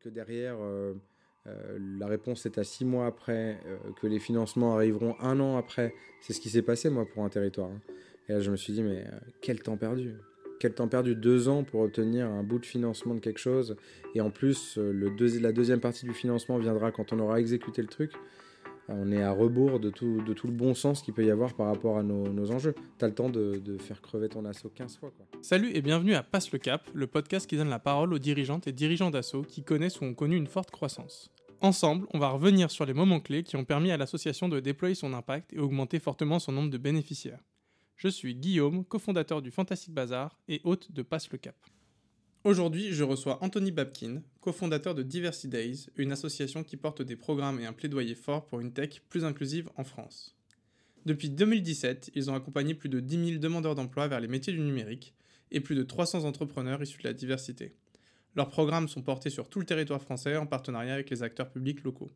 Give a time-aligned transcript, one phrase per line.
[0.00, 0.56] que derrière,
[1.46, 3.58] la réponse est à six mois après,
[4.00, 5.94] que les financements arriveront un an après.
[6.20, 7.70] C'est ce qui s'est passé, moi, pour un territoire.
[7.70, 7.80] Hein.
[8.28, 9.04] Et là, je me suis dit, mais
[9.40, 10.14] quel temps perdu
[10.60, 13.76] quel temps perdu Deux ans pour obtenir un bout de financement de quelque chose.
[14.14, 15.10] Et en plus, le
[15.40, 18.12] la deuxième partie du financement viendra quand on aura exécuté le truc
[18.88, 21.98] on est à rebours de tout, le bon sens qu'il peut y avoir par rapport
[21.98, 22.74] à nos, enjeux.
[22.98, 25.12] Tu as le temps de, faire crever ton assaut 15 fois.
[25.42, 28.66] Salut et bienvenue à Passe le Cap, le podcast qui donne la parole aux dirigeantes
[28.66, 31.30] et dirigeants d'assaut qui connaissent ou ont connu une forte croissance.
[31.60, 34.94] Ensemble, on va revenir sur les moments clés qui ont permis à l'association de déployer
[34.94, 37.40] son impact et augmenter fortement son nombre de bénéficiaires.
[37.96, 41.56] Je suis Guillaume, cofondateur du Fantastic Bazar et hôte de Passe le Cap.
[42.44, 47.58] Aujourd'hui, je reçois Anthony Babkin, cofondateur de Diversity Days, une association qui porte des programmes
[47.58, 50.36] et un plaidoyer fort pour une tech plus inclusive en France.
[51.06, 54.60] Depuis 2017, ils ont accompagné plus de 10 000 demandeurs d'emploi vers les métiers du
[54.60, 55.14] numérique
[55.52, 57.72] et plus de 300 entrepreneurs issus de la diversité.
[58.36, 61.82] Leurs programmes sont portés sur tout le territoire français en partenariat avec les acteurs publics
[61.82, 62.10] locaux.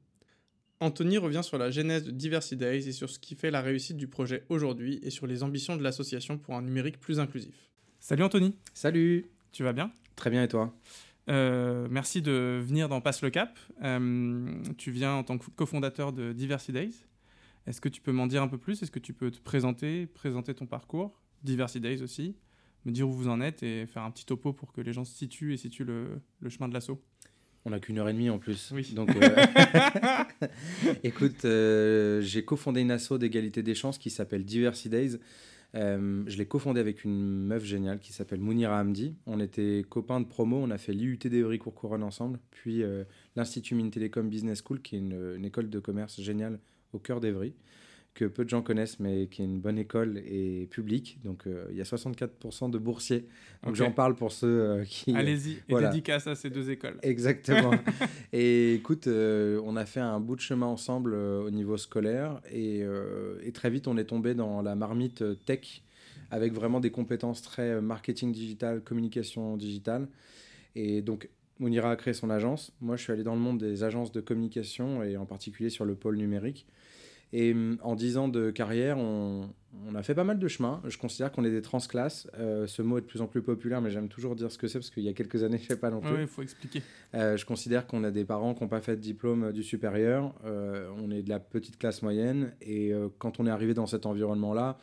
[0.80, 3.96] Anthony revient sur la genèse de Diversity Days et sur ce qui fait la réussite
[3.96, 7.70] du projet aujourd'hui et sur les ambitions de l'association pour un numérique plus inclusif.
[7.98, 9.90] Salut Anthony Salut Tu vas bien?
[10.18, 10.74] Très bien, et toi?
[11.28, 13.56] Euh, merci de venir dans Passe le Cap.
[13.84, 16.94] Euh, tu viens en tant que cofondateur de Diversity Days.
[17.68, 18.82] Est-ce que tu peux m'en dire un peu plus?
[18.82, 21.20] Est-ce que tu peux te présenter, présenter ton parcours?
[21.44, 22.34] Diversity Days aussi,
[22.84, 25.04] me dire où vous en êtes et faire un petit topo pour que les gens
[25.04, 27.00] se situent et situent le, le chemin de l'assaut
[27.64, 28.70] on n'a qu'une heure et demie en plus.
[28.72, 28.92] Oui.
[28.94, 30.24] Donc, euh,
[31.04, 31.46] écoute,
[32.24, 35.18] j'ai cofondé une asso d'égalité des chances qui s'appelle Diversity Days.
[35.74, 39.14] Euh, je l'ai cofondé avec une meuf géniale qui s'appelle Mounira Hamdi.
[39.26, 43.04] On était copains de promo, on a fait l'IUT d'Evry Courcouronne ensemble, puis euh,
[43.36, 46.58] l'Institut Mines Télécom Business School, qui est une, école de commerce géniale
[46.92, 47.54] au cœur d'Evry,
[48.14, 51.18] que peu de gens connaissent, mais qui est une bonne école et publique.
[51.24, 53.26] Donc euh, il y a 64% de boursiers.
[53.62, 55.14] Donc j'en parle pour ceux qui.
[55.16, 56.98] Allez-y, et dédicace à ces deux écoles.
[57.02, 57.72] Exactement.
[58.32, 62.84] et écoute, on a fait un bout de chemin ensemble au niveau scolaire, et,
[63.42, 65.82] et, très vite on est tombé dans la marmite tech
[66.30, 70.08] avec vraiment des compétences très euh, marketing digital, communication digitale.
[70.74, 71.28] Et donc,
[71.58, 72.72] Mounira a créé son agence.
[72.80, 75.84] Moi, je suis allé dans le monde des agences de communication et en particulier sur
[75.84, 76.66] le pôle numérique.
[77.32, 79.48] Et mm, en 10 ans de carrière, on,
[79.94, 80.80] a fait pas mal de chemin.
[80.86, 82.28] Je considère qu'on est des transclasses.
[82.38, 84.68] Euh, ce mot est de plus en plus populaire, mais j'aime toujours dire ce que
[84.68, 86.10] c'est parce qu'il y a quelques années, je ne sais pas non plus.
[86.10, 86.82] Oui, il faut expliquer.
[87.14, 90.34] Euh, je considère qu'on a des parents qui n'ont pas fait de diplôme du supérieur.
[90.44, 92.52] on est de la petite classe moyenne.
[92.60, 94.78] Et quand on est arrivé dans cet environnement-là,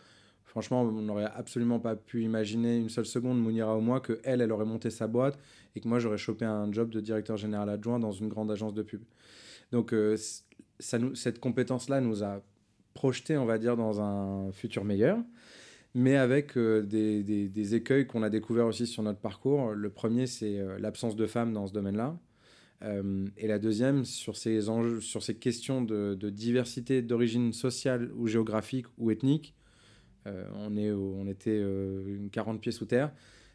[0.55, 4.49] Franchement, on n'aurait absolument pas pu imaginer une seule seconde, Mounira ou moi, que elle,
[4.53, 5.37] aurait monté sa boîte
[5.75, 8.73] et que moi, j'aurais chopé un job de directeur général adjoint dans une grande agence
[8.73, 9.01] de pub.
[9.73, 10.15] Donc, euh,
[10.79, 12.41] cette compétence-là nous a
[12.93, 15.17] projeté, on va dire, dans un futur meilleur,
[15.93, 19.73] mais avec euh, des, écueils qu'on a découverts aussi sur notre parcours.
[19.73, 22.17] Le premier, c'est euh, l'absence de femmes dans ce domaine-là.
[23.35, 28.85] et la deuxième, sur ces, enjeux, sur ces questions de, diversité d'origine sociale ou géographique
[28.97, 29.53] ou ethnique,
[30.55, 33.11] on, est on était euh, une 40 pieds sous terre.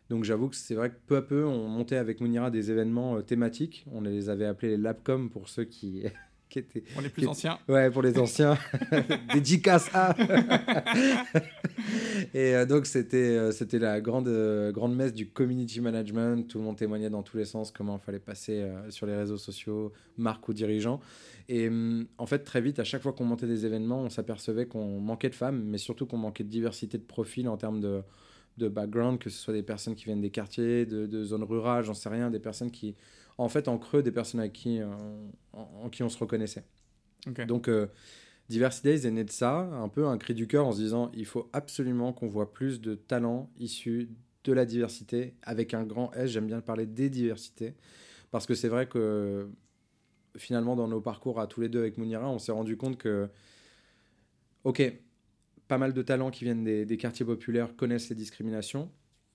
[0.09, 3.17] Donc j'avoue que c'est vrai que peu à peu, on montait avec Mounira des événements
[3.17, 3.85] euh, thématiques.
[3.93, 6.05] On les avait appelés les Labcom pour ceux qui,
[6.50, 6.62] qui.
[6.62, 7.59] Pour les plus anciens.
[7.69, 8.59] Ouais, pour les anciens.
[9.33, 10.15] Dédicace à
[12.34, 14.28] Et donc c'était c'était la grande,
[14.72, 16.49] grande messe du community management.
[16.49, 19.39] Tout le monde témoignait dans tous les sens comment il fallait passer sur les réseaux
[19.39, 21.00] sociaux, marques ou dirigeants.
[21.49, 24.66] Et hum, en fait, très vite, à chaque fois qu'on montait des événements, on s'apercevait
[24.66, 28.03] qu'on manquait de femmes, mais surtout qu'on manquait de diversité de profils en termes de,
[28.56, 31.94] de background, que ce soit des personnes qui viennent des quartiers, de, zones rurales, j'en
[31.94, 32.94] sais rien, des personnes qui,
[33.39, 34.89] en fait, en creux, des personnes qui, euh,
[35.53, 36.65] en, qui on se reconnaissait.
[37.47, 37.87] Donc, euh,
[38.49, 41.11] Diversity Days est né de ça, un peu un cri du cœur en se disant
[41.15, 44.11] il faut absolument qu'on voit plus de talents issus
[44.45, 47.75] de la diversité, avec un grand S, j'aime bien parler des diversités,
[48.31, 49.51] parce que c'est vrai que
[50.37, 53.29] finalement, dans nos parcours à tous les deux avec Mounira, on s'est rendu compte que,
[54.65, 54.83] ok,
[55.69, 58.91] pas mal de talents qui viennent des, quartiers populaires connaissent les discriminations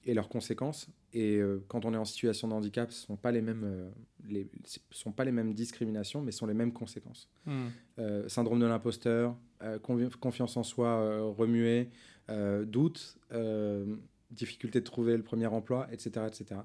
[0.05, 0.87] et leurs conséquences.
[1.13, 3.63] Et euh, quand on est en situation de handicap, ce ne sont, pas les mêmes,
[3.63, 3.89] euh,
[4.27, 4.47] les,
[4.91, 7.29] sont pas les mêmes discriminations, mais sont les mêmes conséquences.
[7.45, 7.67] Hmm.
[7.99, 9.35] Euh, syndrome de l'imposteur,
[9.81, 11.89] confiance en soi remuée,
[12.65, 13.17] doute,
[14.31, 16.25] difficulté de trouver le premier emploi, etc.
[16.27, 16.61] etc.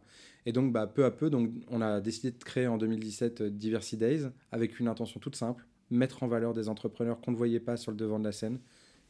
[0.46, 3.50] Et donc, bah, peu à peu, donc, on a décidé de créer en 2017 euh,
[3.50, 4.22] Diversity Days
[4.52, 7.90] avec une intention toute simple, mettre en valeur des entrepreneurs qu'on ne voyait pas sur
[7.90, 8.58] le devant de la scène,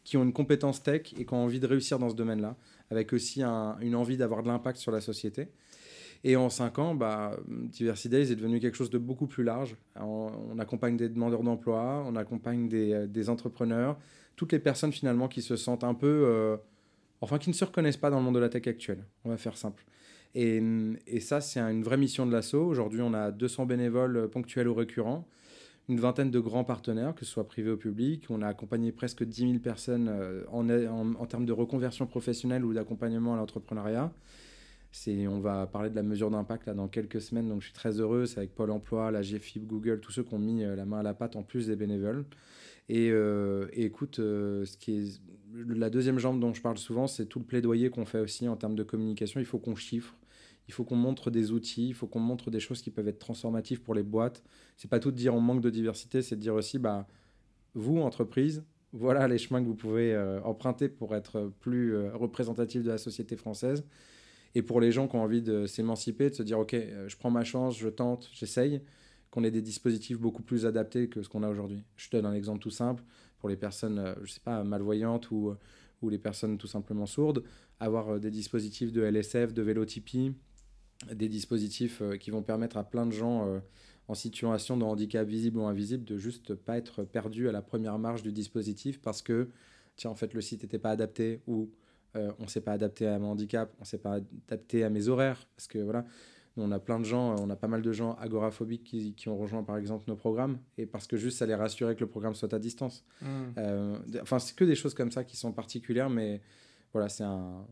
[0.04, 2.56] qui ont une compétence tech et qui ont envie de réussir dans ce domaine-là,
[2.90, 5.48] avec aussi une envie d'avoir de l'impact sur la société.
[6.22, 9.76] Et en cinq ans, bah, Diversity Days est devenu quelque chose de beaucoup plus large.
[9.96, 13.98] On, accompagne des demandeurs d'emploi, on accompagne des, euh, des, entrepreneurs,
[14.36, 16.24] toutes les personnes finalement qui se sentent un peu...
[16.26, 16.56] Euh,
[17.22, 19.04] enfin qui ne se reconnaissent pas dans le monde de la tech actuelle.
[19.24, 19.84] On va faire simple.
[20.34, 20.62] Et,
[21.06, 22.64] et ça, c'est une vraie mission de l'assaut.
[22.64, 25.26] Aujourd'hui, on a 200 bénévoles ponctuels ou récurrents,
[25.90, 28.26] une vingtaine de grands partenaires, que ce soit privé ou public.
[28.30, 32.72] On a accompagné presque 10 000 personnes euh, en, en, termes de reconversion professionnelle ou
[32.72, 34.12] d'accompagnement à l'entrepreneuriat.
[35.08, 38.24] On va parler de la mesure d'impact dans quelques semaines, je suis très heureux.
[38.36, 41.02] Avec Pôle Emploi, la GFIP, Google, tous ceux qui ont mis euh, la main à
[41.02, 42.24] la pâte en plus des bénévoles.
[42.88, 45.20] Et, euh, écoute, ce qui
[45.52, 48.56] la deuxième jambe dont je parle souvent, c'est tout le plaidoyer qu'on fait aussi en
[48.56, 49.40] termes de communication.
[49.40, 50.14] Il faut qu'on chiffre,
[50.70, 53.18] il faut qu'on montre des outils, il faut qu'on montre des choses qui peuvent être
[53.18, 54.44] transformatives pour les boîtes.
[54.76, 57.08] C'est pas tout de dire on manque de diversité, c'est de dire aussi, bah,
[57.74, 58.62] vous, entreprise,
[58.92, 63.84] voilà les chemins que vous pouvez emprunter pour être plus représentatif de la société française.
[64.54, 67.16] Et pour les gens qui ont envie de s'émanciper, de se dire, OK, euh, je
[67.16, 68.82] prends ma chance, je tente, j'essaye,
[69.30, 71.84] qu'on ait des dispositifs beaucoup plus adaptés que ce qu'on a aujourd'hui.
[71.96, 73.04] Je te donne un exemple tout simple.
[73.38, 75.54] Pour les personnes, euh, je sais pas, malvoyantes ou,
[76.02, 77.44] ou les personnes tout simplement sourdes,
[77.78, 80.34] avoir euh, des dispositifs de LSF, de vélotypie,
[81.12, 83.60] des dispositifs qui vont permettre à plein de gens
[84.08, 87.98] en situation de handicap visible ou invisible de juste pas être perdu à la première
[87.98, 89.48] marche du dispositif parce que,
[89.96, 91.70] tiens, en fait, le site n'était pas adapté ou
[92.16, 94.18] euh, on ne s'est pas adapté à mon handicap, on ne s'est pas
[94.48, 96.04] adapté à mes horaires, parce que voilà,
[96.56, 99.62] on a plein de gens, on a pas mal de gens agoraphobiques qui, ont rejoint
[99.62, 102.52] par exemple nos programmes, et parce que juste ça les rassurait que le programme soit
[102.52, 103.04] à distance.
[103.22, 103.26] Mmh.
[103.58, 106.40] Euh, enfin, c'est que des choses comme ça qui sont particulières, mais
[106.92, 107.64] voilà, c'est un.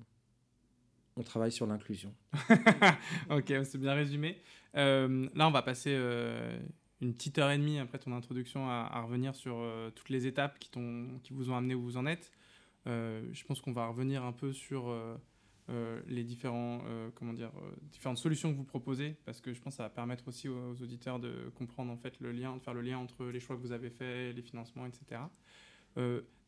[1.19, 2.15] On travaille sur l'inclusion.
[3.31, 4.39] ok, c'est bien résumé.
[4.77, 5.95] Euh, là, on va passer
[7.01, 9.63] une petite heure et demie après ton introduction à, revenir sur
[9.95, 10.71] toutes les étapes qui,
[11.31, 12.33] vous ont amené où vous en êtes.
[12.89, 15.17] Euh, je pense qu'on va revenir un peu sur euh,
[15.69, 16.83] euh, les différents,
[17.15, 20.29] comment dire, différentes solutions que vous proposez, parce que je pense que ça va permettre
[20.29, 23.41] aussi aux, auditeurs de comprendre en fait le lien, de faire le lien entre les
[23.41, 25.21] choix que vous avez faits, les financements, etc.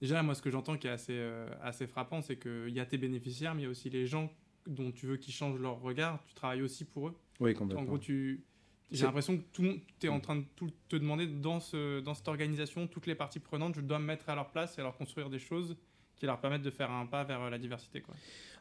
[0.00, 1.20] déjà, moi, ce que j'entends qui est assez,
[1.60, 4.32] assez frappant, c'est qu'il y a tes bénéficiaires, mais il y a aussi les gens
[4.66, 6.22] dont tu veux qu'ils changent leur regard.
[6.26, 7.14] Tu travailles aussi pour eux.
[7.40, 7.82] Oui, complètement.
[7.82, 8.44] En gros, tu,
[8.90, 12.14] j'ai l'impression que tout tu es en train de tout te demander dans, ce, dans
[12.14, 14.96] cette organisation, toutes les parties prenantes, je dois me mettre à leur place et leur
[14.96, 15.76] construire des choses
[16.16, 18.00] qui leur permettent de faire un pas vers euh, la diversité.
[18.00, 18.14] Quoi.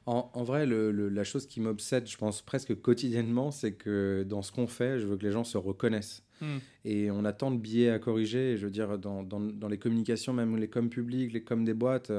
[0.06, 4.42] En, en vrai, le, la chose qui m'obsède, je pense presque quotidiennement, c'est que dans
[4.42, 6.24] ce qu'on fait, je veux que les gens se reconnaissent.
[6.42, 6.60] Hmm.
[6.86, 9.78] Et on a tant de biais à corriger, je veux dire, dans, dans, dans, les
[9.78, 12.12] communications, même les coms publics, les coms des boîtes.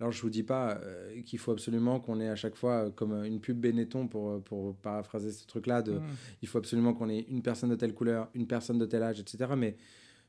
[0.00, 2.90] Euh, alors, je vous dis pas euh, qu'il faut absolument qu'on ait à chaque fois,
[2.90, 6.06] comme une pub Benetton, pour, pour paraphraser ce truc-là, de, hmm.
[6.42, 9.20] il faut absolument qu'on ait une personne de telle couleur, une personne de tel âge,
[9.20, 9.52] etc.
[9.56, 9.76] Mais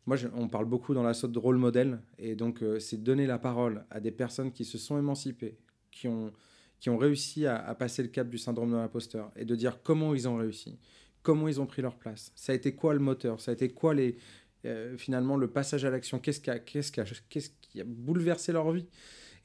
[0.07, 3.27] moi, on parle beaucoup dans la sorte de rôle modèle, et donc euh, c'est donner
[3.27, 5.57] la parole à des personnes qui se sont émancipées,
[5.91, 6.31] qui ont,
[6.79, 10.15] qui ont réussi à, passer le cap du syndrome de l'imposteur, et de dire comment
[10.15, 10.79] ils ont réussi,
[11.23, 13.67] comment ils ont pris leur place, ça a été quoi le moteur, ça a été
[13.67, 14.17] quoi les,
[14.63, 18.71] euh, finalement le passage à l'action, qu'est-ce qui, a, a, qu'est-ce qui a bouleversé leur
[18.71, 18.87] vie?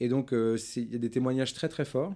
[0.03, 2.15] Et donc, euh, il y a des témoignages très très forts.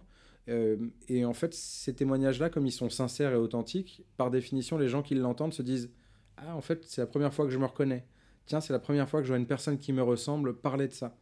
[1.08, 5.02] et en fait, ces témoignages-là, comme ils sont sincères et authentiques, par définition, les gens
[5.02, 5.90] qui l'entendent se disent
[6.36, 8.04] Ah, en fait, c'est la première fois que je me reconnais
[8.46, 10.92] tiens, c'est la première fois que je vois une personne qui me ressemble parler de
[10.92, 11.16] ça.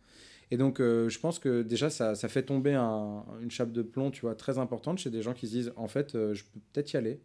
[0.50, 4.10] Et donc, euh, je pense que déjà, ça, ça fait tomber une chape de plomb,
[4.10, 6.60] tu vois, très importante chez des gens qui se disent, en fait, euh, je peux
[6.72, 7.20] peut-être y aller.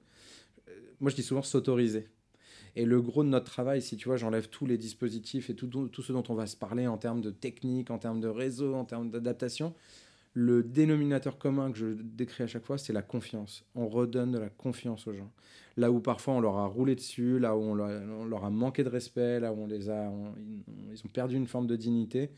[0.69, 2.07] Euh, moi, je dis souvent s'autoriser.
[2.79, 5.89] Et le gros de notre travail, si tu vois, j'enlève tous les dispositifs et tout,
[5.91, 8.85] ce dont on va se parler en termes de technique, en termes de réseau, en
[8.85, 9.73] termes d'adaptation,
[10.33, 13.65] le dénominateur commun que je décris à chaque fois, c'est la confiance.
[13.75, 15.29] On redonne de la confiance aux gens
[15.79, 18.89] là où parfois on leur a roulé dessus, là où on leur, a manqué de
[18.89, 20.11] respect, là où on les a,
[20.91, 22.31] ils ont perdu une forme de dignité,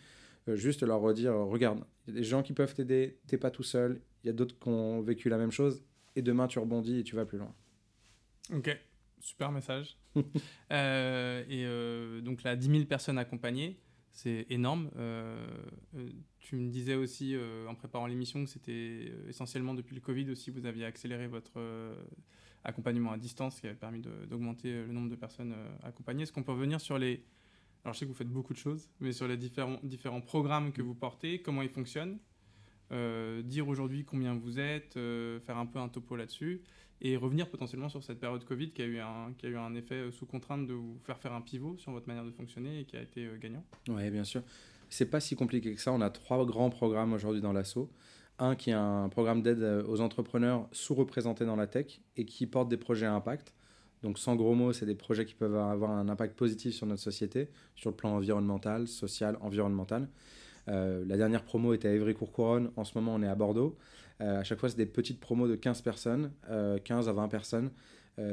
[0.48, 3.38] euh, juste leur redire, euh, regarde, il y a des gens qui peuvent t'aider, t'es
[3.38, 5.84] pas tout seul, il y a d'autres qui ont vécu la même chose,
[6.16, 7.54] et demain tu rebondis et tu vas plus loin.
[8.54, 8.78] Ok,
[9.22, 9.98] super message.
[10.72, 13.78] Euh, et donc là, 10 000 personnes accompagnées,
[14.12, 14.90] c'est énorme.
[16.40, 17.36] tu me disais aussi
[17.68, 21.60] en préparant l'émission que c'était essentiellement depuis le Covid aussi, vous aviez accéléré votre
[22.64, 26.24] accompagnement à distance qui avait permis d'augmenter le nombre de personnes euh, accompagnées.
[26.24, 27.24] Est-ce qu'on peut revenir sur les...
[27.84, 30.72] Alors je sais que vous faites beaucoup de choses, mais sur les différents, différents programmes
[30.72, 32.20] que vous portez, comment ils fonctionnent,
[32.92, 36.62] euh, dire aujourd'hui combien vous êtes, euh, faire un peu un topo là-dessus,
[37.02, 39.74] et revenir potentiellement sur cette période Covid qui a eu un, qui a eu un
[39.76, 42.86] effet sous contrainte de vous faire faire un pivot sur votre manière de fonctionner et
[42.86, 43.64] qui a été gagnant.
[43.90, 44.44] Oui, bien sûr.
[44.90, 45.92] C'est pas si compliqué que ça.
[45.94, 47.90] On a trois grands programmes aujourd'hui dans l'assaut.
[48.40, 52.46] Un qui est un programme d'aide euh, aux entrepreneurs sous-représentés dans la tech et qui
[52.46, 53.54] porte des projets à impact.
[54.04, 57.02] Donc sans gros mots, c'est des projets qui peuvent avoir un impact positif sur notre
[57.02, 60.10] société, sur le plan environnemental, social, environnemental.
[60.68, 63.78] Euh, la dernière promo était à Évry-Courcouronne, en ce moment on est à Bordeaux.
[64.22, 66.32] Euh, à chaque fois, c'est des petites promos de 15 personnes,
[66.84, 67.72] 15 à 20 personnes.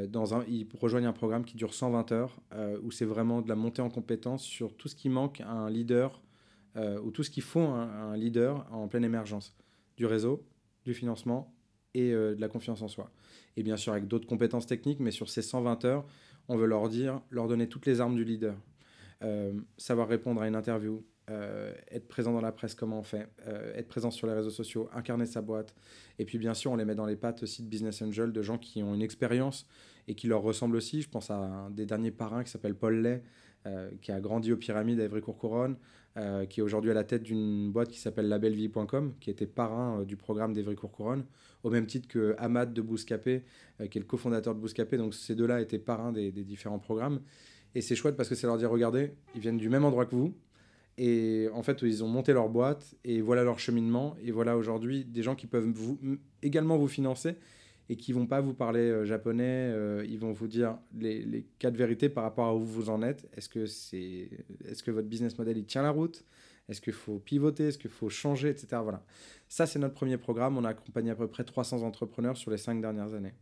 [0.09, 2.41] dans un, ils rejoignent un programme qui dure 120 heures,
[2.83, 5.71] où c'est vraiment de la montée en compétence sur tout ce qui manque à un
[5.71, 6.23] leader,
[7.03, 9.57] ou tout ce qu'il faut à un leader en pleine émergence
[9.97, 10.47] du réseau,
[10.85, 11.55] du financement
[11.95, 13.11] et de la confiance en soi.
[13.57, 16.05] Et bien sûr avec d'autres compétences techniques, mais sur ces 120 heures,
[16.49, 18.57] on veut leur dire, leur donner toutes les armes du leader.
[19.79, 23.75] savoir répondre à une interview, euh, être présent dans la presse, comment on fait, euh,
[23.75, 25.75] être présent sur les réseaux sociaux, incarner sa boîte.
[26.19, 28.43] Et puis bien sûr, on les met dans les pattes aussi de Business Angel, de
[28.43, 29.67] gens qui ont une expérience
[30.07, 31.03] et qui leur ressemblent aussi.
[31.03, 33.23] Je pense à un des derniers parrains qui s'appelle Paul Lay,
[33.67, 35.77] euh, qui a grandi aux pyramides à Évry-Courcouronne,
[36.51, 40.17] qui est aujourd'hui à la tête d'une boîte qui s'appelle labellevie.com, qui était parrain du
[40.17, 41.25] programme d'Evry-Courcouronne,
[41.63, 43.45] au même titre que Ahmad de Bouscapé,
[43.89, 44.97] qui est le cofondateur de Bouscapé.
[44.97, 47.21] Donc ces deux-là étaient parrains des, des différents programmes.
[47.77, 50.17] Et c'est chouette parce que c'est leur dire, regardez, ils viennent du même endroit que
[50.17, 50.35] vous,
[50.99, 54.17] et en fait, ils ont monté leur boîte et voilà leur cheminement.
[54.21, 55.97] Et voilà aujourd'hui des gens qui peuvent vous,
[56.43, 57.37] également vous financer
[57.89, 59.71] et qui vont pas vous parler euh, japonais.
[59.73, 62.91] Euh, ils vont vous dire les, les, cas de vérité par rapport à où vous
[62.91, 63.29] en êtes.
[63.37, 64.29] Est-ce que, c'est,
[64.65, 66.25] est-ce que votre business model il tient la route?
[66.69, 67.69] Est-ce qu'il faut pivoter?
[67.69, 68.49] Est-ce qu'il faut changer?
[68.49, 68.67] Etc.
[68.83, 69.05] Voilà.
[69.49, 70.59] Ça, c'est notre premier programme.
[70.59, 73.35] On a accompagné à peu près 300 entrepreneurs sur les cinq dernières années.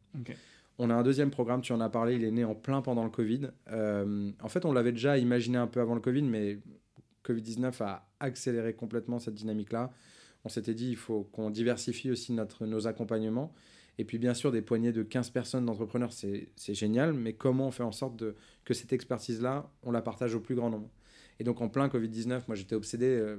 [0.78, 3.02] On a un deuxième programme, tu en as parlé, il est né en plein pendant
[3.02, 3.48] le Covid.
[3.72, 6.58] Euh, en fait, on l'avait déjà imaginé un peu avant le Covid, mais
[7.26, 9.92] Covid-19 a accéléré complètement cette dynamique-là.
[10.44, 13.52] On s'était dit, il faut qu'on diversifie aussi notre, nos accompagnements.
[13.98, 17.70] Et puis, bien sûr, des poignées de 15 personnes d'entrepreneurs, c'est génial, mais comment on
[17.70, 20.90] fait en sorte de, que cette expertise-là, on la partage au plus grand nombre?
[21.40, 23.36] Et donc, en plein Covid-19, moi, j'étais obsédé, euh,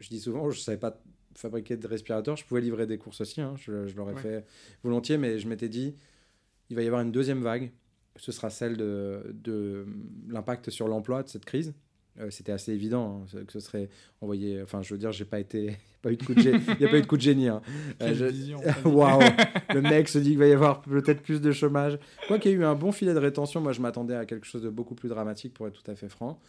[0.00, 1.00] je dis souvent, je ne savais pas
[1.34, 4.46] fabriquer de respirateurs, je pouvais livrer des courses aussi, hein, je, l'aurais fait
[4.84, 5.96] volontiers, mais je m'étais dit,
[6.70, 7.72] il va y avoir une deuxième vague,
[8.16, 9.86] ce sera celle de, de
[10.28, 11.74] l'impact sur l'emploi de cette crise.
[12.20, 13.88] Euh, c'était assez évident hein, que ce serait
[14.20, 14.62] envoyé.
[14.62, 16.62] Enfin, je veux dire, j'ai pas été, pas eu de coup de génie.
[16.68, 17.48] Il n'y a pas eu de coup de génie.
[17.48, 17.60] Hein.
[18.02, 18.30] Euh,
[18.84, 19.20] Waouh
[19.72, 21.98] Le mec se dit qu'il va y avoir peut-être plus de chômage.
[22.28, 24.46] Quoi qu'il y ait eu un bon filet de rétention, moi je m'attendais à quelque
[24.46, 26.40] chose de beaucoup plus dramatique pour être tout à fait franc.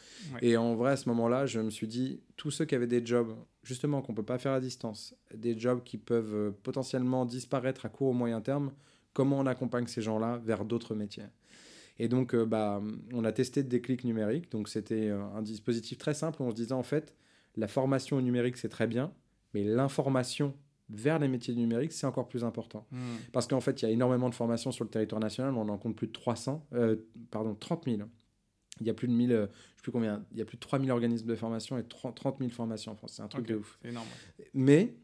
[0.42, 3.04] Et en vrai, à ce moment-là, je me suis dit, tous ceux qui avaient des
[3.04, 7.86] jobs, justement, qu'on peut pas faire à distance, des jobs qui peuvent euh, potentiellement disparaître
[7.86, 8.72] à court ou moyen terme,
[9.14, 11.24] comment on accompagne ces gens-là vers d'autres métiers?
[11.98, 12.82] Et donc, euh, bah,
[13.14, 14.52] on a testé des clics numériques.
[14.52, 16.42] Donc, c'était euh, un dispositif très simple.
[16.42, 17.14] On se disait, en fait,
[17.56, 19.14] la formation au numérique, c'est très bien,
[19.54, 20.54] mais l'information
[20.90, 22.86] vers les métiers du numérique, c'est encore plus important.
[22.92, 23.16] Hmm.
[23.32, 25.54] Parce qu'en fait, il y a énormément de formations sur le territoire national.
[25.56, 26.98] On en compte plus de 300, euh,
[27.32, 28.02] pardon, 30 000.
[28.82, 30.60] Il y a plus de 1000, je sais plus combien, il y a plus de
[30.60, 33.14] 3000 organismes de formation et 30 000 formations en France.
[33.16, 33.80] C'est un truc de ouf.
[33.86, 34.06] Énorme.
[34.54, 34.96] Mais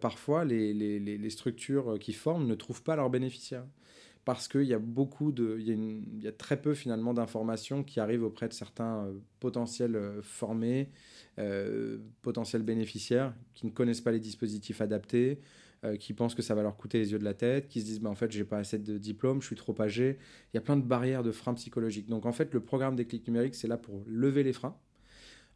[0.00, 3.66] parfois, les, les, les, structures qui forment ne trouvent pas leurs bénéficiaires
[4.28, 8.24] parce qu'il y a beaucoup de, il y a, très peu finalement d'informations qui arrivent
[8.24, 10.90] auprès de certains euh, potentiels euh, formés,
[11.38, 15.40] euh, potentiels bénéficiaires qui ne connaissent pas les dispositifs adaptés,
[15.98, 18.00] qui pensent que ça va leur coûter les yeux de la tête, qui se disent
[18.00, 20.18] bah, en fait j'ai pas assez de diplôme, je suis trop âgé.
[20.52, 22.08] Il y a plein de barrières, de freins psychologiques.
[22.08, 24.76] Donc en fait le programme des clics numériques c'est là pour lever les freins.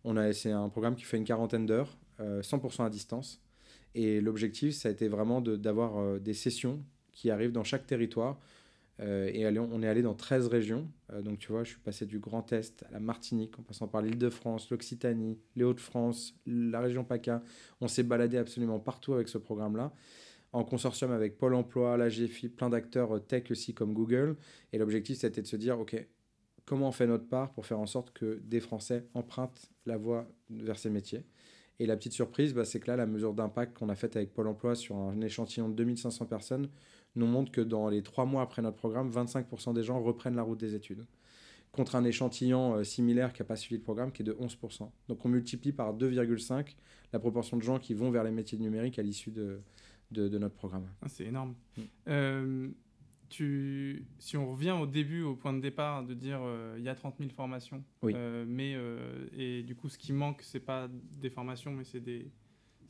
[0.05, 3.43] On a c'est un programme qui fait une quarantaine d'heures, 100% à distance.
[3.95, 8.41] Et l'objectif, ça a été vraiment d'avoir des sessions qui arrivent dans chaque territoire
[9.01, 10.89] euh, et on est allé dans 13 régions.
[11.13, 13.89] Euh, donc, tu vois, je suis passé du Grand Est à la Martinique, en passant
[13.89, 17.43] par l'île de France, l'Occitanie, les Hauts-de-France, la région PACA.
[17.81, 19.93] On s'est baladé absolument partout avec ce programme-là,
[20.53, 24.37] en consortium avec Pôle emploi, la GFI, plein d'acteurs euh, tech aussi comme Google.
[24.73, 25.97] Et l'objectif, c'était de se dire, OK,
[26.67, 30.29] comment on fait notre part pour faire en sorte que des Français empruntent la voie
[30.51, 31.25] vers ces métiers?
[31.79, 34.33] Et la petite surprise, bah, c'est que là, la mesure d'impact qu'on a faite avec
[34.33, 36.69] Pôle emploi sur un échantillon de 2500 personnes,
[37.15, 40.43] nous montre que dans les trois mois après notre programme, 25% des gens reprennent la
[40.43, 41.05] route des études.
[41.71, 44.91] Contre un échantillon euh, similaire qui n'a pas suivi le programme, qui est de 11%.
[45.09, 46.75] Donc on multiplie par 2,5
[47.13, 49.61] la proportion de gens qui vont vers les métiers numériques à l'issue de,
[50.11, 50.87] de, notre programme.
[51.03, 51.55] Ah, c'est énorme.
[51.77, 51.81] Mm.
[52.09, 52.69] Euh,
[53.29, 56.89] tu, si on revient au début, au point de départ, de dire euh, il y
[56.89, 58.77] a 30 000 formations, mais
[59.37, 62.31] et du coup ce qui manque, c'est pas des formations, mais c'est des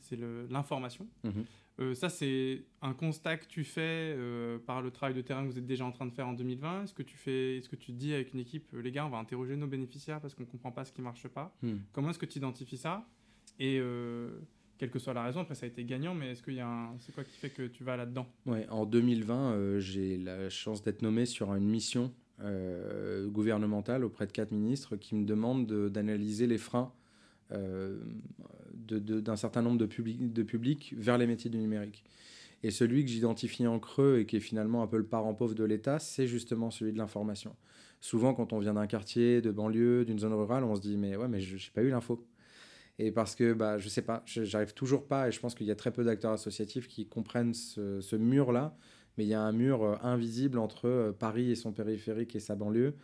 [0.03, 0.19] c'est
[0.49, 1.07] l'information.
[1.23, 1.45] Mhm.
[1.79, 3.81] Euh, ça, c'est un constat que tu fais
[4.15, 6.33] euh, par le travail de terrain que vous êtes déjà en train de faire en
[6.33, 6.83] 2020.
[6.83, 9.09] Est-ce que tu fais, est-ce que tu dis avec une équipe, euh, les gars, on
[9.09, 11.55] va interroger nos bénéficiaires parce qu'on ne comprend pas ce qui ne marche pas?
[11.63, 11.77] Hmm.
[11.91, 13.07] Comment est-ce que tu identifies ça?
[13.59, 13.79] Et
[14.79, 16.67] quelle que soit la raison, après ça a été gagnant, mais est-ce qu'il y a
[16.67, 16.97] un...
[16.97, 18.27] c'est quoi qui fait que tu vas là-dedans?
[18.47, 22.11] Ouais, en 2020, j'ai la chance d'être nommé sur une mission
[23.27, 26.91] gouvernementale auprès de quatre ministres qui me demandent d'analyser les freins
[27.51, 32.03] d'un certain nombre de, publics de publics vers les métiers du numérique.
[32.63, 35.53] Et celui que j'identifie en creux et qui est finalement un peu le parent pauvre
[35.53, 37.55] de l'État, c'est justement celui de l'information.
[37.99, 41.15] Souvent, quand on vient d'un quartier, de banlieue, d'une zone rurale, on se dit mais
[41.15, 42.25] ouais, mais je n'ai pas eu l'info.
[42.99, 45.71] Et parce que bah, je sais pas, j'arrive toujours pas, et je pense qu'il y
[45.71, 48.77] a très peu d'acteurs associatifs qui comprennent ce, ce mur-là,
[49.17, 52.39] mais il y a un mur euh, invisible entre euh, Paris et son périphérique et
[52.39, 52.95] sa banlieue.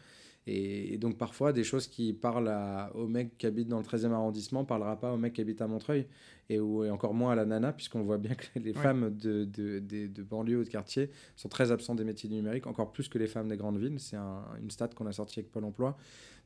[0.51, 4.11] Et, donc parfois, des choses qui parlent à, au mec qui habite dans le 13e
[4.11, 6.07] arrondissement ne parlera pas au mec qui habite à Montreuil,
[6.49, 9.77] et, ou, encore moins à la nana, puisqu'on voit bien que les femmes de, de,
[9.77, 13.07] de, de, banlieue ou de quartier sont très absentes des métiers du numérique, encore plus
[13.07, 13.99] que les femmes des grandes villes.
[13.99, 15.95] C'est une stat qu'on a sortie avec Pôle Emploi.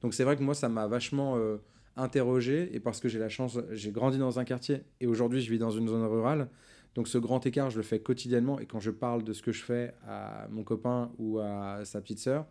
[0.01, 1.57] Donc c'est vrai que moi, ça m'a vachement euh,
[1.95, 5.50] interrogé, et parce que j'ai la chance, j'ai grandi dans un quartier, et aujourd'hui je
[5.50, 6.50] vis dans une zone rurale,
[6.95, 9.53] donc ce grand écart, je le fais quotidiennement, et quand je parle de ce que
[9.53, 12.45] je fais à mon copain ou à sa petite sœur,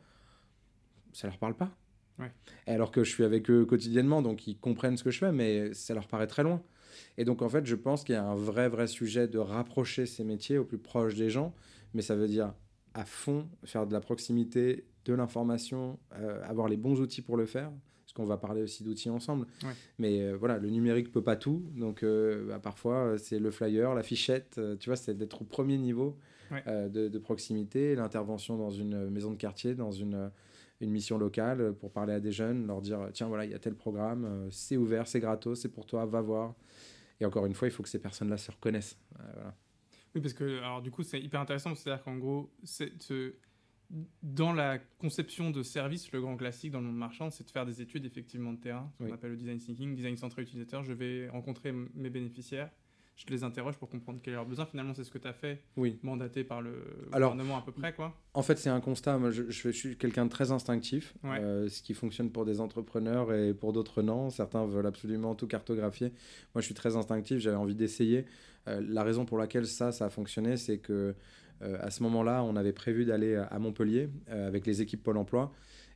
[1.12, 1.71] ça leur parle pas.
[2.66, 5.75] alors que je suis avec eux quotidiennement, donc ils comprennent ce que je fais, mais
[5.75, 6.62] ça leur paraît très loin.
[7.19, 10.07] Et donc en fait, je pense qu'il y a un vrai, vrai sujet de rapprocher
[10.07, 11.54] ces métiers au plus proche des gens,
[11.95, 12.54] mais ça veut dire
[12.95, 17.47] à fond faire de la proximité, de l'information, euh, avoir les bons outils pour le
[17.47, 17.71] faire,
[18.04, 19.47] parce qu'on va parler aussi d'outils ensemble.
[19.99, 23.95] Mais euh, voilà, le numérique peut pas tout, donc euh, bah, parfois c'est le flyer,
[23.95, 26.16] la fichette, tu vois, c'est d'être au premier niveau
[26.66, 30.31] de, de, proximité, l'intervention dans une maison de quartier, dans une
[30.83, 33.59] une mission locale pour parler à des jeunes, leur dire tiens voilà, il y a
[33.59, 36.55] tel programme, euh, c'est ouvert, c'est gratos, c'est pour toi, va voir.
[37.21, 38.99] Et encore une fois, il faut que ces personnes-là se reconnaissent.
[39.21, 39.51] Euh,
[40.15, 42.53] oui, parce que alors du coup, c'est hyper intéressant, c'est-à-dire qu'en gros,
[44.23, 47.67] dans la conception de service, le grand classique dans le monde marchand, c'est de faire
[47.67, 50.83] des études effectivement de terrain, ce qu'on appelle le design thinking, design centré utilisateur.
[50.83, 52.71] Je vais rencontrer mes bénéficiaires,
[53.16, 54.66] je les interroge pour comprendre quel est leur besoin.
[54.66, 55.99] Finalement, c'est ce que tu as fait, oui.
[56.02, 56.73] mandaté par le
[57.12, 57.92] gouvernement à peu près.
[57.92, 58.19] quoi.
[58.35, 59.19] En fait, c'est un constat.
[59.19, 63.33] Moi, je, je, suis quelqu'un de très instinctif, euh, ce qui fonctionne pour des entrepreneurs
[63.33, 64.31] et pour d'autres non.
[64.31, 66.09] Certains veulent absolument tout cartographier.
[66.54, 68.25] Moi, je suis très instinctif, j'avais envie d'essayer.
[68.69, 71.14] Euh, la raison pour laquelle ça, ça a fonctionné, c'est que
[71.62, 75.52] euh, à ce moment-là, on avait prévu d'aller à Montpellier avec les équipes Pôle emploi.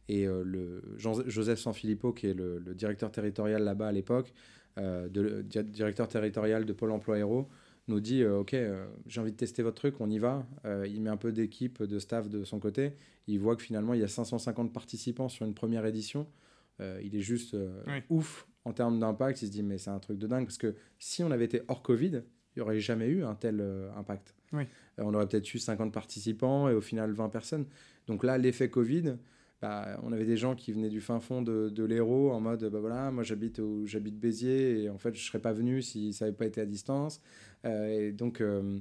[0.08, 4.32] Et le Jean Joseph Sanfilippo, qui est le, le directeur territorial là-bas à l'époque,
[4.76, 7.48] de, directeur territorial de Pôle emploi Héros,
[7.88, 10.46] nous dit euh, Ok, euh, j'ai envie de tester votre truc, on y va.
[10.86, 12.92] il met un peu d'équipe, de staff de son côté.
[13.26, 16.26] Il voit que finalement, il y a 550 participants sur une première édition.
[16.80, 17.56] il est juste
[18.08, 19.42] ouf en termes d'impact.
[19.42, 20.44] Il se dit Mais c'est un truc de dingue.
[20.44, 22.22] Parce que si on avait été hors Covid,
[22.54, 23.64] il n'y aurait jamais eu un tel
[23.96, 24.34] impact.
[24.98, 27.66] on aurait peut-être eu 50 participants et au final 20 personnes.
[28.06, 29.16] Donc là, l'effet Covid,
[29.62, 32.64] bah, on avait des gens qui venaient du fin fond de, de l'Hérault en mode
[32.64, 36.26] bah voilà, moi j'habite j'habite Béziers et en fait je serais pas venu si ça
[36.26, 37.20] n'avait pas été à distance.
[37.64, 38.78] Euh, et donc euh,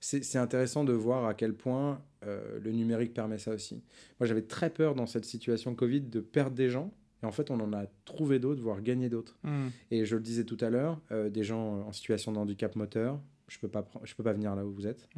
[0.00, 3.82] c'est intéressant de voir à quel point euh, le numérique permet ça aussi.
[4.20, 6.92] Moi j'avais très peur dans cette situation Covid de perdre des gens.
[7.22, 9.38] Et en fait, on en a trouvé d'autres, voire gagné d'autres.
[9.44, 9.68] Mmh.
[9.90, 13.58] Et je le disais tout à l'heure, des gens en situation de handicap moteur, je
[13.58, 15.08] peux pas je peux pas venir là où vous êtes.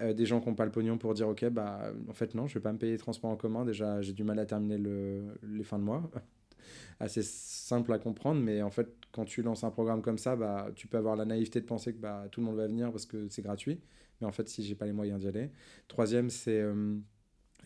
[0.00, 2.46] Euh, des gens qui n'ont pas le pognon pour dire ok bah en fait non
[2.46, 4.78] je vais pas me payer les transports en commun déjà j'ai du mal à terminer
[4.78, 6.10] le, les fins de mois.
[7.00, 10.68] Assez simple à comprendre mais en fait quand tu lances un programme comme ça bah
[10.74, 13.06] tu peux avoir la naïveté de penser que bah tout le monde va venir parce
[13.06, 13.80] que c'est gratuit
[14.20, 15.50] mais en fait si j'ai pas les moyens d'y aller.
[15.86, 16.96] Troisième c'est euh,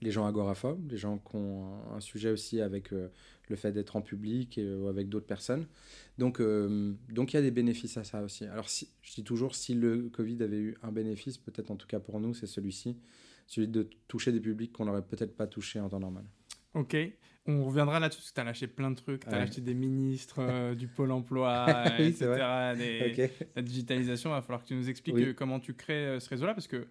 [0.03, 3.09] les gens agoraphobes, les gens qui ont un, sujet aussi avec euh,
[3.53, 5.67] le fait d'être en public ou avec d'autres personnes.
[6.19, 8.45] Donc, euh, donc il y a des bénéfices à ça aussi.
[8.47, 11.87] Alors, si, je dis toujours, si le Covid avait eu un bénéfice, peut-être en tout
[11.87, 12.97] cas pour nous, c'est celui-ci,
[13.47, 16.25] celui de toucher des publics qu'on n'aurait peut-être pas touché en temps normal.
[16.75, 16.97] Ok,
[17.45, 19.27] on reviendra là-dessus parce que tu as lâché plein de trucs.
[19.27, 22.25] Tu as acheté des ministres, euh, du Pôle emploi, etc.
[23.55, 26.69] La digitalisation, il va falloir que tu nous expliques comment tu crées ce réseau-là parce
[26.69, 26.87] que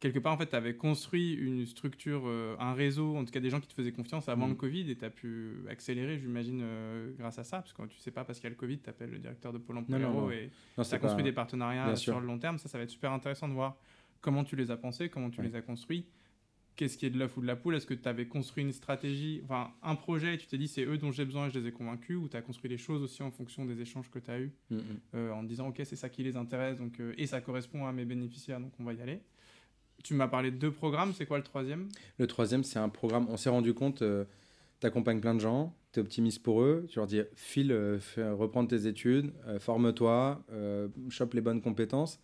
[0.00, 3.40] quelque part, en fait, tu avais construit une structure, euh, un réseau, en tout cas
[3.40, 4.58] des gens qui te faisaient confiance avant le mm.
[4.58, 7.58] Covid et tu as pu accélérer, j'imagine, euh, grâce à ça.
[7.58, 9.52] Parce que tu sais pas, parce qu'il y a le Covid, tu appelles le directeur
[9.52, 9.98] de Pôle emploi
[10.34, 12.58] et tu as construit des partenariats sur le long terme.
[12.58, 13.76] Ça, ça va être super intéressant de voir
[14.20, 16.06] comment tu les as pensés, comment tu les as construits.
[16.74, 17.74] Qu'est-ce qui est de l'œuf ou de la poule?
[17.74, 20.84] Est-ce que tu avais construit une stratégie, enfin un projet et tu t'es dit c'est
[20.84, 23.02] eux dont j'ai besoin et je les ai convaincus Ou tu as construit les choses
[23.02, 24.82] aussi en fonction des échanges que tu as eus mm, mm.
[25.14, 28.04] euh, en disant ok c'est ça qui les intéresse donc, et ça correspond à mes
[28.04, 29.22] bénéficiaires donc on va y aller?
[30.06, 31.88] Tu m'as parlé de deux programmes, c'est quoi le troisième?
[32.18, 34.24] Le troisième, c'est un programme, on s'est rendu compte, euh,
[34.80, 37.98] tu accompagnes plein de gens, tu es optimiste pour eux, tu leur dis file, euh,
[38.16, 40.44] reprendre tes études, euh, forme-toi,
[41.10, 42.20] chope les bonnes compétences.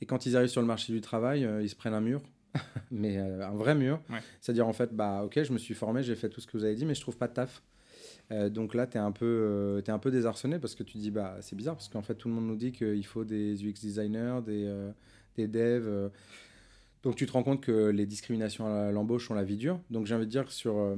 [0.00, 2.22] Et quand ils arrivent sur le marché du travail, ils se prennent un mur,
[2.90, 4.00] mais un vrai mur.
[4.40, 6.64] C'est-à-dire en fait, bah ok, je me suis formé, j'ai fait tout ce que vous
[6.64, 7.62] avez dit, mais je trouve pas de taf.
[8.50, 11.36] donc là, tu es, un peu, es un peu désarçonné parce que tu dis, bah,
[11.40, 14.40] c'est bizarre parce qu'en fait, tout le monde nous dit qu'il faut des UX designers,
[14.44, 14.90] des,
[15.36, 16.10] des devs.
[17.02, 19.80] Donc tu te rends compte que les discriminations à l'embauche ont la vie dure.
[19.90, 20.96] Donc j'ai envie de dire sur, euh,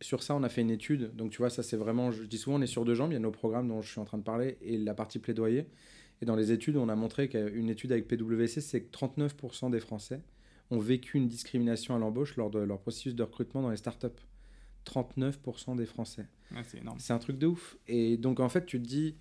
[0.00, 1.14] sur ça, on a fait une étude.
[1.14, 3.12] Donc tu vois, ça c'est vraiment, je dis souvent, on est sur deux jambes.
[3.12, 5.18] Il y a nos programmes dont je suis en train de parler et la partie
[5.18, 5.66] plaidoyer.
[6.20, 9.80] Et dans les études, on a montré qu'une étude avec PwC, c'est que 39% des
[9.80, 10.20] Français
[10.70, 14.08] ont vécu une discrimination à l'embauche lors de leur processus de recrutement dans les startups.
[14.86, 16.26] 39% des Français.
[16.64, 16.98] c'est énorme.
[16.98, 17.76] C'est un truc de ouf.
[17.86, 19.16] Et donc en fait, tu te dis,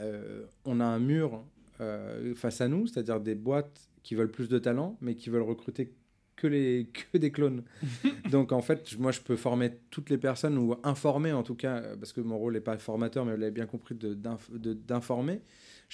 [0.00, 1.44] euh, on a un mur
[1.80, 5.42] euh, face à nous, c'est-à-dire des boîtes qui veulent plus de talent, mais qui veulent
[5.42, 5.92] recruter
[6.36, 7.64] que, les, que des clones.
[8.30, 11.82] Donc en fait, moi je peux former toutes les personnes, ou informer en tout cas,
[11.96, 15.40] parce que mon rôle n'est pas formateur, mais vous l'avez bien compris, d'informer.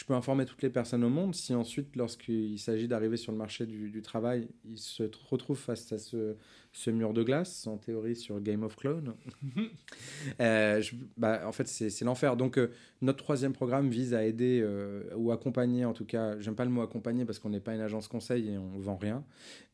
[0.00, 1.34] Je peux informer toutes les personnes au monde.
[1.34, 5.92] Si ensuite, lorsqu'il s'agit d'arriver sur le marché du, du, travail, ils se retrouvent face
[5.92, 6.36] à ce,
[6.72, 9.12] ce mur de glace, en théorie sur Game of Clones.
[10.40, 10.82] euh,
[11.18, 12.38] bah, en fait, c'est l'enfer.
[12.38, 12.70] Donc, euh,
[13.02, 16.70] notre troisième programme vise à aider euh, ou accompagner, en tout cas, j'aime pas le
[16.70, 19.22] mot accompagner parce qu'on n'est pas une agence conseil et on vend rien,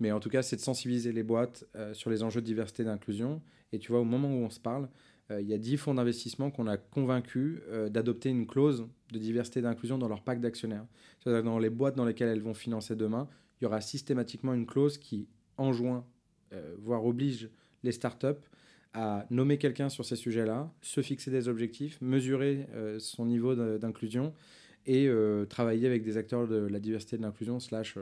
[0.00, 2.86] mais en tout cas, c'est de sensibiliser les boîtes sur les enjeux de diversité et
[2.86, 3.40] d'inclusion.
[3.72, 4.88] Et tu vois, au moment où on se parle,
[5.30, 7.60] il y a dix fonds d'investissement qu'on a convaincus
[7.90, 10.86] d'adopter une clause de diversité et d'inclusion dans leur pack d'actionnaires.
[11.18, 13.28] C'est-à-dire dans les boîtes dans lesquelles elles vont financer demain,
[13.60, 16.04] il y aura systématiquement une clause qui enjoint
[16.52, 17.48] euh, voire oblige
[17.82, 18.42] les startups
[18.92, 24.32] à nommer quelqu'un sur ces sujets-là, se fixer des objectifs, mesurer euh, son niveau d'inclusion
[24.86, 27.98] et euh, travailler avec des acteurs de la diversité de l'inclusion, slash,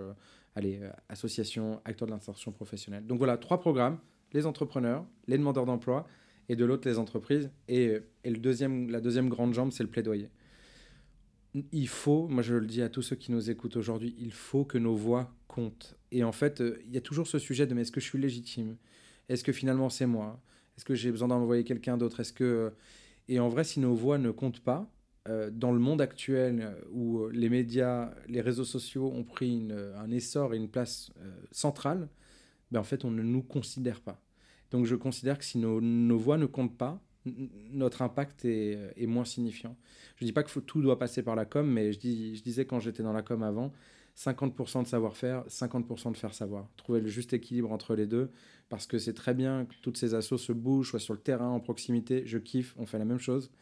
[0.55, 3.07] allez, associations, acteurs de l'insertion professionnelle.
[3.07, 3.99] Donc voilà, trois programmes,
[4.33, 6.07] les entrepreneurs, les demandeurs d'emploi,
[6.49, 7.51] et de l'autre les entreprises.
[7.69, 10.31] Et, et, le deuxième, la deuxième grande jambe, c'est le plaidoyer.
[11.73, 14.65] Il faut, moi je le dis à tous ceux qui nous écoutent aujourd'hui, il faut
[14.65, 15.97] que nos voix comptent.
[16.11, 18.07] Et en fait, euh, il y a toujours ce sujet de mais est-ce que je
[18.07, 18.77] suis légitime?
[19.29, 20.43] Est-ce que finalement c'est moi?
[20.77, 22.21] Est-ce que j'ai besoin d'envoyer quelqu'un d'autre?
[22.21, 22.71] Est-ce que euh,
[23.29, 24.91] et en vrai, si nos voix ne comptent pas
[25.29, 30.53] euh, dans le monde actuel où les médias, les réseaux sociaux ont pris un essor
[30.53, 31.11] et une place
[31.51, 32.09] centrale,
[32.71, 34.24] ben en fait, on ne nous considère pas.
[34.75, 37.01] Donc, je considère que si nos, voix ne comptent pas,
[37.71, 39.77] notre impact est, moins signifiant.
[40.17, 42.81] Je ne dis pas que tout doit passer par la com, mais je disais quand
[42.81, 43.73] j'étais dans la com avant,
[44.19, 46.69] 50% de savoir-faire, 50% de faire savoir.
[46.77, 48.33] Trouver le juste équilibre entre les deux,
[48.69, 51.51] parce que c'est très bien que toutes ces assos se bougent, soient sur le terrain,
[51.51, 52.25] en proximité.
[52.27, 53.53] Je kiffe, on fait la même chose.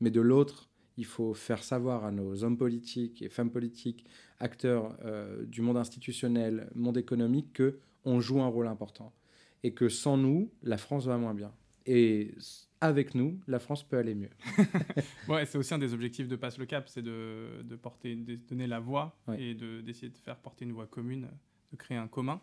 [0.00, 4.06] Mais de l'autre, il faut faire savoir à nos hommes politiques et femmes politiques,
[4.40, 9.12] acteurs euh, du monde institutionnel, monde économique, que on joue un rôle important
[9.62, 11.52] et que sans nous, la France va moins bien.
[11.86, 12.34] Et
[12.80, 14.30] avec nous, la France peut aller mieux.
[15.28, 18.36] ouais, c'est aussi un des objectifs de Passe le Cap, c'est de, de, porter, de
[18.36, 21.28] donner la voix et d'essayer de, faire porter une voix commune,
[21.70, 22.40] de créer un commun.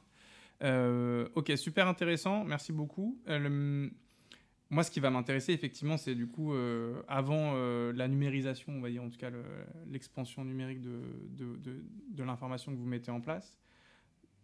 [0.64, 3.20] Euh, ok, super intéressant, merci beaucoup.
[3.28, 3.90] Euh,
[4.70, 7.54] moi, ce qui va m'intéresser, effectivement, c'est du coup, euh, avant
[7.92, 9.32] la numérisation, on va dire en tout cas
[9.88, 11.02] l'expansion numérique de,
[11.32, 13.58] de, de l'information que vous mettez en place,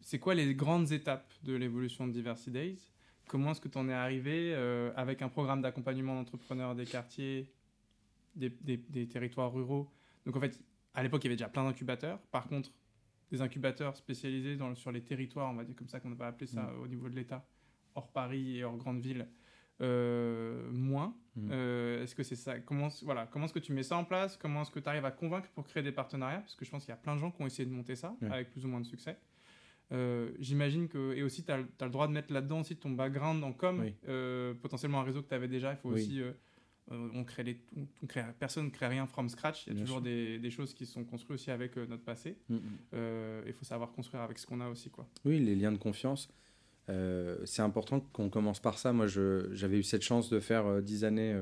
[0.01, 2.91] c'est quoi les grandes étapes de l'évolution de Diversity Days?
[3.27, 7.51] Comment est-ce que tu en es arrivé euh, avec un programme d'accompagnement d'entrepreneurs des quartiers,
[8.35, 9.91] des, des, territoires ruraux?
[10.25, 10.61] Donc en fait,
[10.93, 12.19] à l'époque, il y avait déjà plein d'incubateurs.
[12.31, 12.71] Par contre,
[13.31, 16.47] des incubateurs spécialisés dans, sur les territoires, on va dire comme ça qu'on va appeler
[16.47, 16.81] ça mm.
[16.81, 17.45] au niveau de l'État,
[17.95, 19.27] hors Paris et hors grandes villes,
[19.81, 21.15] euh, moins.
[21.35, 21.49] Mm.
[21.51, 22.59] Euh, est-ce que c'est ça?
[22.59, 24.37] Comment, voilà, comment est-ce que tu mets ça en place?
[24.37, 26.41] Comment est-ce que tu arrives à convaincre pour créer des partenariats?
[26.41, 27.95] Parce que je pense qu'il y a plein de gens qui ont essayé de monter
[27.95, 29.17] ça avec plus ou moins de succès.
[29.91, 31.13] Euh, j'imagine que.
[31.13, 34.53] Et aussi, tu as, le droit de mettre là-dedans aussi ton background en com, euh,
[34.53, 35.73] potentiellement un réseau que tu avais déjà.
[35.73, 36.21] Il faut aussi.
[36.21, 36.31] Euh,
[36.91, 37.59] on crée les,
[38.03, 39.65] on crée, personne ne crée rien from scratch.
[39.65, 42.37] Il y a toujours des, des, choses qui sont construites aussi avec notre passé.
[42.47, 42.59] Mm, mm.
[43.47, 44.91] Il faut savoir construire avec ce qu'on a aussi.
[44.91, 45.07] Quoi.
[45.25, 46.29] Oui, les liens de confiance.
[46.87, 48.93] c'est important qu'on commence par ça.
[48.93, 51.35] Moi, j'avais eu cette chance de faire 10 années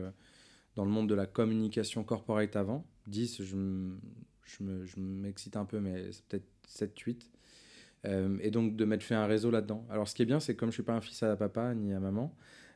[0.75, 2.85] dans le monde de la communication corporate avant.
[3.07, 7.29] 10, je m'excite un peu, mais c'est peut-être 7, 8.
[8.05, 9.85] Euh, et donc de m'être fait un réseau là-dedans.
[9.89, 11.73] Alors ce qui est bien, c'est que comme je suis pas un fils à papa
[11.73, 12.35] ni à maman,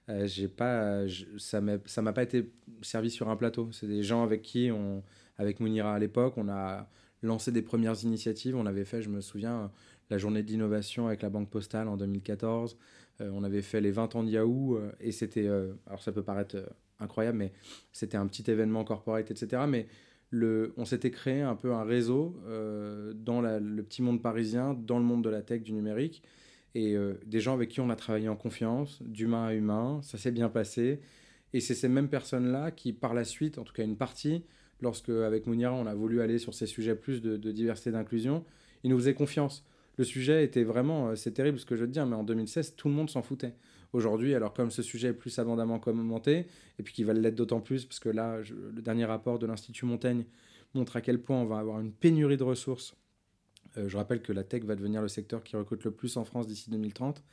[0.10, 1.06] euh, j'ai pas,
[1.38, 2.50] ça ça m'a pas été
[2.82, 3.70] servi sur un plateau.
[3.72, 5.04] C'est des gens avec qui on,
[5.38, 6.90] avec Mounira à l'époque, on a
[7.22, 8.56] lancé des premières initiatives.
[8.56, 9.72] On avait fait, je me souviens,
[10.10, 12.78] la journée d'innovation avec la Banque Postale en 2014.
[13.20, 15.48] Euh, on avait fait les 20 ans de Yahoo et c'était,
[15.88, 16.58] alors ça peut paraître
[17.00, 17.52] incroyable, mais
[17.92, 19.64] c'était un petit événement corporate, etc.
[19.68, 19.88] Mais
[20.34, 25.06] on s'était créé un peu un réseau euh, dans le petit monde parisien, dans le
[25.06, 26.24] monde de la tech, du numérique,
[26.76, 30.18] et euh, des gens avec qui on a travaillé en confiance, d'humain à humain, ça
[30.18, 31.00] s'est bien passé.
[31.54, 34.44] Et c'est ces mêmes personnes-là qui, par la suite, en tout cas une partie,
[34.82, 38.44] lorsque avec Mounira, on a voulu aller sur ces sujets plus de, de diversité d'inclusion,
[38.84, 39.66] ils nous faisaient confiance.
[39.98, 42.24] Le sujet était vraiment, euh, c'est terrible ce que je veux te dire, mais en
[42.24, 43.54] 2016, tout le monde s'en foutait
[43.94, 44.36] aujourd'hui.
[44.36, 46.48] Alors comme ce sujet est plus abondamment commenté,
[46.80, 49.86] et puis qu'il va l'être d'autant plus, parce que là, le dernier rapport de l'Institut
[49.86, 50.26] Montaigne
[50.74, 52.96] montre à quel point on va avoir une pénurie de ressources.
[53.78, 56.26] Euh, je rappelle que la tech va devenir le secteur qui recrute le plus en
[56.26, 57.24] France d'ici 2030.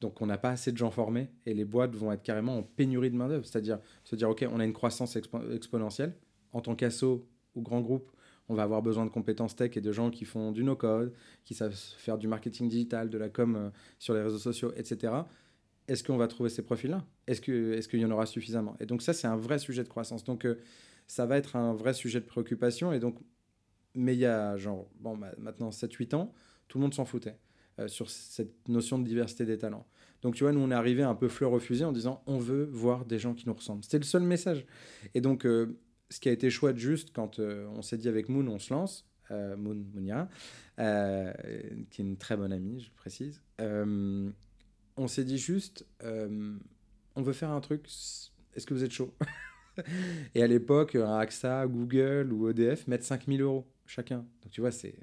[0.00, 2.62] Donc on n'a pas assez de gens formés et les boîtes vont être carrément en
[2.62, 3.44] pénurie de main-d'œuvre.
[3.44, 6.14] C'est-à-dire se dire, OK, on a une croissance exponentielle.
[6.52, 8.10] En tant qu'asso ou grand groupe,
[8.48, 11.12] on va avoir besoin de compétences tech et de gens qui font du no-code,
[11.44, 15.12] qui savent faire du marketing digital, de la com euh, sur les réseaux sociaux, etc
[15.90, 17.04] est-ce qu'on va trouver ces profils-là?
[17.26, 18.76] Est-ce qu'il est y en aura suffisamment?
[18.78, 20.22] Et donc ça, c'est un vrai sujet de croissance.
[20.22, 20.60] Donc euh,
[21.08, 22.92] ça va être un vrai sujet de préoccupation.
[22.92, 23.18] Et donc,
[23.96, 26.32] mais il y a genre, bon, maintenant 7-8 ans,
[26.68, 27.36] tout le monde s'en foutait.
[27.88, 29.84] sur cette notion de diversité des talents.
[30.22, 32.66] Donc, tu vois, nous, on est arrivé un peu fleur au en disant on veut
[32.66, 33.82] voir des gens qui nous ressemblent.
[33.82, 34.66] C'était le seul message.
[35.14, 38.60] Et donc, ce qui a été chouette juste quand on s'est dit avec Moon, on
[38.60, 40.28] se lance, Moon Mounia,
[40.76, 43.42] qui est une très bonne amie, je précise,
[45.00, 45.86] on s'est dit juste
[47.16, 47.86] on veut faire un truc,
[48.54, 49.12] est-ce que vous êtes chaud
[50.34, 54.18] Et à l'époque, un AXA, Google ou EDF mettent 5000 euros chacun.
[54.42, 54.94] Donc tu vois, c'est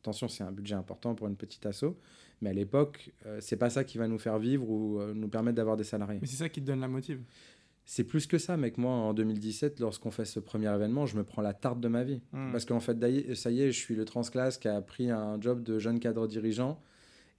[0.00, 1.96] attention, c'est un budget important pour une petite asso,
[2.40, 5.28] mais à l'époque, euh, c'est pas ça qui va nous faire vivre ou euh, nous
[5.28, 6.18] permettre d'avoir des salariés.
[6.20, 7.22] Mais c'est ça qui te donne la motive.
[7.84, 8.78] C'est plus que ça, mec.
[8.78, 12.04] Moi, en 2017, lorsqu'on fait ce premier événement, je me prends la tarte de ma
[12.04, 12.22] vie.
[12.32, 12.52] Hmm.
[12.52, 12.96] Parce qu'en fait,
[13.34, 16.28] ça y est, je suis le transclasse qui a pris un job de jeune cadre
[16.28, 16.80] dirigeant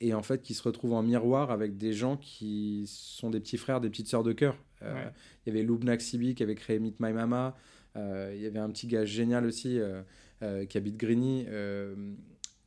[0.02, 3.58] et en fait qui se retrouve en miroir avec des gens qui sont des petits
[3.58, 4.58] frères, des petites sœurs de cœur.
[4.82, 5.10] Euh,
[5.46, 7.56] il y avait Loubnak Sibi qui avait créé Meet My Mama.
[7.96, 11.46] Euh, il y avait un petit gars génial aussi euh, qui habite Grigny,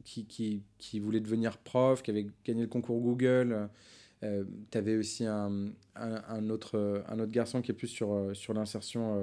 [0.05, 3.69] qui, qui, qui, voulait devenir prof, qui avait gagné le concours Google.
[4.23, 9.19] tu avais aussi un, un, autre, un autre garçon qui est plus sur, sur l'insertion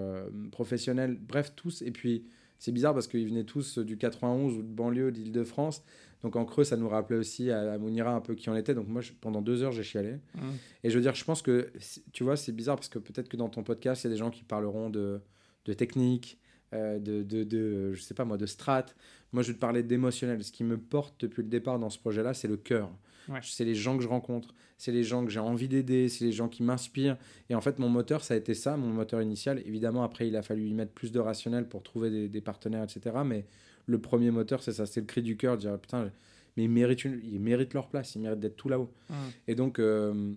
[0.52, 1.18] professionnelle.
[1.22, 1.82] Bref, tous.
[1.82, 2.26] Et puis,
[2.62, 5.84] c'est bizarre parce qu'ils venaient tous du 91 ou de banlieue d'Île-de-France.
[6.22, 8.76] Donc en creux, ça nous rappelait aussi à, Mounira un peu qui on était.
[8.76, 10.18] Donc moi, pendant deux heures, j'ai chialé.
[10.36, 10.40] Mmh.
[10.84, 11.72] Et je veux dire, je pense que,
[12.14, 14.20] tu vois, c'est bizarre parce que peut-être que dans ton podcast, il y a des
[14.20, 15.22] gens qui parleront de,
[15.66, 16.38] de technique,
[16.74, 18.86] euh, de, de, de, je sais pas moi, de strat.
[19.32, 20.44] Moi, je vais te parler d'émotionnel.
[20.44, 22.92] Ce qui me porte depuis le départ dans ce projet-là, c'est le cœur.
[23.42, 26.32] C'est les gens que je rencontre, c'est les gens que j'ai envie d'aider, c'est les
[26.32, 27.18] gens qui m'inspirent.
[27.50, 29.62] Et en fait, mon moteur, ça a été ça, mon moteur initial.
[29.66, 32.84] Évidemment, après, il a fallu y mettre plus de rationnel pour trouver des, des partenaires,
[32.84, 33.18] etc.
[33.26, 33.46] Mais
[33.86, 36.12] le premier moteur, c'est ça, c'est le cri du cœur, dire putain,
[36.58, 38.92] mais ils méritent, ils méritent leur place, ils méritent d'être tout là-haut.
[39.48, 40.34] Et donc, euh,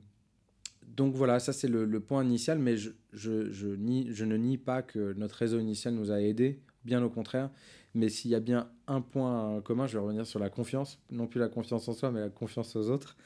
[0.87, 4.59] donc voilà, ça c'est le, point initial, mais je, je, je, nie, je ne nie
[4.59, 7.51] pas que notre réseau initial nous a aidés, bien au contraire.
[7.95, 11.27] Mais s'il y a bien un point commun, je vais revenir sur la confiance, non
[11.27, 13.17] plus la confiance en soi, mais la confiance aux autres,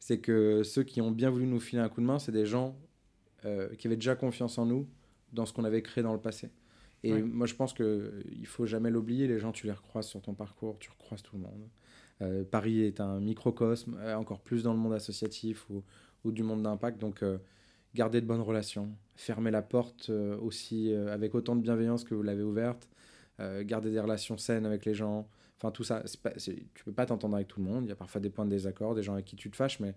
[0.00, 2.46] c'est que ceux qui ont bien voulu nous filer un coup de main, c'est des
[2.46, 2.76] gens
[3.44, 4.86] euh, qui avaient déjà confiance en nous
[5.32, 6.50] dans ce qu'on avait créé dans le passé.
[7.04, 9.28] Et moi, je pense qu'il ne faut jamais l'oublier.
[9.28, 11.68] Les gens, tu les recroises sur ton parcours, tu recroises tout le monde.
[12.22, 15.84] Euh, Paris est un microcosme, euh, encore plus dans le monde associatif ou,
[16.24, 16.98] ou du monde d'impact.
[16.98, 17.38] Donc, euh,
[17.94, 22.42] garder de bonnes relations, fermer la porte aussi avec autant de bienveillance que vous l'avez
[22.42, 22.86] ouverte,
[23.62, 25.28] garder des relations saines avec les gens.
[25.56, 27.84] Enfin, tout ça, pas, tu peux pas t'entendre avec tout le monde.
[27.84, 29.80] Il y a parfois des points de désaccord, des gens avec qui tu te fâches,
[29.80, 29.94] mais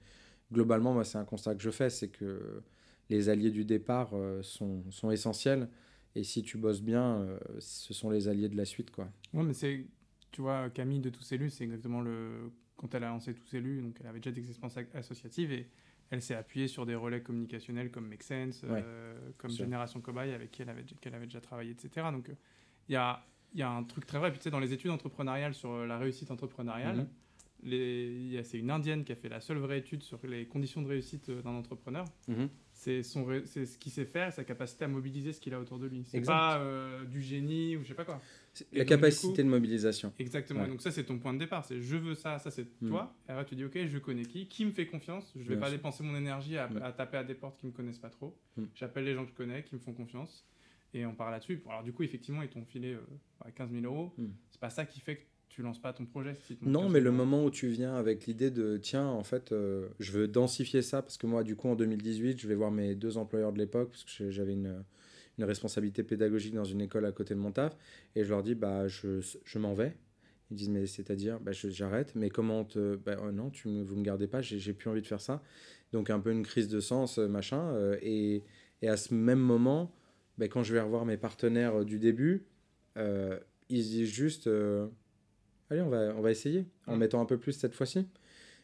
[0.51, 2.63] globalement, moi, c'est un constat que je fais c'est que
[3.10, 5.67] les alliés du départ sont, sont essentiels
[6.15, 9.10] et si tu bosses bien, euh, ce sont les alliés de la suite, quoi.
[9.34, 9.86] Ouais, mais c'est,
[10.32, 12.51] tu vois, Camille de Tous Élus, c'est exactement le.
[12.75, 15.69] Quand elle a lancé Tous Élus, donc elle avait déjà des expériences associatives et
[16.10, 20.51] elle s'est appuyée sur des relais communicationnels comme Make Sense, euh, comme Génération Cobaye, avec
[20.51, 22.08] qui elle avait, qu'elle avait déjà travaillé, etc.
[22.12, 22.34] Donc euh,
[22.91, 23.23] il y, a,
[23.56, 24.32] y a un truc très vrai.
[24.32, 27.08] Puis tu sais, dans les études entrepreneuriales sur la réussite entrepreneuriale,
[27.63, 28.43] mhm.
[28.43, 31.32] c'est une indienne qui a fait la seule vraie étude sur les conditions de réussite
[31.32, 32.04] d'un entrepreneur.
[32.27, 32.49] Mhm.
[32.73, 35.80] C'est son c'est ce qu'il sait faire sa capacité à mobiliser ce qu'il a autour
[35.80, 36.04] de lui.
[36.04, 38.19] C'est pas euh, du génie ou je sais pas quoi.
[38.73, 40.12] La capacité de mobilisation.
[40.19, 40.67] Exactement.
[40.67, 41.63] Donc ça c'est ton point de départ.
[41.63, 42.89] C'est je veux ça ça c'est mm.
[42.89, 43.15] toi.
[43.30, 44.47] Et après tu dis ok je connais qui.
[44.47, 45.32] Qui me fait confiance?
[45.39, 48.10] Je vais pas dépenser mon énergie à, taper à des portes qui me connaissent pas
[48.10, 48.38] trop.
[48.58, 48.63] Mm.
[48.75, 50.45] j'appelle les gens que je connais qui me font confiance
[50.93, 52.97] et on part là-dessus alors du coup effectivement ils t'ont filé
[53.56, 54.27] 15 euh, 000 euros mm.
[54.49, 56.34] c'est pas ça qui fait que tu lances pas ton projet.
[56.62, 60.13] non, mais le moment où tu viens avec l'idée de tiens, en fait, euh, je
[60.13, 63.17] veux densifier ça parce que moi, du coup, en 2018, je vais voir mes deux
[63.17, 64.82] employeurs de l'époque parce que j'avais une,
[65.38, 67.75] une, responsabilité pédagogique dans une école à côté de mon taf
[68.15, 69.97] et je leur dis bah je, je m'en vais.
[70.51, 72.13] Ils disent mais c'est-à-dire bah, j'arrête.
[72.15, 75.08] Mais comment te bah, oh non, tu vous me gardez pas, j'ai plus envie de
[75.08, 75.43] faire ça.
[75.91, 78.43] Donc un peu une crise de sens euh, machin euh, et,
[78.82, 79.91] et, à ce même moment,
[80.47, 82.45] bah, quand je vais revoir mes partenaires du début,
[82.97, 84.49] ils disent juste
[85.71, 88.08] allez, on va, on va essayer, en mettant un peu plus cette fois-ci.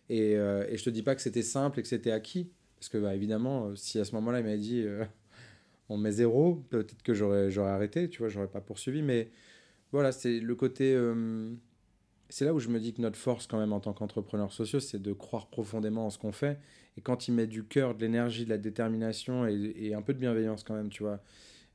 [0.10, 2.90] Et, euh, et je te dis pas que c'était simple et que c'était acquis, parce
[2.90, 5.04] que bah, évidemment, euh, si à ce moment-là, il m'avait dit euh,
[5.90, 9.02] on met zéro, peut-être que j'aurais, j'aurais arrêté, tu vois, j'aurais pas poursuivi.
[9.02, 9.32] Mais
[9.92, 10.94] voilà, c'est le côté.
[10.94, 11.54] Euh,
[12.30, 14.82] c'est là où je me dis que notre force, quand même, en tant qu'entrepreneur sociaux,
[14.82, 16.60] c'est de croire profondément en ce qu'on fait.
[16.98, 20.14] Et quand il met du cœur, de l'énergie, de la détermination et, et, un peu
[20.14, 21.22] de bienveillance, quand même, tu vois,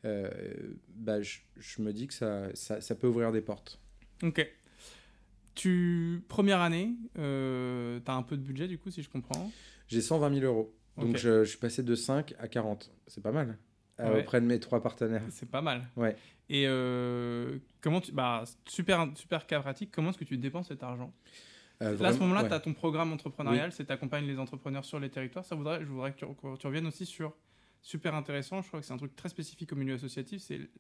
[0.05, 3.81] bah, je, je, me dis que ça, ça, ça peut ouvrir des portes.
[4.23, 4.47] Ok.
[5.55, 9.51] Tu, première année, euh, tu as un peu de budget du coup, si je comprends
[9.89, 10.75] J'ai 120 000 euros.
[10.97, 12.91] Donc je, suis passé de 5 à 40.
[13.07, 13.59] C'est pas mal.
[14.01, 15.23] Euh, auprès de mes trois partenaires.
[15.31, 15.83] C'est pas mal.
[15.97, 16.17] Ouais.
[16.49, 18.13] Et euh, comment tu.
[18.13, 21.13] Bah, super, super cas pratique, comment est-ce que tu dépenses cet argent?
[21.83, 25.01] Euh, Là, à ce moment-là, tu as ton programme entrepreneurial, c'est t'accompagnes les entrepreneurs sur
[25.01, 25.45] les territoires.
[25.45, 27.35] Ça voudrait, je voudrais que tu, que tu, reviennes aussi sur.
[27.83, 30.41] Super intéressant, je crois que c'est un truc très spécifique au milieu associatif.
[30.41, 30.71] C'est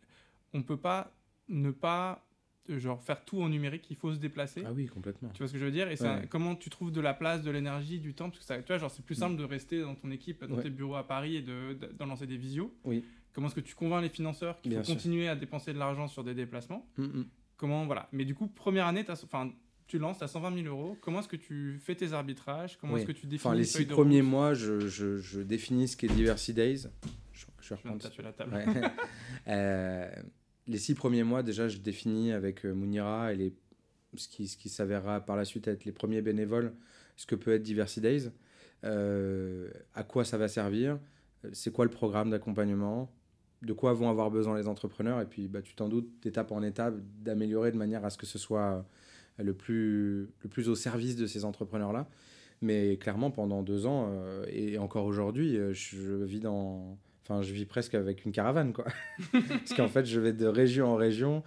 [0.55, 1.13] on peut pas
[1.49, 2.25] ne pas
[2.71, 4.63] euh, genre faire tout en numérique, il faut se déplacer.
[4.65, 5.31] Ah oui, complètement.
[5.31, 5.91] Tu vois ce que je veux dire?
[5.91, 8.31] Et ça, comment tu trouves de la place, de l'énergie, du temps?
[8.31, 10.57] Parce que ça, tu vois, genre c'est plus simple de rester dans ton équipe, dans
[10.57, 10.63] Ouais.
[10.63, 12.73] tes bureaux à Paris et de, lancer des visios.
[12.85, 13.05] Oui.
[13.33, 14.95] Comment est-ce que tu convaincs les financeurs qu'il faut sûr.
[14.95, 16.87] continuer à dépenser de l'argent sur des déplacements?
[16.99, 17.27] Mm, mm.
[17.57, 19.51] Comment voilà Mais du coup, première année, enfin,
[19.93, 20.97] tu lances à 120 000 euros.
[21.03, 23.01] Comment est-ce que tu fais tes arbitrages Comment Oui.
[23.01, 26.07] est-ce que tu définis Enfin, les six premiers mois, je, je, je définis ce qu'est
[26.09, 26.87] Diversity Days.
[27.35, 28.55] Je, je taper la table.
[28.55, 28.65] Ouais.
[29.49, 30.11] Euh,
[30.67, 33.55] les six premiers mois, déjà, je définis avec euh, Mounira et les,
[34.17, 36.73] ce qui, ce qui s'avérera par la suite être les premiers bénévoles,
[37.17, 38.31] ce que peut être Diversity Days,
[38.85, 40.99] euh, à quoi ça va servir,
[41.53, 43.13] c'est quoi le programme d'accompagnement,
[43.61, 46.63] de quoi vont avoir besoin les entrepreneurs, et puis bah, tu t'en doutes, d'étape en
[46.63, 48.87] étape, d'améliorer de manière à ce que ce soit
[49.39, 52.09] le plus, le plus au service de ces entrepreneurs-là.
[52.63, 56.97] Mais clairement, pendant deux ans, euh, et encore aujourd'hui, euh, je vis dans...
[57.25, 58.85] Enfin, je vis presque avec une caravane, quoi.
[59.33, 61.43] Parce qu'en fait, je vais de région en région,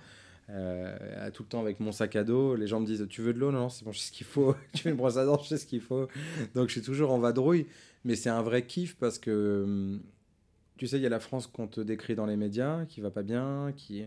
[0.49, 2.55] euh, tout le temps avec mon sac à dos.
[2.55, 3.51] Les gens me disent Tu veux de l'eau?
[3.51, 4.55] Non, non, c'est bon, je sais ce qu'il faut.
[4.73, 6.07] tu veux une brosse à dents Je sais ce qu'il faut.
[6.53, 7.65] Donc, je suis toujours en vadrouille.
[8.03, 10.01] Mais c'est un vrai kiff parce que, hum,
[10.77, 13.09] tu sais, il y a la France qu'on te décrit dans les médias, qui va
[13.09, 14.05] pas bien, qui.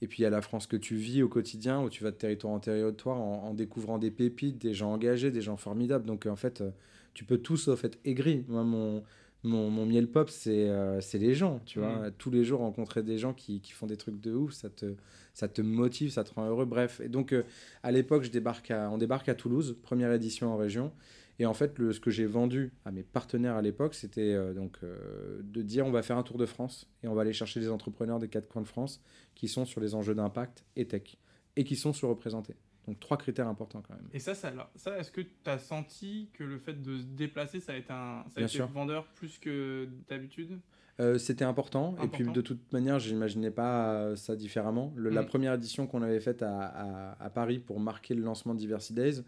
[0.00, 2.10] Et puis il y a la France que tu vis au quotidien, où tu vas
[2.10, 6.04] de territoire en territoire en, en découvrant des pépites, des gens engagés, des gens formidables.
[6.04, 6.70] Donc en fait, euh,
[7.14, 8.44] tu peux tout sauf être aigri.
[8.48, 9.02] Moi, mon,
[9.42, 12.10] mon, mon miel pop, c'est euh, c'est les gens, tu vois.
[12.18, 14.94] Tous les jours, rencontrer des gens qui, qui font des trucs de ouf, ça te,
[15.34, 16.66] ça te motive, ça te rend heureux.
[16.66, 17.00] Bref.
[17.00, 17.42] Et donc, euh,
[17.82, 20.92] à l'époque, je débarque à, on débarque à Toulouse, première édition en région.
[21.40, 24.54] Et en fait, le, ce que j'ai vendu à mes partenaires à l'époque, c'était euh,
[24.54, 27.32] donc euh, de dire on va faire un tour de France et on va aller
[27.32, 29.00] chercher des entrepreneurs des quatre coins de France
[29.34, 31.16] qui sont sur les enjeux d'impact et tech
[31.56, 32.56] et qui sont sous-représentés.
[32.88, 34.08] Donc trois critères importants quand même.
[34.12, 37.60] Et ça, ça, ça est-ce que tu as senti que le fait de se déplacer,
[37.60, 38.66] ça a été un ça a Bien été sûr.
[38.66, 40.58] vendeur plus que d'habitude?
[41.00, 41.94] Euh, c'était important.
[42.02, 44.92] Et puis de toute manière, j'imaginais pas euh, ça différemment.
[44.96, 45.26] Le- La Mm.
[45.26, 48.94] première édition qu'on avait faite à, à- à Paris pour marquer le lancement de Diversity
[48.94, 49.22] Days,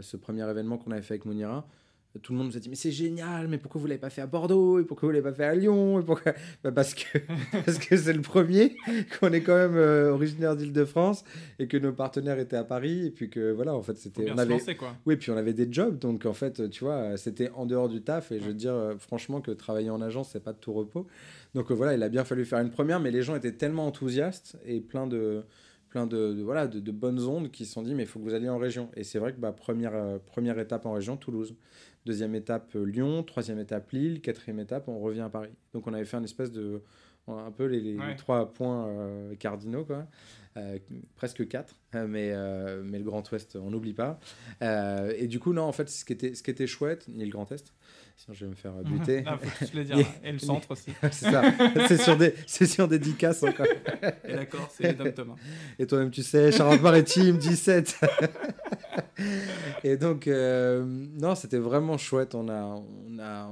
[0.00, 1.66] ce premier événement qu'on avait fait avec Mounira,
[2.16, 4.10] euh, tout le monde nous a dit mais c'est génial, mais pourquoi vous l'avez pas
[4.10, 6.32] fait à Bordeaux et pourquoi vous l'avez pas fait à Lyon et pourquoi
[6.64, 7.18] Bah, parce que
[7.64, 8.76] parce que c'est le premier,
[9.20, 11.24] qu'on est quand même euh, originaire d'Île-de-France
[11.58, 14.38] et que nos partenaires étaient à Paris et puis que voilà en fait c'était on
[14.38, 14.94] avait lancer, quoi.
[15.06, 18.02] oui, puis on avait des jobs, donc en fait, tu vois, c'était en dehors du
[18.02, 18.32] taf.
[18.32, 21.06] Et je veux dire, euh, franchement, que travailler en agence, c'est pas de tout repos.
[21.54, 23.86] Donc euh, voilà, il a bien fallu faire une première, mais les gens étaient tellement
[23.86, 25.42] enthousiastes et plein de,
[25.96, 28.18] plein de, de- voilà, de, de bonnes ondes qui se sont dit, mais il faut
[28.18, 28.90] que vous alliez en région.
[28.96, 31.54] Et c'est vrai que bah, première, euh, première étape en région, Toulouse.
[32.04, 33.22] Deuxième étape, euh, Lyon.
[33.22, 34.20] Troisième étape, Lille.
[34.20, 35.48] Quatrième étape, on revient à Paris.
[35.72, 36.82] Donc on avait fait un espèce de.
[37.28, 38.14] Un peu les, les- les Ouais.
[38.14, 40.06] trois points euh, cardinaux, quoi.
[40.58, 40.78] Euh,
[41.16, 42.32] presque quatre, mais,
[42.84, 44.20] mais le Grand Ouest, on n'oublie pas.
[44.60, 47.30] Et du coup, non, en fait, ce qui était, ce qui était chouette, ni le
[47.30, 47.72] Grand Est,
[48.16, 49.22] sinon je vais me faire buter.
[49.26, 49.96] Ah, faut que je le dire.
[50.06, 50.06] Yeah.
[50.24, 50.92] Et le centre aussi.
[51.12, 51.42] c'est ça,
[51.86, 53.66] c'est sur des, c'est sur des 10 casses encore.
[54.24, 55.36] Et d'accord, c'est Dom Thomas.
[55.78, 58.00] Et toi-même, tu sais, Charente-Maritime, 17.
[59.84, 62.34] et donc, euh, non, c'était vraiment chouette.
[62.34, 63.48] On a, on a,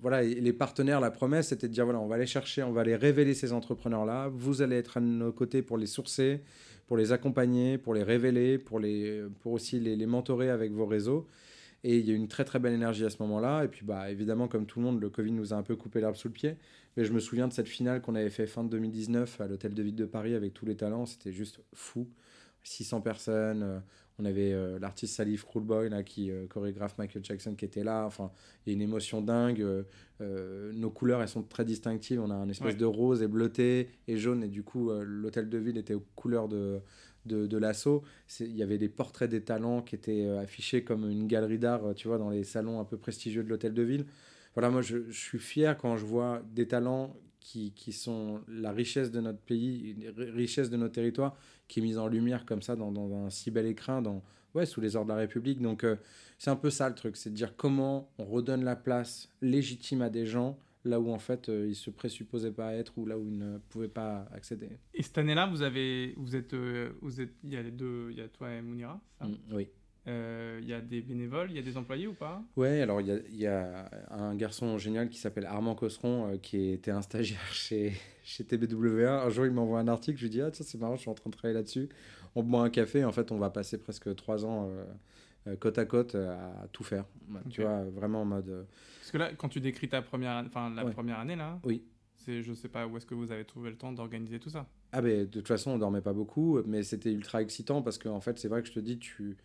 [0.00, 2.82] voilà, les partenaires, la promesse, c'était de dire voilà, on va aller chercher, on va
[2.82, 4.28] aller révéler ces entrepreneurs-là.
[4.32, 6.42] Vous allez être à nos côtés pour les sourcer,
[6.86, 10.86] pour les accompagner, pour les révéler, pour, les, pour aussi les, les mentorer avec vos
[10.86, 11.26] réseaux.
[11.84, 13.64] Et il y a eu une très très belle énergie à ce moment-là.
[13.64, 16.00] Et puis, bah, évidemment, comme tout le monde, le Covid nous a un peu coupé
[16.00, 16.56] l'herbe sous le pied.
[16.96, 19.74] Mais je me souviens de cette finale qu'on avait fait fin de 2019 à l'hôtel
[19.74, 21.06] de ville de Paris avec tous les talents.
[21.06, 22.08] C'était juste fou.
[22.64, 23.62] 600 personnes.
[23.62, 23.78] euh,
[24.20, 28.04] on avait euh, l'artiste Salif Krulboy là, qui euh, chorégraphe Michael Jackson qui était là.
[28.04, 28.32] Enfin,
[28.66, 29.60] il y a une émotion dingue.
[30.20, 32.20] euh, nos couleurs, elles sont très distinctives.
[32.20, 32.74] On a un espèce Ouais.
[32.74, 34.42] de rose et bleuté et jaune.
[34.42, 36.80] Et du coup, l'hôtel de ville était aux couleurs de,
[37.28, 38.02] de, l'assaut.
[38.40, 41.84] Il y avait des portraits des talents qui étaient euh, affichés comme une galerie d'art,
[41.84, 44.06] euh, tu vois, dans les salons un peu prestigieux de l'hôtel de ville.
[44.54, 49.10] Voilà, moi, je, suis fier quand je vois des talents qui, qui sont la richesse
[49.10, 51.36] de notre pays, richesse de notre territoire,
[51.68, 54.22] qui est mise en lumière comme ça dans, dans un si bel écrin, dans,
[54.54, 55.60] ouais, sous les ordres de la République.
[55.60, 55.96] Donc, euh,
[56.38, 60.02] c'est un peu ça le truc, c'est de dire comment on redonne la place légitime
[60.02, 63.18] à des gens là où en fait euh, ils se présupposaient pas être ou là
[63.18, 64.68] où ils ne pouvaient pas accéder.
[64.94, 68.08] Et cette année-là, vous avez, vous êtes, euh, vous êtes, il y a les deux,
[68.10, 69.00] il y a toi et Mounira.
[69.20, 69.68] ça Mm, oui.
[70.06, 72.42] Euh, Il y a des bénévoles, il y a des employés ou pas?
[72.56, 76.70] Ouais, alors il y y a un garçon génial qui s'appelle Armand Cosseron, euh, qui
[76.70, 77.92] était un stagiaire chez,
[78.24, 79.24] chez TBWA.
[79.24, 81.10] Un jour, il m'envoie un article, je lui dis Ah, tiens, c'est marrant, je suis
[81.10, 81.88] en train de travailler là-dessus.
[82.34, 84.84] On boit un café, en fait, on va passer presque trois ans euh,
[85.60, 86.30] côte à côte euh,
[86.64, 87.04] à tout faire.
[87.50, 88.48] Tu vois, vraiment en mode.
[88.48, 88.64] euh,
[89.00, 90.92] Parce que là, quand tu décris ta première, enfin la Ouais.
[90.92, 91.82] première année là, Oui.
[92.16, 94.66] c'est, je sais pas où est-ce que vous avez trouvé le temps d'organiser tout ça.
[94.92, 98.20] Ah ben de toute façon on dormait pas beaucoup, mais c'était ultra excitant parce qu'en
[98.20, 99.36] fait c'est vrai que je te dis tu,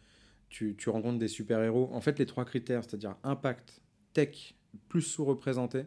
[0.49, 1.89] tu, tu rencontres des super héros.
[1.93, 3.81] En fait les trois critères, c'est-à-dire impact,
[4.13, 4.55] tech,
[4.87, 5.83] plus sous-représenté,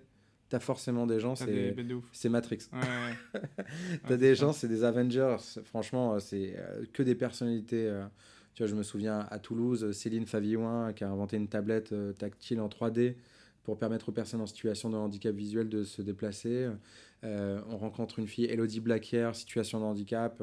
[0.50, 2.58] t'as forcément des gens, c'est de Matrix.
[2.72, 3.40] Ouais, ouais.
[4.04, 5.36] T'as Ouais, des gens, c'est des Avengers.
[5.64, 7.86] Franchement, c'est euh, que des personnalités.
[7.88, 8.06] euh,
[8.56, 12.14] tu vois, je me souviens à Toulouse, Céline Favillon qui a inventé une tablette euh,
[12.14, 13.14] tactile en 3D
[13.64, 16.70] pour permettre aux personnes en situation de handicap visuel de se déplacer.
[17.24, 20.42] Euh, on rencontre une fille, Elodie Blackier, situation de handicap,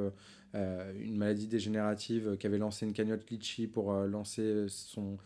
[0.53, 5.18] euh, une maladie dégénérative, qui avait lancé une cagnotte Litchi pour lancer son,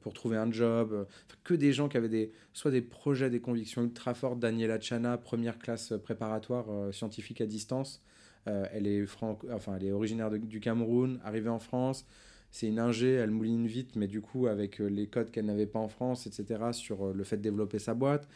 [0.00, 1.08] pour trouver un job.
[1.42, 4.38] que des gens qui avaient des, soit des projets, des convictions ultra fortes.
[4.38, 8.04] Daniela Chana, première classe préparatoire scientifique à distance.
[8.48, 9.04] Euh, elle, est
[9.50, 12.04] enfin, elle est originaire de- du Cameroun, arrivée en France.
[12.50, 15.66] C'est une ingé, elle mouline vite, mais du coup, avec euh, les codes qu'elle n'avait
[15.66, 18.28] pas en France, etc., sur euh, le fait de développer sa boîte.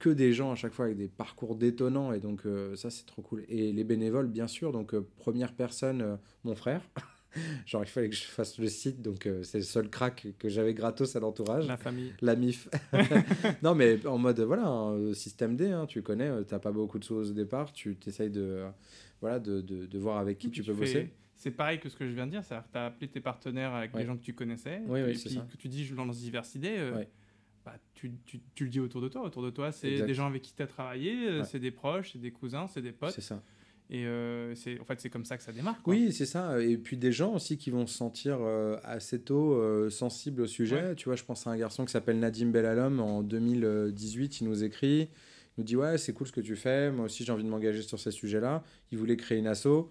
[0.00, 3.06] Que des gens à chaque fois avec des parcours détonnants, et donc euh, ça, c'est
[3.06, 3.44] trop cool.
[3.48, 6.82] Et les bénévoles, bien sûr, donc euh, première personne, euh, mon frère.
[7.66, 10.72] Genre, il fallait que je fasse le site, donc c'est le seul crack que j'avais
[10.72, 11.66] gratos à l'entourage.
[11.66, 12.12] La famille.
[12.22, 12.68] La MIF.
[13.62, 17.02] non, mais en mode, voilà, un système D, hein, tu connais, t'as pas beaucoup de
[17.02, 18.62] choses au départ, tu t'essayes de,
[19.24, 21.10] voilà, de, de, de voir avec qui tu peux fais- bosser.
[21.34, 23.20] C'est pareil que ce que je viens de dire, c'est-à-dire que tu as appelé tes
[23.20, 24.02] partenaires avec Ouais.
[24.02, 25.46] des gens que tu connaissais, Oui, et oui, puis c'est ça.
[25.50, 27.08] que tu dis je lance Diversité, euh, Ouais.
[27.64, 29.22] bah, tu, tu, tu le dis autour de toi.
[29.22, 31.44] Autour de toi, c'est des gens avec qui tu as travaillé, euh, Ouais.
[31.44, 33.12] c'est des proches, c'est des cousins, c'est des potes.
[33.14, 33.42] C'est ça.
[33.90, 35.82] Et euh, c'est en fait, c'est comme ça que ça démarre.
[35.82, 35.92] quoi.
[35.92, 36.62] Oui, c'est ça.
[36.62, 40.46] Et puis des gens aussi qui vont se sentir euh, assez tôt euh, sensibles au
[40.46, 40.82] sujet.
[40.82, 40.94] Ouais.
[40.94, 43.00] Tu vois, je pense à un garçon qui s'appelle Nadim Belalom.
[43.00, 45.08] En 2018, il nous écrit.
[45.56, 46.90] Il nous dit Ouais, c'est cool ce que tu fais.
[46.90, 48.62] Moi aussi, j'ai envie de m'engager sur ces sujets-là.
[48.90, 49.90] Il voulait créer une asso.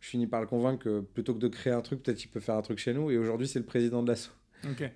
[0.00, 2.40] Je finis par le convaincre que plutôt que de créer un truc, peut-être il peut
[2.40, 3.10] faire un truc chez nous.
[3.10, 4.30] Et aujourd'hui, c'est le président de l'asso.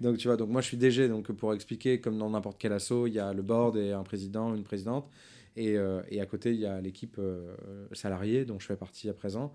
[0.01, 2.73] Donc tu vois, donc moi je suis DG, donc pour expliquer, comme dans n'importe quel
[2.73, 5.09] asso, il y a le board et un président, une présidente,
[5.57, 7.57] et, euh, et à côté il y a l'équipe euh,
[7.93, 9.55] salariée dont je fais partie à présent.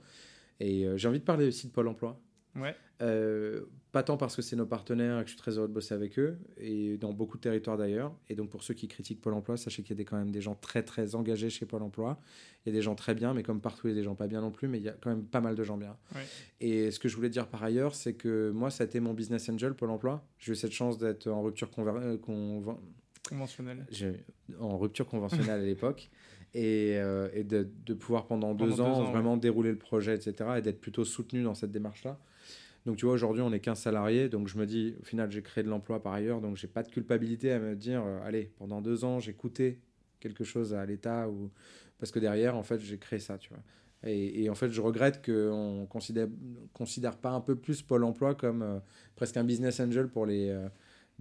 [0.60, 2.20] Et euh, j'ai envie de parler aussi de Pôle Emploi.
[2.56, 2.76] Ouais.
[3.02, 5.74] Euh, pas tant parce que c'est nos partenaires et que je suis très heureux de
[5.74, 8.14] bosser avec eux, et dans beaucoup de territoires d'ailleurs.
[8.30, 10.32] Et donc pour ceux qui critiquent Pôle Emploi, sachez qu'il y a des- quand même
[10.32, 12.20] des gens très très engagés chez Pôle Emploi.
[12.66, 14.16] Il y a des gens très bien, mais comme partout, il y a des gens
[14.16, 15.98] pas bien non plus, mais il y a quand même pas mal de gens bien.
[16.14, 16.22] Ouais.
[16.60, 19.14] Et ce que je voulais dire par ailleurs, c'est que moi, ça a été mon
[19.14, 20.24] business angel, Pôle Emploi.
[20.38, 22.78] J'ai eu cette chance d'être en rupture conver- euh, conven-
[23.28, 23.86] Conventionnel.
[23.92, 24.24] j'ai-
[24.60, 26.10] en rupture conventionnelle à l'époque
[26.54, 29.78] et, euh, et de, de pouvoir pendant, Pendant deux, deux ans, ans, vraiment dérouler le
[29.78, 30.50] projet, etc.
[30.58, 32.20] et d'être plutôt soutenu dans cette démarche-là.
[32.86, 35.42] Donc tu vois, aujourd'hui, on est 15 salariés, donc je me dis, au final, j'ai
[35.42, 38.52] créé de l'emploi par ailleurs, donc j'ai pas de culpabilité à me dire, euh, allez,
[38.58, 39.80] pendant deux ans, j'ai coûté
[40.20, 41.52] quelque chose à l'État, ou...
[42.00, 43.62] parce que derrière, en fait, j'ai créé ça, tu vois.
[44.04, 46.28] Et, en fait, je regrette qu'on considère,
[46.74, 48.80] considère pas un peu plus Pôle emploi comme euh,
[49.16, 50.68] presque un business angel pour les, euh,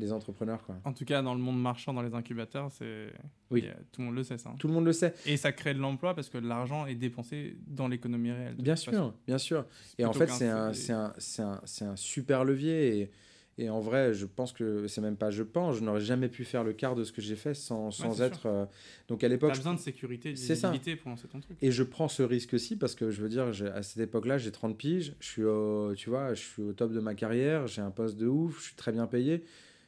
[0.00, 0.76] les entrepreneurs, quoi.
[0.84, 3.12] En tout cas, dans le monde marchand, dans les incubateurs, c'est
[3.50, 3.64] Oui.
[3.92, 4.50] tout le monde le sait ça.
[4.50, 4.56] hein.
[4.58, 5.14] Tout le monde le sait.
[5.26, 8.54] Et ça crée de l'emploi parce que l'argent est dépensé dans l'économie réelle.
[8.56, 8.90] Bien façon.
[8.90, 9.64] sûr, bien sûr.
[9.98, 12.98] Et en fait, c'est un, un, un, un super levier.
[13.00, 13.10] Et,
[13.58, 16.44] et en vrai, je pense que c'est même pas je pense, je n'aurais jamais pu
[16.46, 18.46] faire le quart de ce que j'ai fait sans, sans être.
[18.46, 18.64] euh,
[19.08, 19.52] donc à l'époque.
[19.52, 21.58] Je- besoin de sécurité, de visibilité pour lancer ton truc.
[21.60, 24.50] Et je prends ce risque aussi parce que je veux dire, à cette époque-là, j'ai
[24.50, 27.82] 30 piges, je suis, au, tu vois, je suis au top de ma carrière, j'ai
[27.82, 29.44] un poste de ouf, je suis très bien payé.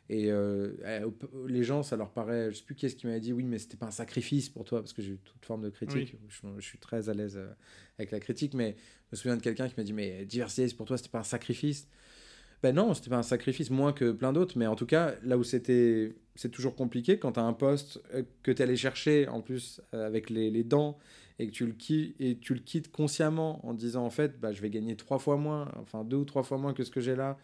[0.09, 0.73] Et euh,
[1.47, 3.59] les gens, ça leur paraît, je sais plus qui est-ce qui m'avait dit, oui, mais
[3.59, 6.17] c'était pas un sacrifice pour toi, parce que j'ai eu toute forme de critique.
[6.29, 7.51] Je, je suis très à l'aise euh,
[7.99, 8.77] avec la critique, mais
[9.11, 11.25] je me souviens de quelqu'un qui m'a dit, mais diversité, pour toi, c'était pas un
[11.25, 11.89] sacrifice.
[12.63, 15.39] Ben non, c'était pas un sacrifice, moins que plein d'autres, mais en tout cas, là
[15.39, 19.29] où c'était, c'est toujours compliqué, quand tu as un poste euh, que tu allé chercher,
[19.29, 20.99] en plus, avec les, les dents,
[21.39, 24.53] et que tu le, quittes, et tu le quittes consciemment en disant, en fait, bah,
[24.53, 27.01] je vais gagner trois fois moins, enfin deux ou trois fois moins que ce que
[27.01, 27.39] j'ai là,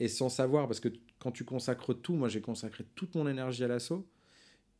[0.00, 0.88] et sans savoir, parce que
[1.18, 4.06] quand tu consacres tout, moi j'ai consacré toute mon énergie à l'assaut,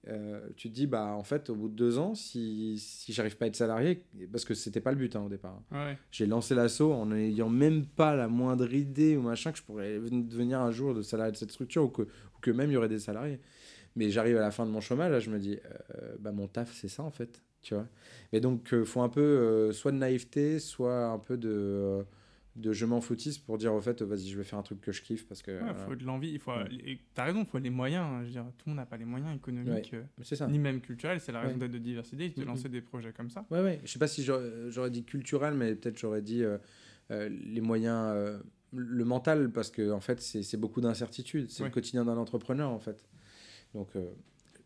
[0.06, 3.38] euh, tu te dis, bah en fait, au bout de deux ans, si, si j'arrive
[3.38, 5.96] pas à être salarié, parce que c'était pas le but hein, au départ, Ouais.
[6.10, 9.98] j'ai lancé l'assaut en n'ayant même pas la moindre idée ou machin que je pourrais
[9.98, 12.76] devenir un jour de salarié de cette structure ou que, ou que même il y
[12.76, 13.40] aurait des salariés.
[13.96, 15.58] Mais j'arrive à la fin de mon chômage, là, je me dis,
[15.94, 17.86] euh, bah mon taf, c'est ça en fait, tu vois.
[18.32, 22.02] Mais donc, il faut un peu euh, soit de naïveté, soit un peu de, euh,
[22.56, 24.80] de je m'en foutisse pour dire, au fait, euh, vas-y, je vais faire un truc
[24.80, 25.50] que je kiffe parce que.
[25.50, 25.74] Ouais, voilà.
[25.74, 26.30] faut de l'envie.
[26.30, 26.52] Il faut.
[26.52, 26.98] Ouais.
[27.14, 28.04] T'as raison, il faut les moyens.
[28.04, 28.20] hein.
[28.20, 30.46] Je veux dire, tout le monde n'a pas les moyens économiques, euh, ça.
[30.46, 31.20] ni même culturels.
[31.20, 32.46] C'est la raison d'être de diversité, de Mhm.
[32.46, 33.44] lancer des projets comme ça.
[33.50, 33.80] Ouais, ouais.
[33.84, 36.58] Je sais pas si j'aurais dit culturel, mais peut-être j'aurais dit euh,
[37.10, 38.40] euh, les moyens,
[38.72, 41.50] le mental, parce que en fait, c'est beaucoup d'incertitudes.
[41.50, 43.04] C'est le quotidien d'un entrepreneur, en fait.
[43.74, 43.88] Donc,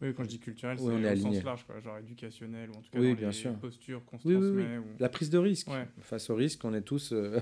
[0.01, 2.83] Oui, quand je dis culturel, Oui, c'est au sens large, quoi, genre éducationnel ou en
[2.83, 3.59] tout cas Oui, dans bien les sûr.
[3.59, 4.79] postures qu'on se oui, transmet.
[4.79, 5.67] ou- La prise de risque.
[5.69, 5.89] Ouais.
[6.03, 7.41] Face au risque, on est tous euh,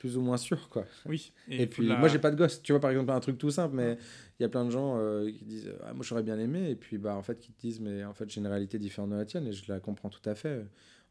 [0.00, 0.84] plus ou moins sûrs, quoi.
[1.06, 1.30] Oui.
[1.48, 2.62] Et, puis, la- moi, j'ai pas de gosse.
[2.62, 3.98] Tu vois, par exemple, un truc tout simple, mais
[4.38, 6.70] il y a plein de gens euh, qui disent ah, Moi, j'aurais bien aimé.
[6.70, 9.10] Et puis, bah, en fait, qui te disent Mais en fait, j'ai une réalité différente
[9.10, 10.64] de la tienne et je la comprends tout à fait.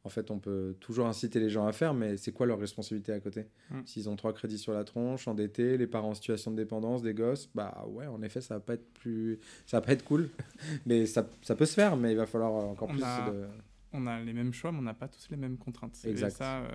[0.03, 2.57] En en fait, on peut toujours inciter les gens à faire, mais c'est quoi leur
[2.57, 3.45] responsabilité à côté?
[3.69, 3.81] Mm.
[3.85, 7.13] S'ils ont trois crédits sur la tronche, endettés, les parents en situation de dépendance, des
[7.13, 10.29] gosses, bah ouais, en effet, ça va pas être plus, ça va pas être cool,
[10.85, 13.45] mais ça, ça peut se faire, mais il va falloir encore On plus a- de.
[13.91, 15.99] On a les mêmes choix, mais on n'a pas tous les mêmes contraintes.
[16.05, 16.29] Et Exact.
[16.37, 16.67] ça, euh,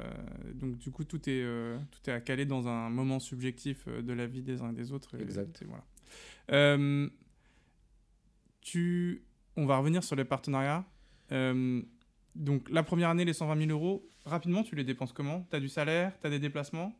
[0.54, 4.02] donc du coup, tout est, euh, tout est à caler dans un moment subjectif euh,
[4.02, 5.14] de la vie des uns et des autres.
[5.16, 5.62] et- Exact.
[5.62, 5.84] et voilà.
[6.50, 7.08] Euh,
[8.60, 9.22] tu...
[9.56, 10.84] On va revenir sur les partenariats.
[11.30, 15.46] Donc la première année, les 120 000 euros, rapidement, tu les dépenses comment?
[15.50, 16.92] Tu as du salaire, tu as des déplacements?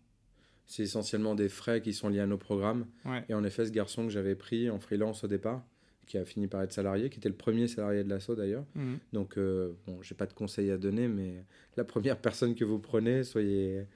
[0.67, 2.87] C'est essentiellement des frais qui sont liés à nos programmes.
[3.05, 3.25] Ouais.
[3.29, 5.63] Et en effet, ce garçon que j'avais pris en freelance au départ,
[6.07, 8.65] qui a fini par être salarié, qui était le premier salarié de l'assaut d'ailleurs.
[8.75, 8.99] Mhm.
[9.13, 11.45] Donc, euh, bon, j'ai pas de conseils à donner, mais
[11.77, 13.87] la première personne que vous prenez, soyez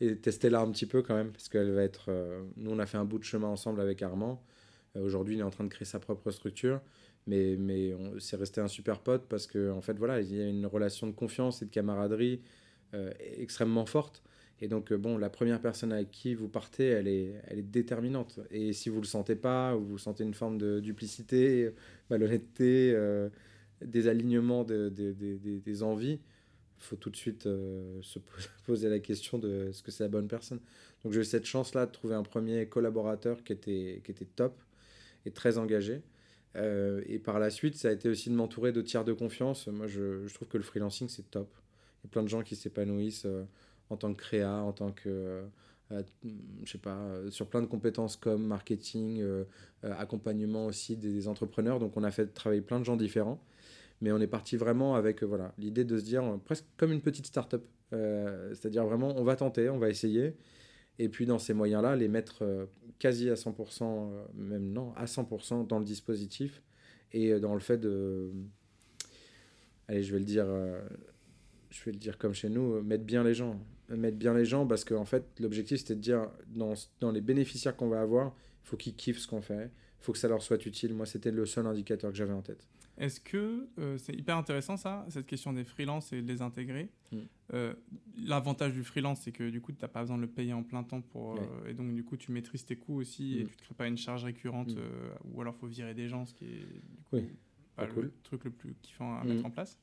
[0.00, 2.06] et testez-la un petit peu quand même, parce qu'elle va être.
[2.08, 4.42] euh, Nous, on a fait un bout de chemin ensemble avec Armand.
[4.94, 6.80] Euh, Aujourd'hui, il est en train de créer sa propre structure,
[7.26, 10.40] mais mais on- c'est resté un super pote parce que en fait, voilà, il y
[10.42, 12.40] a une relation de confiance et de camaraderie
[12.94, 14.22] euh, extrêmement forte.
[14.60, 17.62] Et donc, euh, bon, la première personne avec qui vous partez, elle est, elle est
[17.62, 18.40] déterminante.
[18.50, 21.70] Et si vous le sentez pas, ou vous sentez une forme de duplicité,
[22.10, 23.28] malhonnêteté, euh,
[23.84, 26.20] des alignements de- de- de- de- des envies,
[26.78, 28.32] il faut tout de suite euh, se po-
[28.66, 30.60] poser la question de est-ce que c'est la bonne personne.
[31.04, 34.60] Donc j'ai eu cette chance-là de trouver un premier collaborateur qui était, qui était top
[35.26, 36.02] et très engagé.
[36.56, 39.66] Euh, et par la suite, ça a été aussi de m'entourer de tiers de confiance.
[39.68, 41.48] Moi, je, je trouve que le freelancing, c'est top.
[42.02, 43.44] Il y a plein de gens qui s'épanouissent euh,
[43.90, 45.44] en tant que créa, en tant que,
[45.92, 46.02] euh,
[46.64, 49.44] je sais pas, euh, sur plein de compétences comme marketing, euh,
[49.84, 51.78] euh, accompagnement aussi des, des entrepreneurs.
[51.78, 53.40] Donc on a fait travailler plein de gens différents.
[54.02, 57.26] Mais on est parti vraiment avec voilà l'idée de se dire presque comme une petite
[57.26, 57.64] start-up.
[57.90, 60.34] C'est-à-dire vraiment, on va tenter, on va essayer.
[60.98, 62.68] Et puis dans ces moyens-là, les mettre
[62.98, 66.62] quasi à 100%, euh, même non, à 100% dans le dispositif
[67.12, 68.30] et dans le fait de...
[69.88, 70.46] Allez, je vais le dire,
[71.78, 73.58] je vais le dire comme chez nous, mettre bien les gens.
[73.88, 77.76] Mettre bien les gens parce qu'en fait, l'objectif, c'était de dire, dans, dans les bénéficiaires
[77.76, 79.66] qu'on va avoir, il faut qu'ils kiffent ce qu'on fait,
[80.00, 80.92] il faut que ça leur soit utile.
[80.94, 82.66] Moi, c'était le seul indicateur que j'avais en tête.
[82.98, 86.88] Est-ce que euh, c'est hyper intéressant ça, cette question des freelances et de les intégrer
[87.12, 87.18] Mm.
[87.54, 87.74] Euh,
[88.18, 90.64] L'avantage du freelance, c'est que du coup, tu n'as pas besoin de le payer en
[90.64, 93.46] plein temps pour, euh, et donc du coup, tu maîtrises tes coûts aussi et Mm.
[93.46, 94.80] tu ne te crées pas une charge récurrente Mm.
[95.32, 97.28] ou alors faut virer des gens, ce qui est du coup, Oui,
[97.76, 99.78] pas pas le truc le plus kiffant à mettre en place.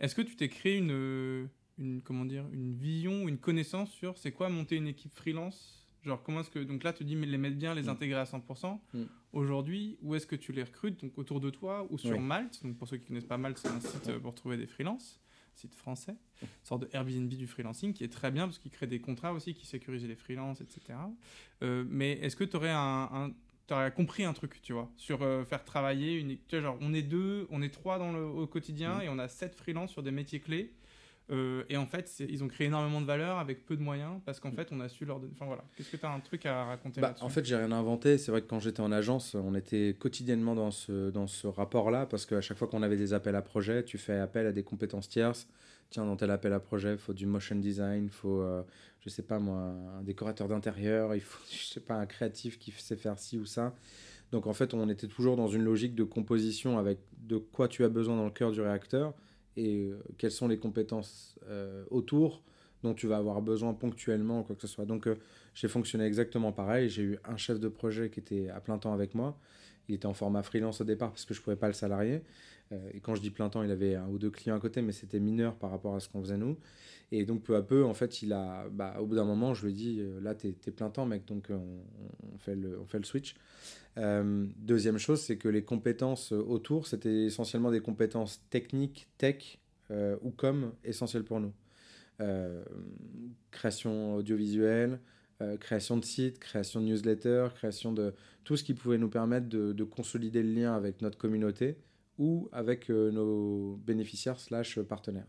[0.00, 4.16] Euh, Est-ce que tu t'es créé une, une, comment dire, une vision, une connaissance sur
[4.18, 5.82] c'est quoi monter une équipe freelance?
[6.04, 6.60] Genre, comment est-ce que.
[6.60, 7.88] Donc là, tu dis, mais les mettre bien, les Mm.
[7.88, 8.80] intégrer à 100%.
[8.94, 9.02] Mm.
[9.32, 11.00] Aujourd'hui, où est-ce que tu les recrutes?
[11.00, 12.20] Donc autour de toi ou sur.
[12.20, 12.62] Malte?
[12.62, 15.20] Donc pour ceux qui connaissent pas Malte, c'est un site euh, pour trouver des freelances,
[15.56, 18.86] site français, une sorte de Airbnb du freelancing qui est très bien parce qu'il crée
[18.86, 20.80] des contrats aussi qui sécurisent les freelances, etc.
[21.62, 23.32] Euh, mais est-ce que tu aurais un, un-
[23.66, 26.36] t'aurais compris un truc, tu vois, sur euh, faire travailler une.
[26.48, 29.02] Tu vois, genre, on est deux, on est trois dans le, au quotidien Mhm.
[29.02, 30.72] et on a sept freelances sur des métiers clés.
[31.32, 34.38] Euh, et en fait, ils ont créé énormément de valeur avec peu de moyens parce
[34.38, 35.32] qu'en fait, on a su leur donner.
[35.34, 35.64] Enfin voilà.
[35.76, 38.16] Qu'est-ce que tu as un truc à raconter Bah, en fait, j'ai rien inventé.
[38.16, 42.06] C'est vrai que quand j'étais en agence, on était quotidiennement dans ce, dans ce rapport-là
[42.06, 44.62] parce qu'à chaque fois qu'on avait des appels à projet, tu fais appel à des
[44.62, 45.48] compétences tierces.
[45.90, 48.62] Tiens, dans tel appel à projet, il faut du motion design, il faut, euh,
[49.00, 52.72] je sais pas moi, un décorateur d'intérieur, il faut, je sais pas, un créatif qui
[52.72, 53.74] sait faire ci ou ça.
[54.32, 57.84] Donc en fait, on était toujours dans une logique de composition avec de quoi tu
[57.84, 59.14] as besoin dans le cœur du réacteur
[59.56, 62.42] et euh, quelles sont les compétences euh, autour
[62.82, 64.84] dont tu vas avoir besoin ponctuellement ou quoi que ce soit.
[64.84, 65.16] Donc euh,
[65.54, 66.88] j'ai fonctionné exactement pareil.
[66.88, 69.38] J'ai eu un chef de projet qui était à plein temps avec moi.
[69.88, 72.22] Il était en format freelance au départ parce que je ne pouvais pas le salarier.
[72.72, 74.82] Euh, et quand je dis plein temps, il avait un ou deux clients à côté,
[74.82, 76.56] mais c'était mineur par rapport à ce qu'on faisait nous.
[77.12, 79.66] Et donc peu à peu, en fait, il a, bah, au bout d'un moment, je
[79.66, 81.58] lui ai dit, euh, là, t'es es plein temps, mec, donc euh,
[82.34, 83.36] on, fait, le, on fait le switch.
[83.96, 89.58] Deuxième chose, c'est que les compétences autour, c'était essentiellement des compétences techniques, tech
[90.20, 91.54] ou com, essentielles pour nous.
[93.50, 95.00] Création audiovisuelle,
[95.60, 98.12] création de sites, création de newsletters, création de
[98.44, 101.78] tout ce qui pouvait nous permettre de consolider le lien avec notre communauté
[102.18, 105.26] ou avec euh, nos bénéficiaires slash partenaires.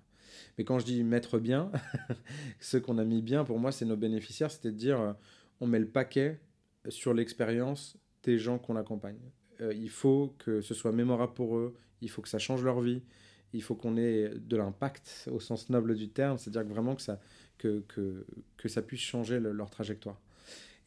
[0.58, 1.72] Mais quand je dis mettre bien,
[2.60, 5.14] ceux qu'on a mis bien, pour moi, c'est nos bénéficiaires, c'était de dire, euh,
[5.62, 6.40] on met le paquet
[6.90, 9.20] sur l'expérience des gens qu'on accompagne.
[9.62, 12.82] Euh, il faut que ce soit mémorable pour eux, il faut que ça change leur
[12.82, 13.02] vie,
[13.54, 18.82] il faut qu'on ait de l'impact au sens noble du terme, c'est-à-dire vraiment que ça,
[18.82, 20.20] puisse changer le- leur trajectoire.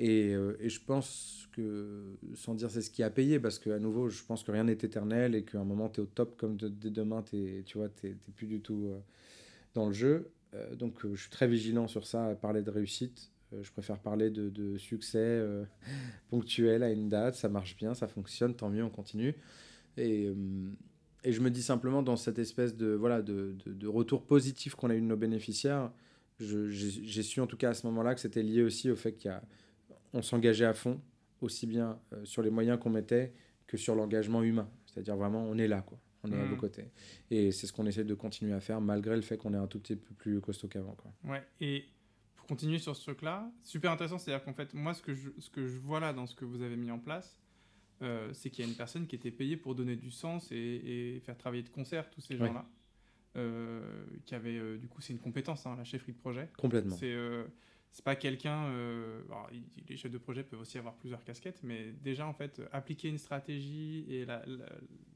[0.01, 3.79] Et, euh, et je pense que, sans dire c'est ce qui a payé, parce qu'à
[3.79, 6.39] nouveau, je pense que rien n'est éternel et qu'à un moment, tu es au top,
[6.39, 8.99] comme de- dès demain, t'es- tu vois, tu n'es plus du tout euh,
[9.75, 10.31] dans le jeu.
[10.55, 13.31] Euh, donc, je suis très vigilant sur ça, à parler de réussite.
[13.63, 15.43] Je préfère parler de, de succès
[16.31, 17.35] ponctuel à une date.
[17.37, 19.35] Ça marche bien, ça fonctionne, tant mieux, on continue.
[19.97, 20.33] Et,
[21.25, 24.75] et je me dis simplement dans cette espèce de, voilà, de, de, de retour positif
[24.75, 25.93] qu'on a eu de nos bénéficiaires,
[26.39, 29.13] j'ai su en tout cas à ce moment-là que c'était lié aussi au fait
[30.11, 31.01] qu'on s'engageait à fond,
[31.41, 33.33] aussi bien euh, sur les moyens qu'on mettait
[33.67, 34.69] que sur l'engagement humain.
[34.87, 35.99] C'est-à-dire vraiment, on est là, quoi.
[36.23, 36.91] On est à vos côtés.
[37.31, 39.67] Et c'est ce qu'on essaie de continuer à faire, malgré le fait qu'on est un
[39.67, 40.93] tout petit peu plus costaud qu'avant.
[40.95, 41.11] quoi.
[41.25, 41.87] Ouais, et
[42.37, 45.49] pour continuer sur ce truc-là, super intéressant, c'est-à-dire qu'en fait, moi, ce que, je, ce
[45.49, 47.41] que je vois là dans ce que vous avez mis en place,
[48.03, 50.57] euh, c'est qu'il y a une personne qui était payée pour donner du sens et,
[51.17, 52.49] et faire travailler de concert tous ces Ouais.
[52.49, 52.69] gens-là.
[53.37, 53.81] Euh,
[54.27, 56.51] qui avait, euh, du coup, c'est une compétence, hein, la chefferie de projet.
[56.59, 56.97] Complètement.
[56.97, 57.15] C'est
[57.93, 58.67] c'est pas quelqu'un.
[58.67, 59.23] euh,
[59.89, 63.19] les chefs de projet peuvent aussi avoir plusieurs casquettes, mais déjà, en fait, appliquer une
[63.19, 64.67] stratégie et la- la-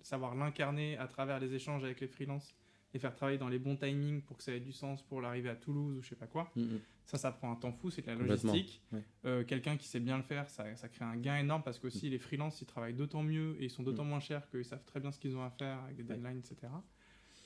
[0.02, 2.54] savoir l'incarner à travers les échanges avec les freelances
[2.92, 5.48] et faire travailler dans les bons timings pour que ça ait du sens pour l'arrivée
[5.50, 6.50] à Toulouse ou je sais pas quoi.
[6.56, 6.80] Mm, mm.
[7.06, 8.80] Ça, ça prend un temps fou, c'est de la logistique.
[8.92, 9.02] ouais.
[9.26, 11.86] Euh, Quelqu'un qui sait bien le faire, ça, ça crée un gain énorme parce que
[11.88, 14.84] aussi les freelances, ils travaillent d'autant mieux et ils sont d'autant moins chers qu'ils savent
[14.84, 16.06] très bien ce qu'ils ont à faire avec des Mm.
[16.06, 16.72] Deadlines, etc.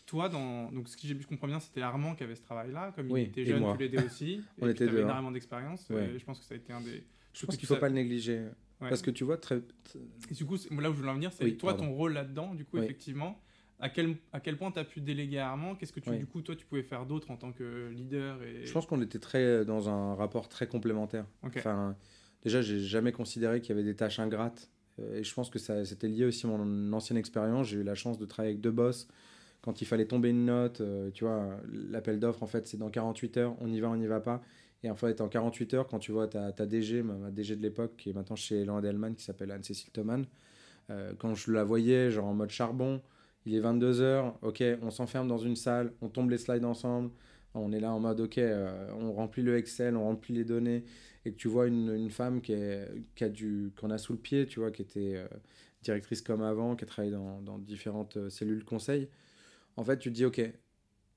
[0.08, 0.72] Toi, dans...
[0.72, 2.92] donc, ce que j'ai- je comprends bien, c'était Armand qui avait ce travail-là.
[2.96, 4.40] Comme Oui, il était jeune, tu l'aidais aussi.
[4.60, 5.86] On et était avais énormément d'expérience.
[5.90, 6.12] Ouais.
[6.14, 7.04] et je pense que ça a été un des.
[7.34, 8.38] Je pense qu'il ne faut pas le négliger.
[8.80, 8.88] Ouais.
[8.88, 9.60] Parce que tu vois, très...
[10.30, 11.88] Et du coup, là où je voulais en venir, c'est Oui, toi, pardon.
[11.88, 12.84] ton rôle là-dedans, du coup, Oui.
[12.84, 13.38] effectivement.
[13.80, 16.26] À quel, à quel point tu as pu déléguer à Armand Qu'est-ce que tu, du
[16.26, 18.64] coup, toi, tu pouvais faire d'autre en tant que leader et...
[18.64, 21.26] je pense qu'on était très dans un rapport très complémentaire.
[21.44, 21.54] Ok.
[21.58, 21.96] Enfin,
[22.42, 24.70] déjà, j'ai jamais considéré qu'il y avait des tâches ingrates.
[25.00, 27.68] Euh, Et je pense que c'était lié aussi à mon ancienne expérience.
[27.68, 29.06] J'ai eu la chance de travailler avec deux boss.
[29.62, 32.90] Quand il fallait tomber une note, euh, tu vois, l'appel d'offres, en fait, c'est dans
[32.90, 33.56] 48 heures.
[33.60, 34.42] On y va, on n'y va pas.
[34.84, 37.62] Et en fait, en 48 heures, quand tu vois ta, ta DG, ma, DG de
[37.62, 40.24] l'époque, qui est maintenant chez Elan Delman, qui s'appelle Anne-Cécile Thoman,
[40.90, 43.02] euh, quand je la voyais, genre en mode charbon,
[43.44, 47.10] il est 22 heures, ok, on s'enferme dans une salle, on tombe les slides ensemble,
[47.54, 50.84] on est là en mode, ok, euh, on remplit le Excel, on remplit les données,
[51.24, 54.12] et que tu vois une, une femme qui, est, qui a du, qu'on a sous
[54.12, 55.16] le pied, tu vois, qui était
[55.82, 59.08] directrice comme avant, qui a travaillé dans, dans différentes cellules conseil,
[59.78, 60.42] en fait, tu te dis, ok,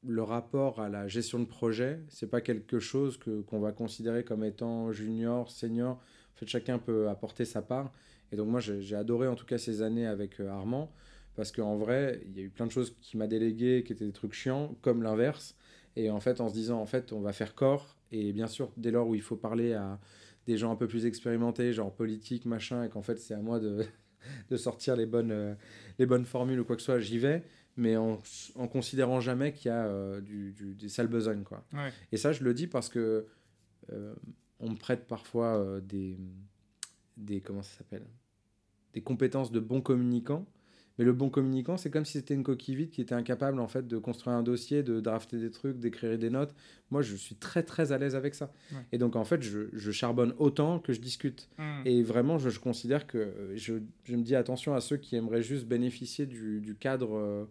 [0.04, 4.24] le rapport à la gestion de projet, c'est pas quelque chose que, qu'on va considérer
[4.24, 5.94] comme étant junior, senior.
[5.96, 7.92] En fait, chacun peut apporter sa part.
[8.32, 10.94] Et donc, moi, j'ai, adoré en tout cas ces années avec euh, Armand,
[11.36, 14.06] parce qu'en vrai, il y a eu plein de choses qui m'a délégué, qui étaient
[14.06, 15.56] des trucs chiants, comme l'inverse.
[15.96, 17.98] Et en fait, en se disant, en fait, on va faire corps.
[18.12, 20.00] Et bien sûr, dès lors où il faut parler à
[20.46, 23.60] des gens un peu plus expérimentés, genre politique, machin, et qu'en fait, c'est à moi
[23.60, 23.86] de,
[24.52, 25.56] de sortir les bonnes, euh,
[25.98, 27.44] les bonnes formules ou quoi que ce soit, j'y vais.
[27.78, 28.22] Mais en,
[28.56, 31.64] en considérant jamais qu'il y a euh, du, du- des sales besognes, quoi.
[31.74, 31.92] Ouais.
[32.12, 33.26] Et ça, je le dis parce que
[33.92, 34.14] euh,
[34.60, 36.18] on me prête parfois euh, des,
[37.18, 38.06] des comment ça s'appelle?
[38.94, 40.46] Des compétences de bon communicant.
[41.00, 43.68] Mais le bon communicant, c'est comme si c'était une coquille vide qui était incapable en
[43.70, 46.54] fait de construire un dossier, de drafter des trucs, d'écrire des notes.
[46.92, 48.52] Moi, je suis très très à l'aise avec ça.
[48.74, 48.80] Ouais.
[48.92, 51.50] Et donc en fait, je, je charbonne autant que je discute.
[51.58, 51.82] Hmm.
[51.86, 55.42] Et vraiment, je, je considère que je, je me dis attention à ceux qui aimeraient
[55.42, 57.48] juste bénéficier du, du cadre,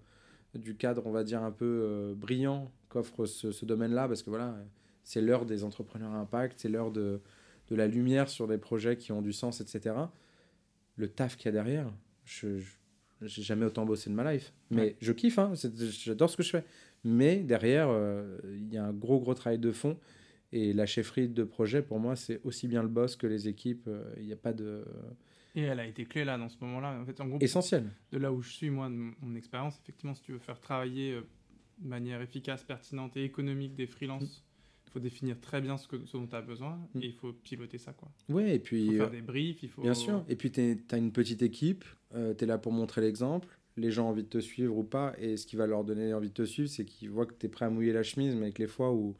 [0.54, 4.30] du cadre, on va dire un peu euh, brillant qu'offre ce, ce domaine-là, parce que
[4.30, 4.56] voilà,
[5.04, 7.20] c'est l'heure des entrepreneurs à impact, c'est l'heure de,
[7.68, 9.94] de la lumière sur des projets qui ont du sens, etc.
[10.96, 11.92] Le taf qu'il y a derrière,
[12.24, 12.60] je,
[13.22, 14.52] j'ai jamais autant bossé de ma life.
[14.70, 14.96] Mais Ouais.
[15.00, 15.52] je kiffe, hein,
[16.04, 16.64] j'adore ce que je fais.
[17.04, 19.96] Mais derrière, euh, il y a un gros, gros travail de fond.
[20.52, 23.86] Et la chefferie de projet, pour moi, c'est aussi bien le boss que les équipes.
[23.86, 24.84] euh, Il n'y a pas de.
[25.54, 26.98] Et elle a été clé là, dans ce moment-là.
[27.00, 27.90] En fait, en gros, Essentiel.
[28.12, 31.12] de là où je suis, moi, de mon expérience, effectivement, si tu veux faire travailler
[31.14, 31.22] euh,
[31.78, 34.44] de manière efficace, pertinente et économique des freelances,
[34.86, 37.02] il faut définir très bien ce, que, ce dont tu as besoin Mm.
[37.02, 37.92] et il faut piloter ça.
[37.92, 38.08] Quoi.
[38.28, 38.86] Ouais, et Il puis.
[38.86, 39.82] faut euh, faire des briefs, il faut...
[39.82, 40.24] Bien sûr.
[40.28, 43.48] Et puis, tu as une petite équipe, tu es là pour montrer l'exemple.
[43.76, 45.14] Les gens ont envie de te suivre ou pas.
[45.18, 47.46] Et ce qui va leur donner envie de te suivre, c'est qu'ils voient que tu
[47.46, 49.16] es prêt à mouiller la chemise, mais avec les fois où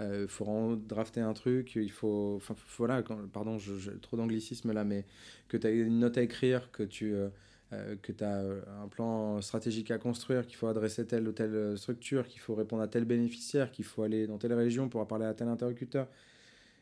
[0.00, 2.34] il faut vraiment drafter un truc, il faut.
[2.36, 5.04] Enfin, voilà, quand, pardon, j'ai trop d'anglicisme là, mais
[5.48, 7.14] que tu as une note à écrire, que tu.
[7.14, 7.28] euh,
[7.74, 8.42] euh, que tu as
[8.82, 12.54] un plan stratégique à construire, qu'il faut adresser telle ou telle euh, structure, qu'il faut
[12.54, 16.06] répondre à tel bénéficiaire, qu'il faut aller dans telle région pour parler à tel interlocuteur,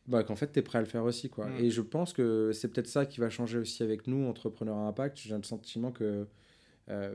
[0.09, 1.31] bah, qu'en fait, tu es prêt à le faire aussi.
[1.31, 1.47] Quoi.
[1.47, 1.57] Mm.
[1.61, 4.89] Et je pense que c'est peut-être ça qui va changer aussi avec nous, entrepreneurs à
[4.89, 5.19] impact.
[5.19, 6.27] J'ai le sentiment que,
[6.91, 7.15] euh,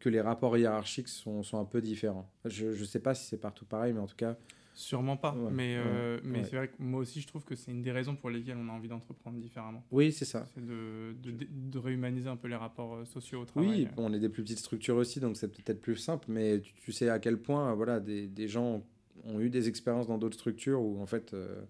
[0.00, 2.28] que les rapports hiérarchiques sont, sont un peu différents.
[2.44, 4.36] Je ne sais pas si c'est partout pareil, mais en tout cas,
[4.78, 5.34] Sûrement pas.
[5.34, 6.44] Ouais, mais euh, ouais, mais ouais.
[6.44, 8.68] c'est vrai que moi aussi, je trouve que c'est une des raisons pour lesquelles on
[8.68, 9.84] a envie d'entreprendre différemment.
[9.90, 10.46] oui, c'est ça.
[10.54, 13.68] C'est de, de, de réhumaniser un peu les rapports euh, sociaux au travail.
[13.68, 16.60] Oui, bon, on est des plus petites structures aussi, donc c'est peut-être plus simple, mais
[16.60, 18.84] tu, tu sais à quel point voilà, des, des gens
[19.24, 21.60] ont eu des expériences dans d'autres structures où en fait euh,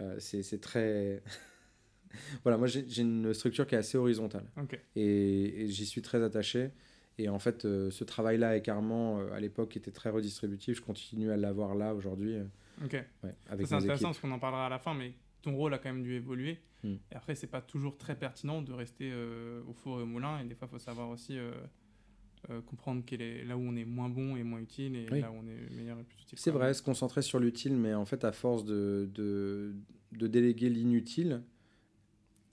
[0.00, 1.22] euh, c'est c'est très.
[2.42, 4.50] voilà, moi j'ai une structure qui est assez horizontale
[4.96, 6.70] et, et j'y suis très attaché.
[7.18, 10.78] Et en fait, euh, ce travail-là avec Armand, euh, à l'époque, était très redistributif.
[10.78, 12.44] Je continue à l'avoir là aujourd'hui, euh,
[12.84, 12.92] Ok.
[12.92, 14.02] ouais, c'est intéressant équipes.
[14.02, 16.58] parce qu'on en parlera à la fin, mais ton rôle a quand même dû évoluer.
[16.82, 16.94] Hmm.
[17.12, 20.40] Et après, c'est pas toujours très pertinent de rester euh, au four et au moulin.
[20.40, 21.52] Et des fois, il faut savoir aussi euh,
[22.50, 25.20] euh, comprendre quel est, là où on est moins bon et moins utile et Oui.
[25.20, 26.38] là où on est meilleur et plus utile.
[26.38, 29.74] C'est vrai, se concentrer sur l'utile, mais en fait, à force de, de,
[30.12, 31.42] de déléguer l'inutile,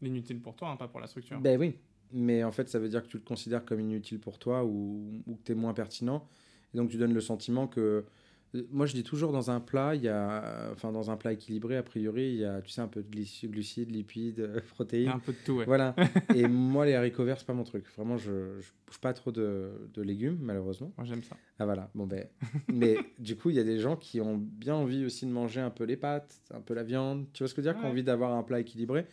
[0.01, 1.39] L'inutile pour toi, hein, pas pour la structure.
[1.41, 1.75] ben oui.
[2.11, 5.21] Mais en fait, ça veut dire que tu le considères comme inutile pour toi ou,
[5.27, 6.27] ou que tu es moins pertinent.
[6.73, 8.05] Et donc, tu donnes le sentiment que.
[8.55, 10.69] euh, Moi, je dis toujours dans un plat, il y a.
[10.71, 13.09] Enfin, dans un plat équilibré, a priori, il y a, tu sais, un peu de
[13.47, 15.09] glucides, lipides, euh, protéines.
[15.09, 15.65] un peu de tout, ouais.
[15.65, 15.95] Voilà.
[16.35, 17.85] Et moi, les haricots verts, c'est pas mon truc.
[17.95, 20.91] Vraiment, je, je bouffe pas trop de, de légumes, malheureusement.
[20.97, 21.37] Moi, j'aime ça.
[21.59, 22.25] Ah voilà, bon ben.
[22.73, 25.61] Mais du coup, il y a des gens qui ont bien envie aussi de manger
[25.61, 27.25] un peu les pâtes, un peu la viande.
[27.33, 27.79] Tu vois ce que je veux dire?
[27.81, 29.05] Qui ont envie d'avoir un plat équilibré.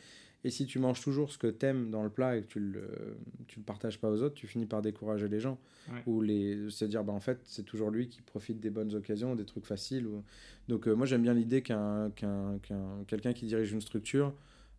[0.46, 2.88] Et si tu manges toujours ce que t'aimes dans le plat et que tu le,
[3.48, 5.58] tu le partages pas aux autres, tu finis par décourager les gens.
[5.92, 6.02] Ouais.
[6.06, 9.34] Ou les, se dire, bah, en fait, c'est toujours lui qui profite des bonnes occasions,
[9.34, 10.06] des trucs faciles.
[10.06, 10.22] Ou...
[10.68, 14.34] Donc, euh, moi, j'aime bien l'idée qu'un, qu'un, qu'un- quelqu'un qui dirige une structure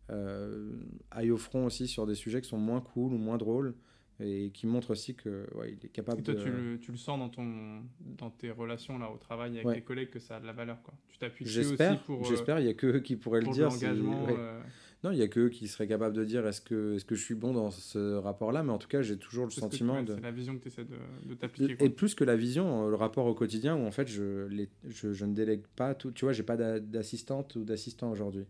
[0.09, 0.71] euh,
[1.11, 3.73] aille au front aussi sur des sujets qui sont moins cool ou moins drôles
[4.21, 6.39] et qui montre aussi que ouais, il est capable Et toi, de.
[6.41, 9.75] tu, le, tu le sens dans, ton, dans tes relations là, au travail avec Ouais.
[9.75, 10.81] tes collègues que ça a de la valeur.
[10.81, 10.93] Quoi.
[11.09, 12.59] Tu t'appuies dessus aussi pour, euh, j'espère.
[12.59, 13.71] Il y a que eux qui pourraient pour le dire.
[13.71, 14.25] si- l'engagement.
[14.25, 14.35] ouais.
[14.37, 14.61] euh,
[15.03, 17.15] Non, il y a que eux qui seraient capables de dire est-ce que, est-ce que
[17.15, 18.63] je suis bon dans ce rapport-là.
[18.63, 20.15] Mais en tout cas, j'ai toujours le ce que sentiment ouais, de.
[20.15, 21.77] C'est la vision que tu essaies de, de t'appliquer.
[21.83, 24.69] Et plus que la vision, euh, le rapport au quotidien où en fait je, les,
[24.87, 26.11] je, je ne délègue pas tout.
[26.11, 28.45] Tu vois, j'ai pas d'a- d'assistante ou d'assistant aujourd'hui.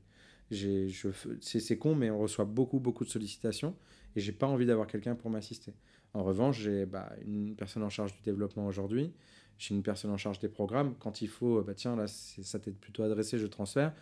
[0.49, 3.75] J'ai, je, fais- c'est, c'est con, mais on reçoit beaucoup, beaucoup de sollicitations
[4.15, 5.73] et j'ai pas envie d'avoir quelqu'un pour m'assister.
[6.13, 9.11] En revanche, j'ai bah, une personne en charge du développement aujourd'hui.
[9.57, 10.95] J'ai une personne en charge des programmes.
[10.99, 13.93] Quand il faut, bah tiens, là, ça t'est plutôt adressé, je transfère.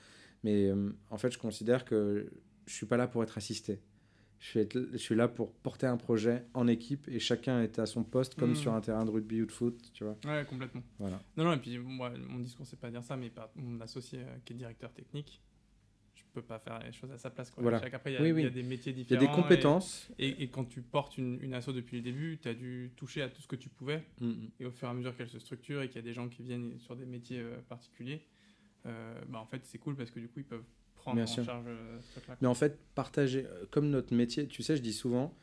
[0.43, 2.29] Mais euh, en fait, je considère que
[2.65, 3.79] je suis pas là pour être assisté.
[4.39, 7.79] Je suis, être- je suis là pour porter un projet en équipe et chacun est
[7.79, 8.55] à son poste comme Mm.
[8.55, 10.17] sur un terrain de rugby ou de foot, tu vois.
[10.25, 10.83] Ouais, complètement.
[10.99, 11.19] Voilà.
[11.37, 14.19] Non, non, et puis moi, mon discours, c'est pas dire ça, mais par mon associé
[14.19, 15.41] euh, qui est directeur technique,
[16.13, 17.49] je peux pas faire les choses à sa place.
[17.49, 17.63] Quoi.
[17.63, 17.79] Voilà.
[17.79, 18.51] Chaque- après, il y, a- Oui, il y a oui.
[18.53, 19.35] des métiers Il y a différents.
[19.37, 20.09] des compétences.
[20.19, 22.91] Et, et- et quand tu portes une, une asso depuis le début, tu as dû
[22.97, 24.03] toucher à tout ce que tu pouvais.
[24.19, 26.13] Mm, Et au fur et à mesure qu'elle se structure et qu'il y a des
[26.13, 28.21] gens qui viennent sur des métiers euh, particuliers,
[29.27, 30.63] bah, en fait, c'est cool parce que du coup, ils peuvent
[30.95, 31.43] prendre Bien en sûr.
[31.43, 32.37] charge euh, ce truc-là.
[32.41, 35.33] Mais en fait, partager, euh, comme notre métier, tu sais, je dis souvent,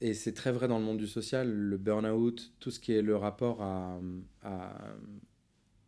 [0.00, 3.02] et c'est très vrai dans le monde du social, le burn-out, tout ce qui est
[3.02, 4.00] le rapport à,
[4.42, 4.76] à,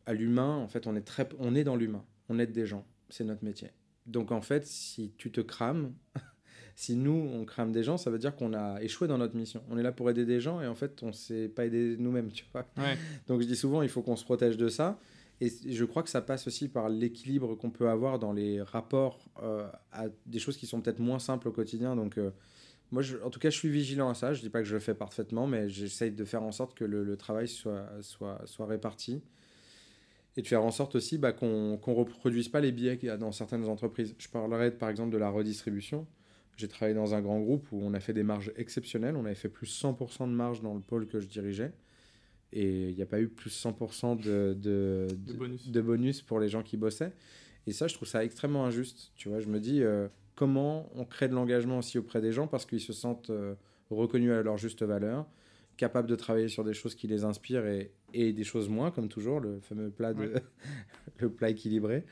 [0.07, 2.87] à l'humain, en fait, on est, très, on est dans l'humain, on aide des gens,
[3.09, 3.71] c'est notre métier.
[4.07, 5.93] Donc en fait, si tu te crames,
[6.77, 9.63] si nous, on crame des gens, ça veut dire qu'on a échoué dans notre mission.
[9.69, 11.97] On est là pour aider des gens et en fait, on ne s'est pas aidé
[11.99, 12.65] nous-mêmes, tu vois.
[12.77, 12.97] Ouais.
[13.27, 14.99] Donc je dis souvent, il faut qu'on se protège de ça.
[15.41, 19.29] Et je crois que ça passe aussi par l'équilibre qu'on peut avoir dans les rapports
[19.43, 21.95] euh, à des choses qui sont peut-être moins simples au quotidien.
[21.95, 22.31] Donc euh,
[22.91, 24.33] moi, en tout cas, je suis vigilant à ça.
[24.33, 26.85] Je dis pas que je le fais parfaitement, mais j'essaye de faire en sorte que
[26.85, 29.23] le, travail soit, soit, soit réparti.
[30.39, 33.11] Et de faire en sorte aussi bah, qu'on ne reproduise pas les biais qu'il y
[33.11, 34.15] a dans certaines entreprises.
[34.19, 36.07] Je parlerai par exemple de la redistribution.
[36.57, 39.17] J'ai travaillé dans un grand groupe où on a fait des marges exceptionnelles.
[39.17, 41.73] On avait fait plus 100% de marge dans le pôle que je dirigeais.
[42.59, 45.69] Et il n'y a pas eu plus 100% de, de, De bonus.
[45.71, 47.13] de bonus pour les gens qui bossaient.
[47.67, 49.13] Et ça, je trouve ça extrêmement injuste.
[49.15, 52.47] Tu vois, je me dis euh, comment on crée de l'engagement aussi auprès des gens
[52.47, 53.55] parce qu'ils se sentent euh,
[53.91, 55.27] reconnus à leur juste valeur,
[55.77, 59.09] capables de travailler sur des choses qui les inspirent et, et des choses moins, comme
[59.09, 60.43] toujours, le fameux plat, de, Ouais.
[61.19, 62.05] le plat équilibré.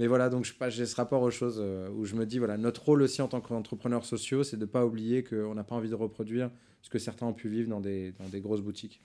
[0.00, 2.56] Mais voilà, donc je j'ai ce rapport aux choses euh, où je me dis, voilà,
[2.56, 5.76] notre rôle aussi en tant qu'entrepreneurs sociaux, c'est de ne pas oublier qu'on n'a pas
[5.76, 6.50] envie de reproduire
[6.82, 9.00] ce que certains ont pu vivre dans des, dans des grosses boutiques.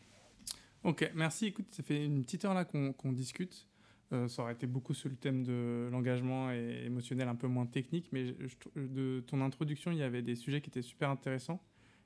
[0.83, 1.47] Ok, merci.
[1.47, 3.67] Écoute, ça fait une petite heure là qu'on discute.
[4.11, 7.67] Euh, ça aurait été beaucoup sur le thème de l'engagement et émotionnel, un peu moins
[7.67, 11.61] technique, mais je- de ton introduction, il y avait des sujets qui étaient super intéressants.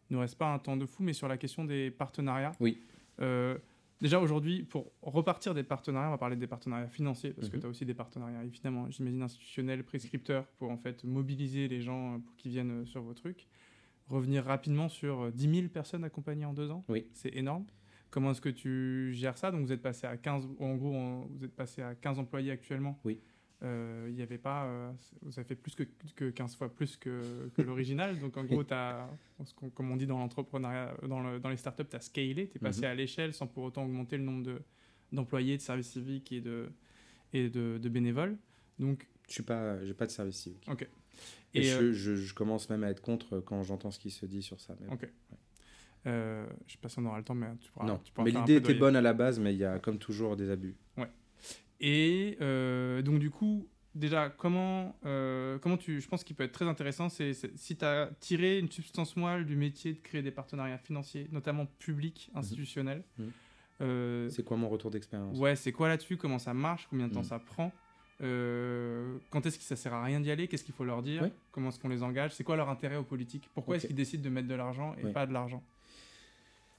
[0.10, 2.52] Il ne nous reste pas un temps de fou, mais sur la question des partenariats.
[2.60, 2.78] Oui.
[3.22, 3.58] Euh,
[4.02, 7.62] déjà aujourd'hui, pour repartir des partenariats, on va parler des partenariats financiers, parce que Mhm.
[7.62, 12.16] tu as aussi des partenariats, évidemment, j'imagine institutionnels, prescripteurs, pour en fait mobiliser les gens
[12.16, 13.48] euh, pour qu'ils viennent sur vos trucs.
[14.10, 17.08] Revenir rapidement sur euh, 10 000 personnes accompagnées en deux ans, Oui.
[17.14, 17.66] c'est énorme.
[18.14, 19.50] Comment est-ce que tu gères ça?
[19.50, 22.52] Donc vous êtes passé à 15, en gros, en- vous êtes passé à 15 employés
[22.52, 23.00] actuellement.
[23.04, 23.20] Oui.
[23.64, 24.92] Euh, Il y avait pas, euh,
[25.24, 25.84] vous avez fait plus que,
[26.16, 28.20] que 15 fois plus que, que l'original.
[28.20, 29.10] Donc en gros, as,
[29.74, 32.60] comme on dit dans l'entrepreneuriat, dans, le- dans les startups, tu as scalé, tu es
[32.60, 32.86] passé Mhm.
[32.86, 34.62] à l'échelle sans pour autant augmenter le nombre de-
[35.12, 36.70] d'employés, de, services civiques et de,
[37.34, 38.38] et de, de bénévoles.
[38.78, 40.68] Donc, Je suis pas, j'ai pas de service civique.
[40.70, 40.88] ok.
[41.56, 44.12] Et, Et, je, euh, je- je commence même à être contre quand j'entends ce qui
[44.12, 44.76] se dit sur ça.
[44.92, 45.08] Ok.
[46.06, 47.86] Euh, je sais pas si on aura le temps, mais tu pourras.
[47.86, 49.98] non, tu pourras mais l'idée était bonne à la base, mais il y a comme
[50.00, 50.76] toujours des abus.
[51.86, 56.00] Et euh, donc, du coup, déjà, comment, euh, comment tu.
[56.00, 59.46] Je pense qu'il peut être très intéressant, c'est si tu as tiré une substance moelle
[59.46, 63.04] du métier de créer des partenariats financiers, notamment publics, institutionnels.
[63.18, 63.32] Mhm.
[63.82, 65.38] euh, C'est quoi mon retour d'expérience?
[65.38, 66.16] Ouais, c'est quoi là-dessus?
[66.16, 66.88] Comment ça marche?
[66.90, 67.26] Combien de temps Mhm.
[67.26, 67.72] ça prend?
[68.22, 70.48] Euh, Quand est-ce que ça sert à rien d'y aller?
[70.48, 71.24] Qu'est-ce qu'il faut leur dire?
[71.24, 71.34] Ouais.
[71.52, 72.32] Comment est-ce qu'on les engage?
[72.34, 73.50] C'est quoi leur intérêt aux politiques?
[73.54, 75.12] Pourquoi est-ce qu'ils décident de mettre de l'argent et Ouais.
[75.12, 75.62] pas de l'argent?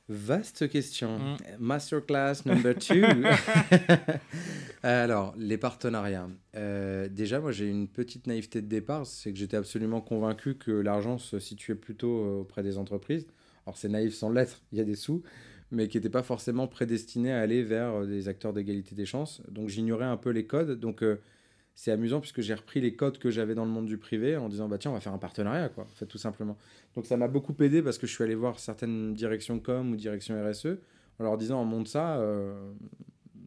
[0.08, 1.18] Vaste question.
[1.18, 1.36] Mm.
[1.60, 3.02] Masterclass number two.
[4.82, 6.28] Alors, les partenariats.
[6.56, 10.70] Euh, déjà, moi, j'ai une petite naïveté de départ, c'est que j'étais absolument convaincu que
[10.70, 13.26] l'argent se situait plutôt euh, auprès des entreprises.
[13.66, 15.22] Alors, c'est naïf sans l'être, il y a des sous,
[15.70, 19.40] mais qui n'étaient pas forcément prédestinés à aller vers euh, des acteurs d'égalité des chances.
[19.48, 20.78] Donc, j'ignorais un peu les codes.
[20.78, 21.18] Donc, euh,
[21.74, 24.48] c'est amusant puisque j'ai repris les codes que j'avais dans le monde du privé en
[24.48, 26.56] disant, bah tiens, on va faire un partenariat, quoi, en fait, tout simplement.
[26.94, 29.96] Donc, ça m'a beaucoup aidé parce que je suis allé voir certaines directions com ou
[29.96, 30.78] directions RSE
[31.18, 32.72] en leur disant, on monte ça, euh,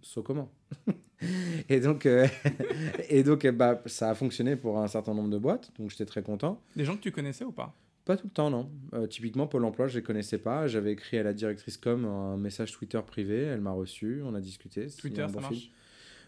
[0.02, 0.52] saut comment
[1.70, 2.28] Et donc, euh,
[3.10, 6.22] et donc bah, ça a fonctionné pour un certain nombre de boîtes, donc j'étais très
[6.22, 6.62] content.
[6.76, 7.76] Des gens que tu connaissais ou pas?
[8.06, 8.70] Pas tout le temps, non.
[8.94, 10.68] Euh, typiquement, Pôle emploi, je ne les connaissais pas.
[10.68, 14.40] J'avais écrit à la directrice com un message Twitter privé, elle m'a reçu, on a
[14.40, 14.88] discuté.
[14.98, 15.72] Twitter, ça marche?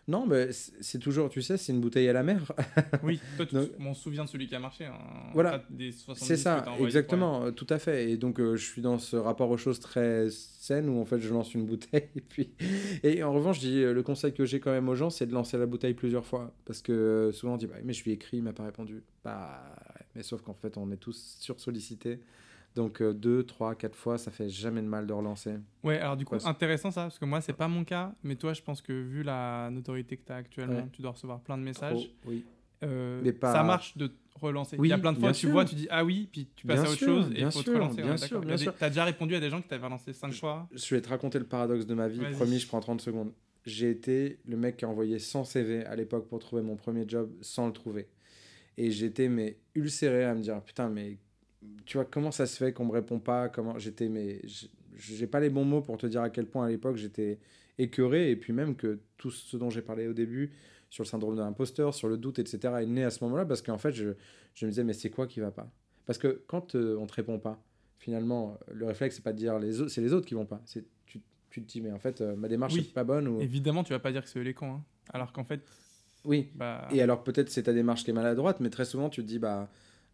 [0.10, 2.52] Non, mais c'est toujours, tu sais, c'est une bouteille à la mer.
[3.04, 4.86] Oui, toi, tu Donc- se souvient de celui qui a marché.
[4.86, 4.94] hein,
[5.34, 5.60] Voilà.
[5.60, 8.10] pas Des 70 C'est ça, exactement, tout à fait.
[8.12, 11.20] Et donc, euh, je suis dans ce rapport aux choses très saine où en fait
[11.20, 12.10] je lance une bouteille.
[12.16, 12.50] Et puis,
[13.04, 15.28] et en revanche, je dis, euh, le conseil que j'ai quand même aux gens, c'est
[15.28, 16.52] de lancer la bouteille plusieurs fois.
[16.66, 18.64] Parce que euh, souvent on dit, bah, mais je lui ai écrit, il m'a pas
[18.66, 19.04] répondu.
[19.24, 19.64] Bah,
[20.16, 22.20] mais sauf qu'en fait, on est tous sursollicités.
[22.80, 25.56] Donc, euh, deux, trois, quatre fois, ça fait jamais de mal de relancer.
[25.84, 28.14] Ouais, alors du coup, Ouais, c'est- intéressant ça, parce que moi, c'est pas mon cas,
[28.24, 30.88] mais toi, je pense que vu la notoriété que tu as actuellement, Ouais.
[30.94, 31.92] tu dois recevoir plein de messages.
[32.06, 32.46] Trop, oui.
[32.84, 34.78] Euh, Mais pas- Ça marche de relancer.
[34.80, 35.52] Oui, Il y a plein de fois tu sûr.
[35.52, 37.52] vois, tu dis ah oui, puis tu passes Bien à autre sûr, chose et il
[37.52, 38.02] faut te relancer.
[38.02, 38.74] bien sûr, bien sûr.
[38.80, 41.38] T'as déjà répondu à des gens qui t'avaient relancé 5 fois Je vais te raconter
[41.40, 42.22] le paradoxe de ma vie.
[42.32, 43.34] Promis, je prends 30 secondes.
[43.66, 47.04] J'ai été le mec qui a envoyé 100 CV à l'époque pour trouver mon premier
[47.06, 48.08] job sans le trouver.
[48.78, 51.18] Et j'étais mais ulcéré à me dire putain mais
[51.86, 54.42] tu vois comment ça se fait qu'on me répond pas comment j'étais mais
[54.96, 57.40] j'ai pas les bons mots pour te dire à quel point à l'époque j'étais
[57.78, 60.52] écœuré et puis même que tout ce dont j'ai parlé au début
[60.90, 62.60] sur le syndrome de l'imposteur, sur le doute, etc.
[62.82, 64.10] est né à ce moment-là parce qu'en fait je,
[64.56, 65.70] je me disais mais c'est quoi qui va pas?
[66.06, 67.62] Parce que quand euh, on te répond pas,
[68.00, 70.62] finalement le réflexe c'est pas de dire les autres, c'est les autres qui vont pas.
[70.66, 72.80] C'est tu, tu te dis mais en fait euh, ma démarche Oui.
[72.90, 74.74] est pas bonne ou Évidemment, tu vas pas dire que c'est les cons.
[74.74, 74.84] hein.
[75.14, 75.62] Alors qu'en fait,
[76.26, 76.88] oui bah.
[76.92, 79.40] et alors peut-être c'est ta démarche qui est maladroite, mais très souvent tu te dis
[79.40, 79.70] bah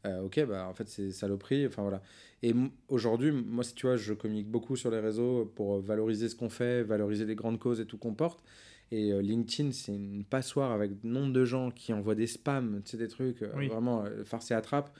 [0.06, 2.02] euh, ok bah en fait c'est saloperie, enfin voilà.
[2.44, 2.54] Et
[2.90, 6.50] aujourd'hui moi si tu vois je communique beaucoup sur les réseaux pour valoriser ce qu'on
[6.50, 8.44] fait, valoriser les grandes causes et tout qu'on porte.
[8.92, 12.92] Et euh, LinkedIn c'est une passoire avec nombre de gens qui envoient des spams, tu
[12.92, 13.68] sais des trucs euh, Oui.
[13.68, 14.96] vraiment euh, farce et attrape.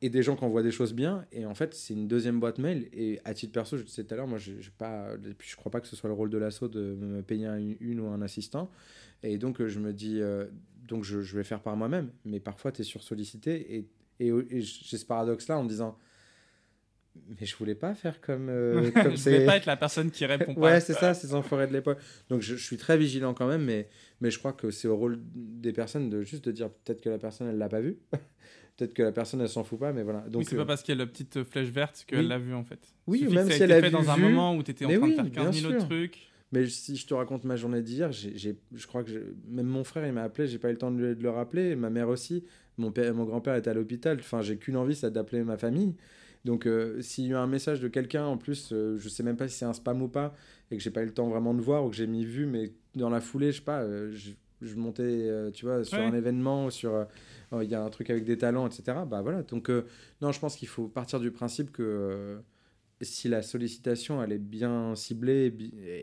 [0.00, 2.58] Et des gens qui envoient des choses bien, et en fait, c'est une deuxième boîte
[2.58, 2.88] mail.
[2.92, 5.08] Et à titre perso, je te disais tout à l'heure, moi, je pas,
[5.40, 7.98] je crois pas que ce soit le rôle de l'assaut de me payer un- une,
[7.98, 8.70] ou un assistant.
[9.24, 10.44] Et donc, euh, je me dis, euh,
[10.86, 12.10] donc je, je vais faire par moi-même.
[12.24, 13.74] Mais parfois, tu es sursollicité.
[13.74, 13.88] Et,
[14.20, 15.96] et, et j'ai ce paradoxe-là en me disant,
[17.40, 19.44] mais je voulais pas faire comme, euh, comme je c'est.
[19.44, 20.60] pas être la personne qui répond pas.
[20.60, 21.98] Ouais, c'est ça, ces enfoirés de l'époque.
[22.28, 23.88] Donc, je, je suis très vigilant quand même, mais,
[24.20, 27.10] mais je crois que c'est au rôle des personnes de juste de dire peut-être que
[27.10, 27.98] la personne, elle l'a pas vu.
[28.76, 30.20] peut-être que la personne, elle s'en fout pas, mais voilà.
[30.20, 32.28] Donc Donc, c'est euh, pas parce qu'il y a la petite flèche verte qu'elle oui.
[32.28, 32.80] l'a vu en fait.
[33.06, 34.88] Oui, même si elle été a fait vu- dans un moment où tu étais en
[34.88, 36.28] train oui, de faire bien 15 000 autres trucs.
[36.52, 40.12] Mais si je te raconte ma journée d'hier, je crois que même mon frère il
[40.12, 42.44] m'a appelé, j'ai pas eu le temps de le rappeler, ma mère aussi,
[42.78, 45.94] mon, père, mon grand-père était à l'hôpital, enfin j'ai qu'une envie, c'est d'appeler ma famille.
[46.44, 49.36] Donc euh, s'il y a un message de quelqu'un en plus, euh, je sais même
[49.36, 50.34] pas si c'est un spam ou pas,
[50.70, 52.46] et que j'ai pas eu le temps vraiment de voir, ou que j'ai mis vu,
[52.46, 54.30] mais dans la foulée, je sais pas, euh, je,
[54.62, 56.04] je montais, euh, tu vois, sur Ouais.
[56.04, 57.06] un événement, ou sur,
[57.52, 59.04] oh, il y a un truc avec des talents, etc.
[59.06, 59.68] Bah voilà, donc
[60.20, 62.38] non, je pense qu'il faut partir du principe que
[63.00, 65.54] si la sollicitation elle est bien ciblée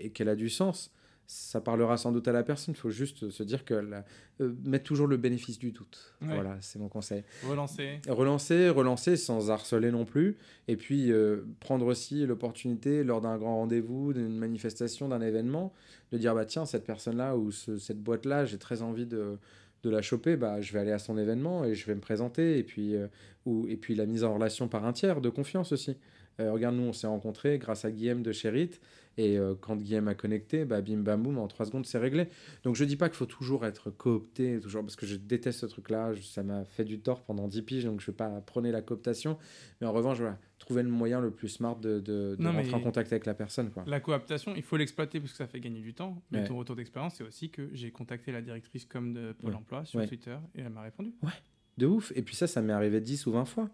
[0.04, 0.92] et qu'elle a du sens,
[1.28, 2.74] ça parlera sans doute à la personne.
[2.76, 4.06] Il faut juste se dire que la-
[4.42, 6.14] euh, mettre toujours le bénéfice du doute.
[6.22, 6.34] Ouais.
[6.36, 7.24] Voilà, c'est mon conseil.
[7.48, 8.00] Relancer.
[8.08, 10.38] Relancer, relancer sans harceler non plus.
[10.68, 15.74] Et puis euh, prendre aussi l'opportunité lors d'un grand rendez-vous, d'une manifestation, d'un événement,
[16.12, 19.38] de dire bah tiens cette personne-là ou ce- cette boîte-là, j'ai très envie de
[19.84, 22.58] de la choper, bah, je vais aller à son événement et je vais me présenter.
[22.58, 23.06] Et puis, euh,
[23.46, 25.96] ou, et puis la mise en relation par un tiers de confiance aussi.
[26.40, 28.72] Euh, regarde, nous, on s'est rencontrés grâce à Guillaume de Cherit.
[29.18, 32.28] Et euh, quand Guillaume a connecté, bah, bim bam boum, en trois secondes, c'est réglé.
[32.64, 35.66] Donc je dis pas qu'il faut toujours être coopté, toujours, parce que je déteste ce
[35.66, 36.12] truc-là.
[36.22, 39.38] Ça m'a fait du tort pendant 10 piges, donc je vais pas prôner la cooptation.
[39.80, 42.74] Mais en revanche, voilà, trouver le moyen le plus smart de, de, de Non, rentrer
[42.74, 43.72] en contact avec la personne.
[43.72, 43.84] Quoi.
[43.88, 46.22] La cooptation, il faut l'exploiter parce que ça fait gagner du temps.
[46.32, 46.48] Mais Ouais.
[46.48, 49.56] ton retour d'expérience, c'est aussi que j'ai contacté la directrice com de Pôle Ouais.
[49.56, 50.08] emploi sur Ouais.
[50.08, 51.14] Twitter et elle m'a répondu.
[51.78, 52.12] De ouf.
[52.16, 53.70] Et puis ça, ça m'est arrivé 10 ou 20 fois.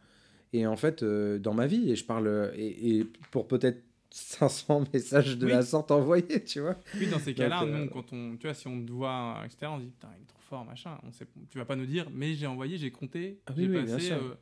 [0.53, 3.81] Et en fait, euh, dans ma vie, et je parle, euh, et, et pour peut-être
[4.11, 5.51] 500 messages de Oui.
[5.51, 6.75] la sorte envoyés, tu vois.
[6.99, 9.77] Oui, dans ces cas-là, euh, quand on, tu vois, si on te voit, etc., on
[9.79, 10.97] se dit, putain, il est trop fort, machin.
[11.03, 13.69] On sait, tu vas pas nous dire, mais j'ai envoyé, j'ai compté, Ah oui, j'ai
[13.69, 14.15] oui, passé sûr.
[14.17, 14.35] euh,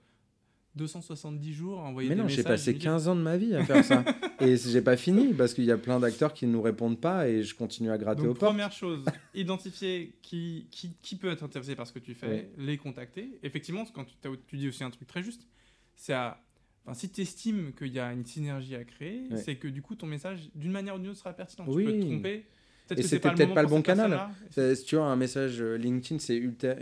[0.75, 3.21] 270 jours à envoyer Mais des non, j'ai passé je me dis, 15 ans de
[3.21, 4.05] ma vie à faire ça.
[4.39, 7.27] et j'ai pas fini, parce qu'il y a plein d'acteurs qui ne nous répondent pas,
[7.27, 8.51] et je continue à gratter Donc, aux portes.
[8.51, 9.03] première chose,
[9.33, 13.39] identifier qui, qui, qui peut être intéressé par ce que tu fais, les contacter.
[13.43, 14.05] Effectivement, quand
[14.47, 15.47] tu dis aussi un truc très juste,
[15.95, 16.39] c'est à
[16.85, 19.37] Enfin, si tu estimes qu'il y a une synergie à créer, Ouais.
[19.37, 21.65] c'est que du coup ton message d'une manière ou d'une autre sera pertinent.
[21.67, 21.85] Oui.
[21.85, 22.45] Tu peux te tromper.
[22.87, 24.19] Peut-être Et c'était peut-être pas le bon canal.
[24.49, 26.75] Si tu vois, un message euh, LinkedIn, c'est ultra-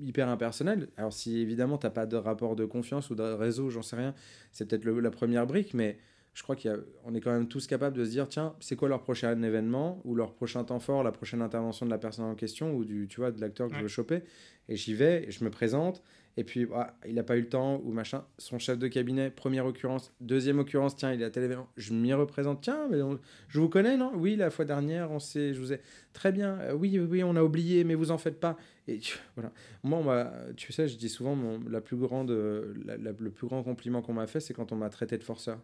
[0.00, 0.88] hyper impersonnel.
[0.96, 3.94] Alors, si évidemment, tu n'as pas de rapport de confiance ou de réseau, j'en sais
[3.94, 4.12] rien,
[4.50, 5.98] c'est peut-être le- la première brique, mais
[6.34, 9.02] je crois qu'on est quand même tous capables de se dire tiens, c'est quoi leur
[9.02, 12.74] prochain événement ou leur prochain temps fort, la prochaine intervention de la personne en question
[12.74, 14.22] ou du, tu vois, de l'acteur que je veux choper.
[14.68, 16.02] Et j'y vais, et je me présente.
[16.38, 18.24] Et puis, ah, il n'a pas eu le temps, ou machin.
[18.38, 20.12] Son chef de cabinet, première occurrence.
[20.20, 21.68] Deuxième occurrence, tiens, il est à tel événement.
[21.76, 22.62] Je m'y représente.
[22.62, 23.18] Tiens, mais on-
[23.48, 24.12] je vous connais, non?
[24.14, 25.80] Oui, la fois dernière, on s'est, je vous ai.
[26.14, 26.58] Très bien.
[26.60, 28.56] Euh, oui, oui, on a oublié, mais vous en faites pas.
[28.88, 29.52] Et tu- voilà.
[29.82, 33.30] Moi, on m'a- tu sais, je dis souvent, mon, la plus grande, la- la- le
[33.30, 35.58] plus grand compliment qu'on m'a fait, c'est quand on m'a traité de forceur.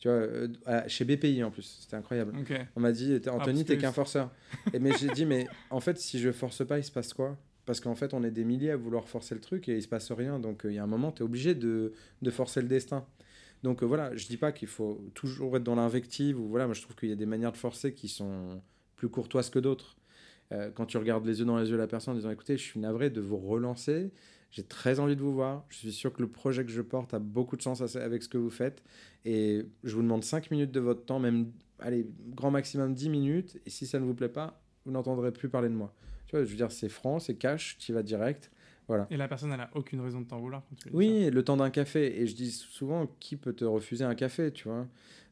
[0.00, 2.32] Tu vois, euh, à- chez BPI en plus, c'était incroyable.
[2.76, 4.30] On m'a dit, T'es- Anthony, t'es qu'un forceur.
[4.72, 7.36] Et mais j'ai dit, mais en fait, si je force pas, il se passe quoi?
[7.68, 9.88] Parce qu'en fait, on est des milliers à vouloir forcer le truc et il se
[9.88, 10.38] passe rien.
[10.38, 11.92] Donc, euh, il y a un moment, tu es obligé de,
[12.22, 13.04] de forcer le destin.
[13.62, 16.36] Donc, euh, voilà, je dis pas qu'il faut toujours être dans l'invective.
[16.36, 18.62] Voilà, moi, je trouve qu'il y a des manières de forcer qui sont
[18.96, 19.98] plus courtoises que d'autres.
[20.50, 22.56] Euh, quand tu regardes les yeux dans les yeux de la personne en disant, écoutez,
[22.56, 24.12] je suis navré de vous relancer.
[24.50, 25.66] J'ai très envie de vous voir.
[25.68, 28.30] Je suis sûr que le projet que je porte a beaucoup de sens avec ce
[28.30, 28.82] que vous faites.
[29.26, 33.60] Et je vous demande 5 minutes de votre temps, même, allez, grand maximum 10 minutes.
[33.66, 35.94] Et si ça ne vous plaît pas, vous n'entendrez plus parler de moi.
[36.28, 38.50] Tu vois, je veux dire, c'est franc, c'est cash, tu y vas direct.
[38.86, 39.06] Voilà.
[39.10, 41.56] Et la personne, elle a aucune raison de t'en vouloir quand tu Oui, le temps
[41.56, 42.20] d'un café.
[42.20, 44.86] Et je dis souvent, qui peut te refuser un café, tu vois?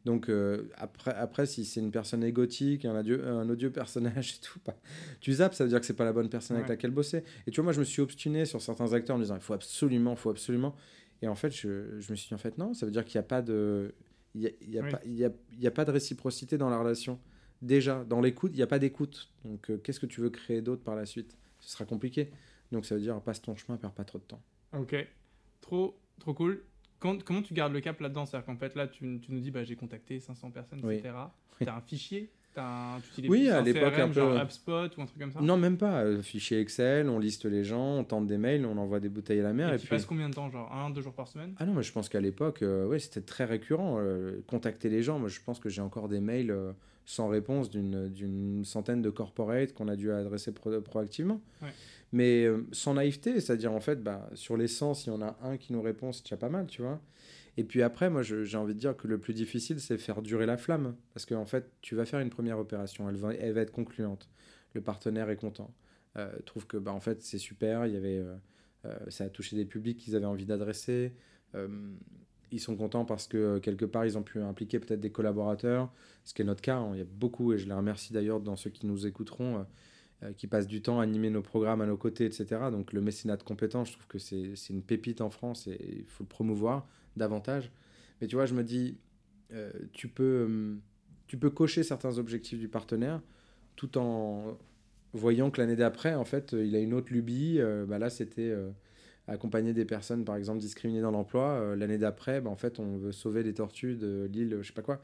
[0.04, 4.40] Donc, euh, après, après, si c'est une personne égotique, un, adieu, un odieux personnage et
[4.40, 4.76] tout, bah,
[5.20, 7.24] tu zappes, ça veut dire que c'est pas la bonne personne avec laquelle bosser.
[7.46, 9.40] Et tu vois, moi, je me suis obstiné sur certains acteurs en me disant, il
[9.42, 10.74] faut absolument, il faut absolument.
[11.22, 13.18] Et en fait, je, je me suis dit, en fait, non, ça veut dire qu'il
[13.18, 13.94] n'y a pas de...
[14.34, 14.90] Il y a, il y a Oui.
[14.90, 17.18] pas, il y a, il y a pas de réciprocité dans la relation.
[17.66, 19.28] Déjà, dans l'écoute, il n'y a pas d'écoute.
[19.44, 21.36] Donc, euh, qu'est-ce que tu veux créer d'autre par la suite?
[21.60, 22.30] Ce sera compliqué.
[22.72, 24.40] Donc, ça veut dire, passe ton chemin, perds pas trop de temps.
[24.76, 24.94] Ok.
[25.60, 26.62] Trop, trop cool.
[27.00, 28.24] Quand- comment tu gardes le cap là-dedans?
[28.24, 30.94] C'est-à-dire qu'en fait, là, tu, tu nous dis, bah, j'ai contacté 500 personnes, Oui.
[30.96, 31.14] etc.
[31.60, 32.30] Tu as un fichier?
[32.54, 34.42] T'as un, tu Oui, à l'époque, un peu, genre ouais.
[34.42, 35.40] HubSpot ou un truc comme ça?
[35.42, 36.04] Non, même pas.
[36.04, 39.40] Euh, Fichier Excel, on liste les gens, on tente des mails, on envoie des bouteilles
[39.40, 39.70] à la mer.
[39.72, 39.90] Et, Et, tu puis...
[39.90, 40.48] passes combien de temps?
[40.50, 41.54] Genre un, deux jours par semaine?
[41.58, 43.96] Ah non, mais je pense qu'à l'époque, euh, ouais, c'était très récurrent.
[44.00, 45.18] euh, contacter les gens.
[45.18, 46.50] Moi, je pense que j'ai encore des mails
[47.06, 51.40] sans réponse d'une centaine de corporates qu'on a dû adresser pro- proactivement.
[51.62, 51.68] Ouais.
[52.12, 55.38] Mais euh, sans naïveté, c'est-à-dire en fait, bah, sur les 100, s'il y en a
[55.42, 57.00] un qui nous répond, c'est déjà pas mal, tu vois.
[57.56, 60.44] Et puis après, moi, j'ai envie de dire que le plus difficile, c'est faire durer
[60.46, 60.94] la flamme.
[61.14, 64.28] Parce qu'en fait, tu vas faire une première opération, elle va, elle va être concluante.
[64.74, 65.72] Le partenaire est content.
[66.18, 67.86] Euh, trouve que, bah, en fait, c'est super.
[67.86, 68.34] Il y avait, euh,
[68.84, 71.14] euh, ça a touché des publics qu'ils avaient envie d'adresser.
[72.52, 75.92] Ils sont contents parce que euh, quelque part, ils ont pu impliquer peut-être des collaborateurs,
[76.24, 76.76] ce qui est notre cas.
[76.76, 76.90] hein.
[76.94, 79.62] Il y a beaucoup, et je les remercie d'ailleurs dans ceux qui nous écouteront, euh,
[80.22, 82.46] euh, qui passent du temps à animer nos programmes à nos côtés, etc.
[82.70, 86.06] Donc le mécénat de compétences, je trouve que c'est une pépite en France et il
[86.06, 86.86] faut le promouvoir
[87.16, 87.70] davantage.
[88.20, 88.96] Mais tu vois, je me dis,
[89.92, 90.78] tu, peux,
[91.26, 93.20] tu peux cocher certains objectifs du partenaire
[93.76, 94.56] tout en
[95.12, 97.60] voyant que l'année d'après, en fait, il a une autre lubie.
[97.86, 98.54] Bah là, c'était
[99.28, 101.50] accompagner des personnes, par exemple, discriminées dans l'emploi.
[101.50, 104.72] Euh, l'année d'après, bah, en fait, on veut sauver les tortues de l'île, je sais
[104.72, 105.00] pas quoi.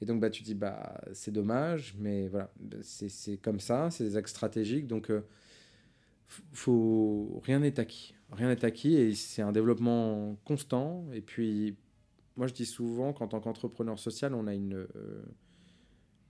[0.00, 4.04] Et donc, bah, tu dis, bah, c'est dommage, mais voilà, bah, c'est comme ça, c'est
[4.04, 4.86] des axes stratégiques.
[4.86, 5.22] Donc, euh,
[6.52, 7.40] faut...
[7.44, 8.14] rien n'est acquis.
[8.32, 11.06] Rien n'est acquis et c'est un développement constant.
[11.12, 11.76] Et puis,
[12.36, 15.22] moi, je dis souvent qu'en tant qu'entrepreneur social, on a, une, euh,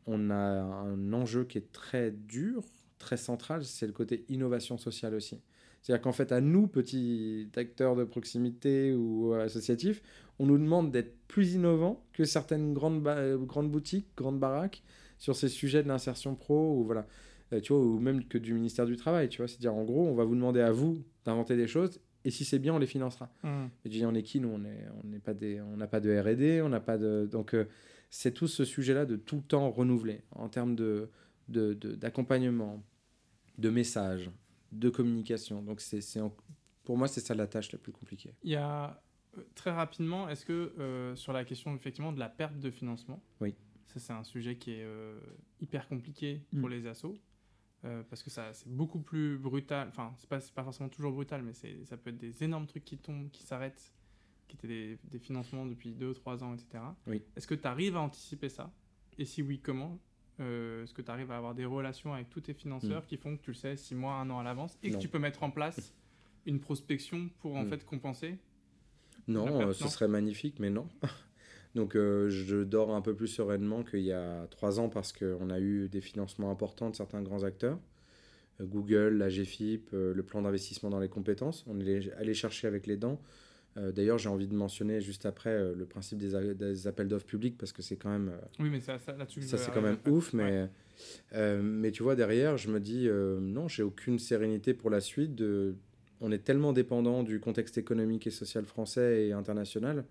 [0.07, 2.65] on a un enjeu qui est très dur,
[2.99, 5.41] très central, c'est le côté innovation sociale aussi.
[5.85, 10.03] C'est-à-dire qu'en fait, à nous, petits acteurs de proximité ou associatifs,
[10.39, 14.83] on nous demande d'être plus innovants que certaines grandes, euh, grandes boutiques, grandes baraques
[15.19, 17.07] sur ces sujets de l'insertion pro ou voilà,
[17.53, 19.47] Euh, tu vois, ou même que du ministère du Travail, tu vois.
[19.49, 22.59] C'est-à-dire, en gros, on va vous demander à vous d'inventer des choses et si c'est
[22.59, 23.29] bien, on les financera.
[23.45, 23.69] Hum.
[23.85, 25.87] Et je dis, on est qui nous On est, on n'est pas des, on n'a
[25.87, 27.67] pas de R&D, on n'a pas de, donc euh,
[28.09, 31.11] c'est tout ce sujet-là de tout le temps renouveler en termes de,
[31.51, 32.83] de, de- d'accompagnement,
[33.59, 34.31] de messages,
[34.75, 35.63] de communication.
[35.63, 36.35] Donc c'est, c'est en-
[36.85, 38.35] pour moi c'est ça la tâche la plus compliquée.
[38.43, 39.03] Il y a
[39.39, 43.23] euh, très rapidement, est-ce que euh, sur la question effectivement de la perte de financement,
[43.41, 43.55] Oui.
[43.87, 45.19] ça c'est un sujet qui est euh,
[45.61, 46.73] hyper compliqué pour Mm.
[46.73, 47.17] les assos
[47.85, 49.89] euh, parce que ça c'est beaucoup plus brutal.
[49.89, 52.67] Enfin, c'est pas c'est pas forcément toujours brutal, mais c'est ça peut être des énormes
[52.67, 53.93] trucs qui tombent, qui s'arrêtent,
[54.49, 56.83] qui étaient des, des financements depuis 2-3 ans, etc.
[57.07, 57.23] Oui.
[57.37, 58.73] Est-ce que tu arrives à anticiper ça?
[59.19, 59.99] Et si oui, comment?
[60.41, 63.37] Euh, Est-ce que tu arrives à avoir des relations avec tous tes financeurs qui font
[63.37, 64.99] que tu le sais 6 mois, 1 an à l'avance et que Mm.
[65.01, 65.93] Tu peux mettre en place
[66.47, 67.69] une prospection pour en Mm.
[67.69, 68.39] fait compenser
[69.29, 70.89] Non, euh, ce serait magnifique, mais non.
[71.75, 75.51] Donc euh, je dors un peu plus sereinement qu'il y a trois ans parce qu'on
[75.51, 77.79] a eu des financements importants de certains grands acteurs.
[78.61, 81.65] Google, la GFIP, le plan d'investissement dans les compétences.
[81.67, 83.21] On est allé chercher avec les dents.
[83.77, 87.59] Euh, D'ailleurs, j'ai envie de mentionner juste après euh, le principe des, appels d'offres publics
[87.59, 89.43] parce que c'est quand même, euh, Oui, mais ça, ça là-dessus.
[89.43, 90.33] ça c'est quand même ouf.
[90.33, 90.69] Mais,
[91.33, 95.35] mais tu vois, derrière, je me dis non, j'ai aucune sérénité pour la suite.
[95.35, 95.75] De...
[96.21, 100.05] On est tellement dépendant du contexte économique et social français et international.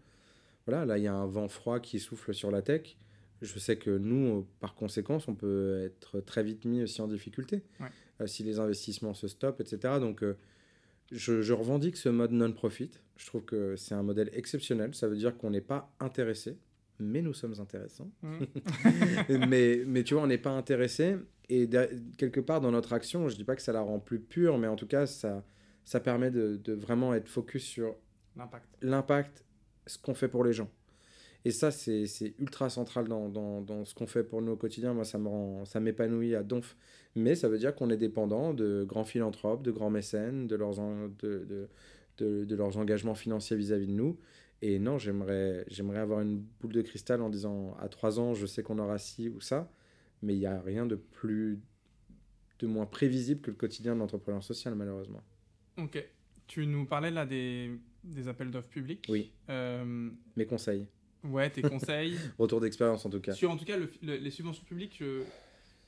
[0.66, 2.97] Voilà, là, il y a un vent froid qui souffle sur la tech.
[3.41, 7.61] Je sais que nous, par conséquence, on peut être très vite mis aussi en difficulté
[7.82, 7.88] Ouais.
[8.22, 9.95] euh, si les investissements se stoppent, etc.
[9.99, 10.38] Donc, euh,
[11.12, 12.91] je, je revendique ce mode non-profit.
[13.18, 14.93] Je trouve que c'est un modèle exceptionnel.
[14.95, 16.58] Ça veut dire qu'on n'est pas intéressé,
[16.99, 18.10] mais nous sommes intéressants.
[18.24, 18.47] Mhm.
[19.49, 21.18] mais, mais tu vois, on n'est pas intéressé.
[21.49, 24.20] Et de- quelque part dans notre action, je dis pas que ça la rend plus
[24.20, 25.43] pure, mais en tout cas, ça,
[25.86, 27.95] ça permet de, de vraiment être focus sur
[28.82, 29.45] l'impact,
[29.86, 30.70] ce qu'on fait pour les gens.
[31.46, 32.06] Et ça, c'est
[32.39, 34.94] ultra central dans, dans, dans ce qu'on fait pour nous au quotidien.
[34.94, 36.78] Moi, ça me rend, ça m'épanouit à donf.
[37.16, 40.80] Mais ça veut dire qu'on est dépendant de grands philanthropes, de grands mécènes, de leurs,
[40.80, 41.68] en- de, de,
[42.18, 44.18] de, de leurs engagements financiers vis-à-vis de nous.
[44.62, 48.46] Et non, j'aimerais, j'aimerais avoir une boule de cristal en disant à trois ans, je
[48.46, 49.70] sais qu'on aura ci ou ça.
[50.22, 51.60] Mais il n'y a rien de plus,
[52.60, 55.22] de moins prévisible que le quotidien de l'entrepreneur social, malheureusement.
[55.78, 56.02] Ok.
[56.48, 57.72] Tu nous parlais là des,
[58.06, 59.06] des appels d'offres publics.
[59.10, 59.34] Oui.
[59.50, 60.88] Euh, Mes conseils.
[61.24, 62.17] Ouais, tes conseils.
[62.39, 63.34] Retour d'expérience en tout cas.
[63.34, 65.24] Sur en tout cas le- le- les subventions publiques, je-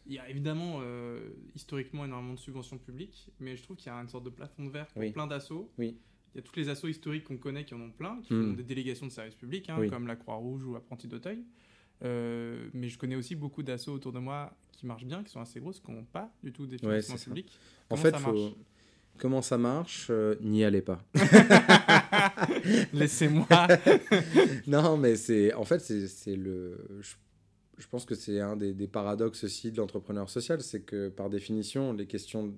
[0.07, 1.19] il y a évidemment euh,
[1.55, 4.65] historiquement énormément de subventions publiques, mais je trouve qu'il y a une sorte de plafond
[4.65, 5.11] de verre pour Oui.
[5.11, 5.71] plein d'assauts.
[5.77, 5.97] Oui.
[6.33, 8.43] Il y a toutes les assos historiques qu'on connaît qui en ont plein, qui Hmm.
[8.49, 9.89] font des délégations de services publics, hein, Oui.
[9.89, 11.39] comme la Croix-Rouge ou Apprenti d'Auteuil.
[12.03, 15.39] Euh, mais je connais aussi beaucoup d'assauts autour de moi qui marchent bien, qui sont
[15.39, 17.25] assez grosses, qui n'ont pas du tout des Ouais, financements ça.
[17.25, 17.57] publics.
[17.89, 18.53] En fait, ça faut...
[19.17, 21.03] comment ça marche Euh, N'y allez pas.
[22.93, 23.47] Laissez-moi.
[24.67, 26.77] non, mais c'est en fait c'est le.
[27.01, 27.15] Je,
[27.77, 31.29] je pense que c'est un des, des paradoxes aussi de l'entrepreneur social, c'est que par
[31.29, 32.53] définition les questions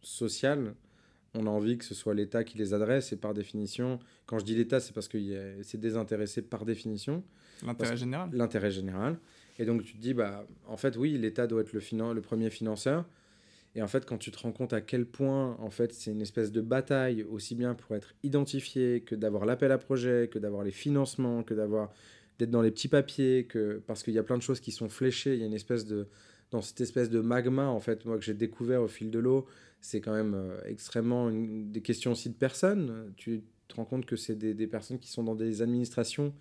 [0.00, 0.74] sociales,
[1.34, 4.44] on a envie que ce soit l'État qui les adresse et par définition, quand je
[4.44, 5.18] dis l'État, c'est parce que
[5.62, 7.22] c'est désintéressé par définition.
[7.64, 8.30] L'intérêt général.
[8.32, 9.18] l'intérêt général.
[9.58, 12.20] Et donc tu te dis, bah, en fait, oui, l'État doit être le, finan- le
[12.22, 13.04] premier financeur.
[13.74, 16.20] Et en fait, quand tu te rends compte à quel point, en fait, c'est une
[16.20, 20.62] espèce de bataille, aussi bien pour être identifié, que d'avoir l'appel à projet, que d'avoir
[20.62, 21.90] les financements, que d'avoir
[22.38, 24.88] d'être dans les petits papiers, que parce qu'il y a plein de choses qui sont
[24.88, 26.08] fléchées, il y a une espèce de
[26.50, 29.46] dans cette espèce de magma en fait moi que j'ai découvert au fil de l'eau,
[29.80, 33.12] c'est quand même euh, extrêmement une- des questions aussi de personnes.
[33.16, 36.34] Tu te rends compte que c'est des, personnes qui sont dans des administrations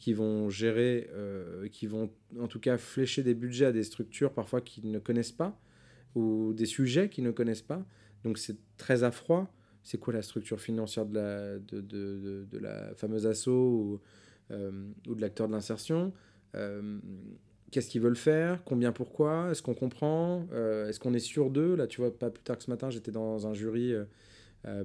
[0.00, 2.10] qui vont gérer, euh, qui vont
[2.40, 5.60] en tout cas flécher des budgets à des structures parfois qu'ils ne connaissent pas
[6.14, 7.84] ou des sujets qu'ils ne connaissent pas.
[8.24, 9.52] Donc c'est très à froid.
[9.82, 14.00] C'est quoi la structure financière de la, de, de, de, la fameuse asso ou,
[14.52, 14.70] euh,
[15.08, 16.12] ou de l'acteur de l'insertion
[16.54, 16.98] Euh,
[17.72, 21.74] Qu'est-ce qu'ils veulent faire Combien Pourquoi Est-ce qu'on comprend Euh, Est-ce qu'on est sûr d'eux?
[21.74, 23.94] Là, tu vois, pas plus tard que ce matin, j'étais dans un jury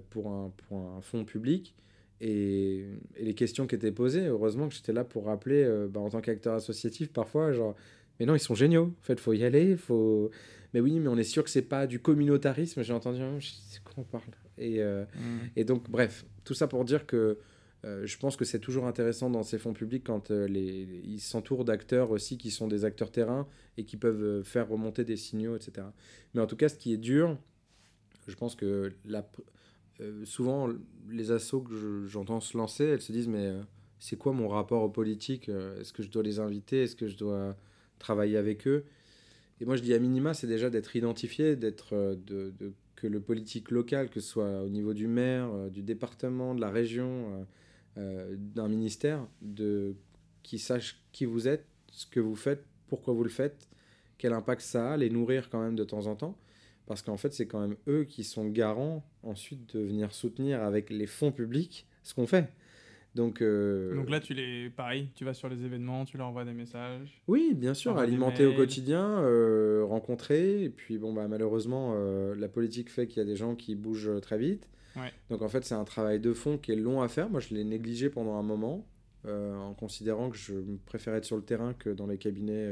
[0.09, 1.75] pour, un, pour un fonds public.
[2.21, 2.86] Et,
[3.17, 6.21] et les questions qui étaient posées, heureusement que j'étais là pour rappeler, bah, en tant
[6.21, 7.75] qu'acteur associatif, parfois, genre,
[8.19, 8.93] mais non, ils sont géniaux.
[9.01, 9.75] En fait, faut y aller.
[9.75, 10.32] Faut...
[10.78, 12.84] Mais oui, mais on est sûr que c'est pas du communautarisme.
[12.84, 14.21] J'ai entendu, je sais quoi on parle.
[14.59, 15.47] Et, euh, Hmm.
[15.55, 17.39] et donc, bref, tout ça pour dire que
[17.84, 21.19] euh, je pense que c'est toujours intéressant dans ces fonds publics quand euh, les, ils
[21.19, 23.47] s'entourent d'acteurs aussi qui sont des acteurs terrain
[23.78, 25.88] et qui peuvent faire remonter des signaux, etc.
[26.36, 27.36] Mais en tout cas, ce qui est dur,
[28.28, 29.28] je pense que la,
[30.25, 30.69] souvent,
[31.09, 33.51] les assos que je- j'entends se lancer, elles se disent, mais
[33.97, 35.49] c'est quoi mon rapport aux politiques?
[35.49, 36.84] Est-ce que je dois les inviter?
[36.84, 37.55] Est-ce que je dois
[37.97, 38.86] travailler avec eux?
[39.59, 43.19] Et moi, je dis à minima, c'est déjà d'être identifié, d'être, euh, de, que le
[43.19, 47.47] politique local, que ce soit au niveau du maire, euh, du département, de la région,
[47.97, 49.95] euh, d'un ministère, de,
[50.43, 53.67] qui sache qui vous êtes, ce que vous faites, pourquoi vous le faites,
[54.17, 56.37] quel impact ça a, les nourrir quand même de temps en temps.
[56.85, 60.89] Parce qu'en fait, c'est quand même eux qui sont garants ensuite de venir soutenir avec
[60.89, 62.49] les fonds publics ce qu'on fait.
[63.18, 66.45] Donc, euh, Donc là, tu les, pareil, tu vas sur les événements, tu leur envoies
[66.45, 67.20] des messages.
[67.28, 70.63] oui, bien sûr, alimenter au quotidien, euh, rencontrer.
[70.63, 73.74] Et puis, bon, bah, malheureusement, euh, la politique fait qu'il y a des gens qui
[73.74, 74.70] bougent très vite.
[74.95, 75.11] Ouais.
[75.32, 77.27] Donc, en fait, c'est un travail de fond qui est long à faire.
[77.27, 78.88] Moi, je l'ai négligé pendant un moment,
[79.26, 80.53] en considérant que je
[80.85, 82.72] préférais être sur le terrain que dans les cabinets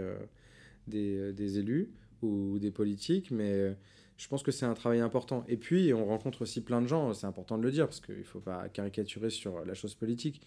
[0.88, 1.90] des, des élus
[2.22, 3.32] ou des politiques.
[3.32, 3.76] Mais
[4.18, 5.44] je pense que c'est un travail important.
[5.48, 8.18] Et puis, on rencontre aussi plein de gens, c'est important de le dire, parce qu'il
[8.18, 10.42] ne faut pas caricaturer sur la chose politique.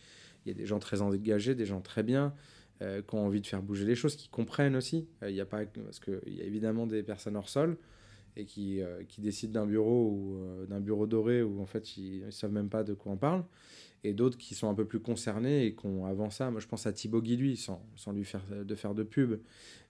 [0.44, 2.34] Il y a des gens très engagés, des gens très bien,
[2.80, 5.06] euh, qui ont envie de faire bouger les choses, qui comprennent aussi.
[5.22, 7.76] Euh, Il y a pas, parce qu'il y a évidemment des personnes hors sol
[8.36, 12.26] et qui, euh, qui décident d'un bureau ou d'un bureau doré où en fait ils
[12.26, 13.44] ne savent même pas de quoi on parle.
[14.04, 16.52] Et d'autres qui sont un peu plus concernés et qui ont avant ça.
[16.52, 19.40] Moi je pense à Thibaut Guilluy, sans, sans lui faire de faire de pub.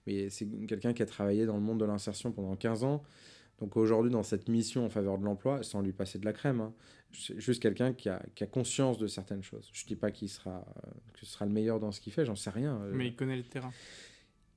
[0.07, 3.03] Mais c'est quelqu'un qui a travaillé dans le monde de l'insertion pendant 15 ans
[3.59, 6.61] Donc aujourd'hui, dans cette mission en faveur de l'emploi, sans lui passer de la crème,
[6.61, 6.73] hein,
[7.11, 9.69] c'est juste quelqu'un qui a, qui a, conscience de certaines choses.
[9.73, 10.65] Je ne dis pas qu'il sera,
[11.13, 12.79] que ce sera le meilleur dans ce qu'il fait, j'en sais rien.
[12.91, 13.71] Mais il connaît le terrain.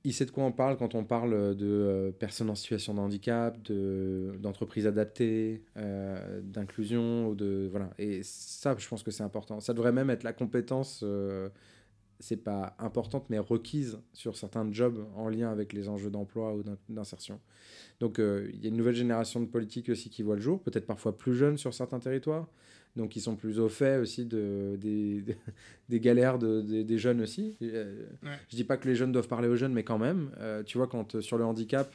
[0.05, 2.99] Il sait de quoi on parle quand on parle de euh, personnes en situation de
[2.99, 7.33] handicap, d'entreprises adaptées, euh, d'inclusion.
[7.33, 7.89] De, voilà.
[7.97, 9.61] Et ça, je pense que c'est important.
[9.61, 11.47] Ça devrait même être la compétence, euh,
[12.19, 16.63] c'est pas importante, mais requise sur certains jobs en lien avec les enjeux d'emploi ou
[16.89, 17.39] d'insertion.
[17.99, 20.61] Donc euh, il y a une nouvelle génération de politiques aussi qui voit le jour,
[20.61, 22.47] peut-être parfois plus jeunes sur certains territoires,
[22.95, 25.23] donc ils sont plus au fait aussi de, des,
[25.89, 27.57] des galères de, des, jeunes aussi.
[27.61, 28.05] Euh,
[28.49, 30.77] je dis pas que les jeunes doivent parler aux jeunes, mais quand même, euh, tu
[30.77, 31.93] vois, quand sur le handicap,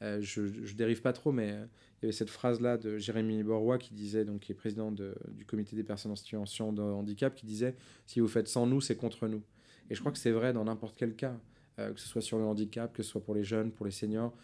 [0.00, 1.56] je, je dérive pas trop, mais
[2.02, 5.14] il y avait cette phrase-là de Jérémy Borrois qui disait, donc qui est président de,
[5.28, 7.76] du comité des personnes en situation de handicap, qui disait
[8.06, 9.42] si vous faites sans nous, c'est contre nous.
[9.90, 11.36] Et je crois que c'est vrai dans n'importe quel cas,
[11.76, 14.34] que ce soit sur le handicap, que ce soit pour les jeunes, pour les seniors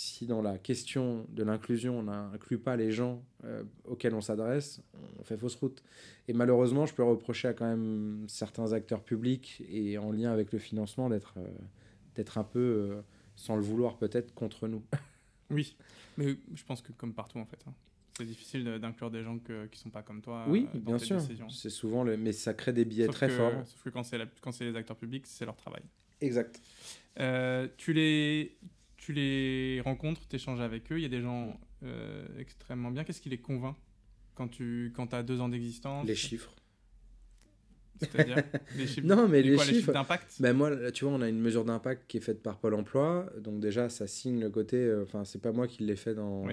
[0.00, 4.80] si dans la question de l'inclusion, on n'inclut pas les gens euh, auxquels on s'adresse,
[5.18, 5.82] on fait fausse route.
[6.28, 10.52] Et malheureusement, je peux reprocher à quand même certains acteurs publics et en lien avec
[10.52, 11.48] le financement d'être euh,
[12.14, 13.00] d'être un peu, euh,
[13.34, 14.84] sans le vouloir peut-être, contre nous.
[15.50, 15.76] oui,
[16.16, 17.58] mais je pense que comme partout en fait.
[17.66, 17.72] Hein.
[18.16, 20.44] C'est difficile d'inclure des gens que, qui sont pas comme toi.
[20.48, 21.20] Oui, bien sûr.
[21.50, 22.16] C'est souvent le...
[22.16, 23.52] Mais ça crée des biais très forts.
[23.64, 24.02] Sauf que quand
[24.52, 25.82] c'est les acteurs publics, c'est leur travail.
[26.20, 26.60] Exact.
[27.76, 28.58] tu les
[28.98, 33.04] tu les rencontres, tu échanges avec eux, il y a des gens euh, extrêmement bien.
[33.04, 33.76] Qu'est-ce qui les convainc
[34.34, 36.06] quand tu quand as deux ans d'existence?
[36.06, 36.54] Les chiffres.
[38.00, 38.36] C'est-à-dire
[38.76, 41.64] les chiffres Non, mais les, chiffres, d'impact ben moi, tu vois, on a une mesure
[41.64, 43.26] d'impact qui est faite par Pôle emploi.
[43.38, 44.76] Donc, déjà, ça signe le côté.
[44.76, 46.44] Euh, enfin, c'est pas moi qui l'ai fait dans,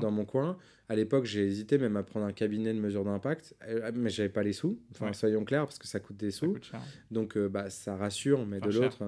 [0.00, 0.56] dans, mon coin.
[0.88, 3.54] À l'époque, j'ai hésité même à prendre un cabinet de mesure d'impact.
[3.66, 4.78] Euh, mais j'avais pas les sous.
[4.92, 6.56] Enfin, soyons clairs, parce que ça coûte des sous.
[7.10, 9.04] Donc, bah, ça rassure, mais de l'autre.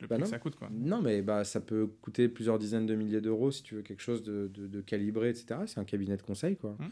[0.00, 0.68] Le bah ça coûte quoi.
[0.70, 4.02] Non, mais bah, ça peut coûter plusieurs dizaines de milliers d'euros si tu veux quelque
[4.02, 5.60] chose de, de, calibré, etc.
[5.66, 6.76] C'est un cabinet de conseil, quoi.
[6.78, 6.90] Hum.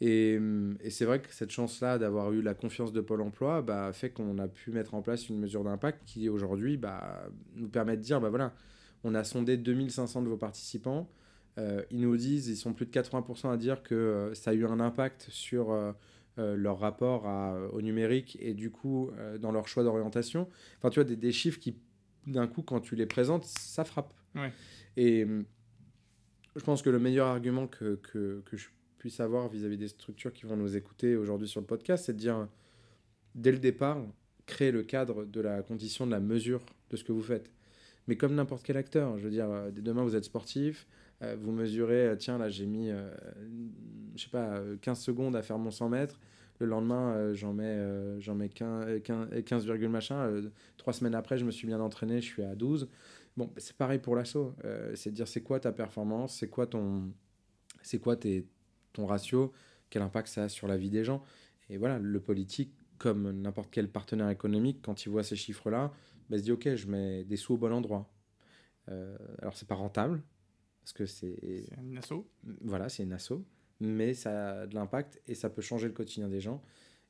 [0.00, 0.38] Et,
[0.80, 4.08] et c'est vrai que cette chance-là d'avoir eu la confiance de Pôle emploi bah, fait
[4.10, 8.02] qu'on a pu mettre en place une mesure d'impact qui aujourd'hui bah, nous permet de
[8.02, 8.54] dire bah, voilà,
[9.04, 11.10] on a sondé 2500 de vos participants.
[11.58, 14.54] Euh, ils nous disent, ils sont plus de 80% à dire que euh, ça a
[14.54, 15.92] eu un impact sur euh,
[16.36, 19.10] leur rapport à, au numérique et du coup
[19.40, 20.48] dans leur choix d'orientation.
[20.78, 21.76] Enfin, tu vois, des, des chiffres qui
[22.26, 24.12] d'un coup, quand tu les présentes, ça frappe.
[24.96, 25.44] Et hum,
[26.56, 28.68] je pense que le meilleur argument que, que, que je
[29.00, 32.18] puisse avoir vis-à-vis des structures qui vont nous écouter aujourd'hui sur le podcast, c'est de
[32.18, 32.46] dire,
[33.34, 33.98] dès le départ,
[34.46, 37.50] créer le cadre de la condition de la mesure de ce que vous faites.
[38.06, 40.86] Mais comme n'importe quel acteur, je veux dire, euh, demain vous êtes sportif,
[41.22, 42.90] euh, vous mesurez, euh, tiens là j'ai mis,
[44.16, 46.20] je sais pas, 15 secondes à faire mon 100 mètres,
[46.60, 49.02] le lendemain, euh, j'en mets, euh, mets 15,
[49.44, 50.16] 15, machin.
[50.16, 52.88] Euh, trois semaines après, je me suis bien entraîné, je suis à 12.
[53.36, 54.54] Bon, c'est pareil pour l'assaut.
[54.94, 57.12] c'est de dire c'est quoi ta performance, c'est quoi ton,
[57.82, 58.46] c'est quoi tes,
[58.92, 59.52] ton ratio,
[59.90, 61.22] quel impact ça a sur la vie des gens.
[61.68, 65.92] Et voilà, le politique, comme n'importe quel partenaire économique, quand il voit ces chiffres-là,
[66.28, 68.12] bah, se dit ok, je mets des sous au bon endroit.
[68.88, 70.22] alors c'est pas rentable
[70.80, 71.36] parce que c'est.
[71.68, 72.28] C'est un assaut.
[72.62, 73.44] Voilà, c'est une assaut
[73.80, 76.62] mais ça a de l'impact et ça peut changer le quotidien des gens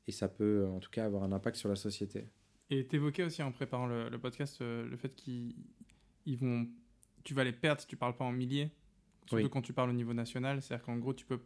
[0.07, 2.27] et ça peut en tout cas avoir un impact sur la société.
[2.69, 5.53] Et tu évoquais aussi en préparant le, podcast euh, le fait qu'ils
[6.37, 6.67] vont,
[7.23, 8.71] tu vas les perdre si tu parles pas en milliers,
[9.27, 11.41] surtout quand tu parles au niveau national, c'est-à-dire qu'en gros tu peux,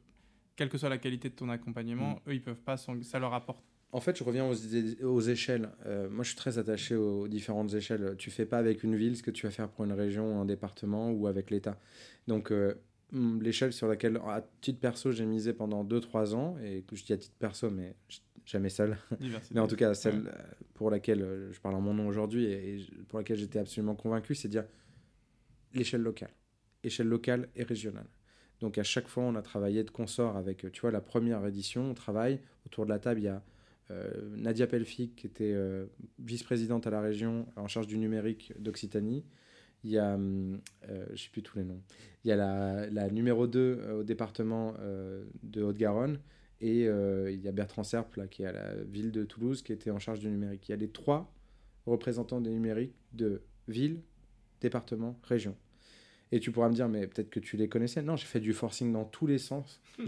[0.55, 2.29] quelle que soit la qualité de ton accompagnement, mm.
[2.29, 5.69] eux ils peuvent pas, ça leur apporte en fait, je reviens aux, aux échelles.
[5.85, 8.15] Euh, moi, je suis très attaché aux différentes échelles.
[8.17, 10.43] Tu fais pas avec une ville ce que tu vas faire pour une région, un
[10.43, 11.79] département ou avec l'État.
[12.27, 12.73] Donc, euh,
[13.13, 17.13] l'échelle sur laquelle, à titre perso, j'ai misé pendant 2-3 ans, et que je dis
[17.13, 17.95] à titre perso, mais
[18.45, 18.97] jamais seul,
[19.51, 20.31] mais en tout cas celle
[20.75, 24.35] pour laquelle euh, je parle en mon nom aujourd'hui et, pour laquelle j'étais absolument convaincu,
[24.35, 24.65] c'est dire
[25.73, 26.31] l'échelle locale,
[26.83, 28.07] échelle locale et régionale.
[28.61, 31.89] Donc à chaque fois, on a travaillé de consort avec, tu vois, la première édition,
[31.91, 33.43] on travaille, autour de la table, il y a
[33.91, 35.55] euh, Nadia Pelfic, qui était
[36.19, 39.23] vice-présidente à la région en charge du numérique d'Occitanie,
[39.85, 40.57] il y a, euh,
[41.13, 41.81] je sais plus tous les noms,
[42.23, 46.19] il y a la, la numéro 2 euh, au département euh, de Haute-Garonne
[46.59, 49.71] et il y a Bertrand Serple là, qui est à la ville de Toulouse qui
[49.71, 50.67] était en charge du numérique.
[50.67, 51.31] Il y a les trois
[51.85, 54.01] représentants des numériques de ville,
[54.61, 55.55] département, région.
[56.35, 58.01] Et tu pourras me dire, mais peut-être que tu les connaissais.
[58.01, 59.79] Non, j'ai fait du forcing dans tous les sens.
[59.97, 60.05] Hmm.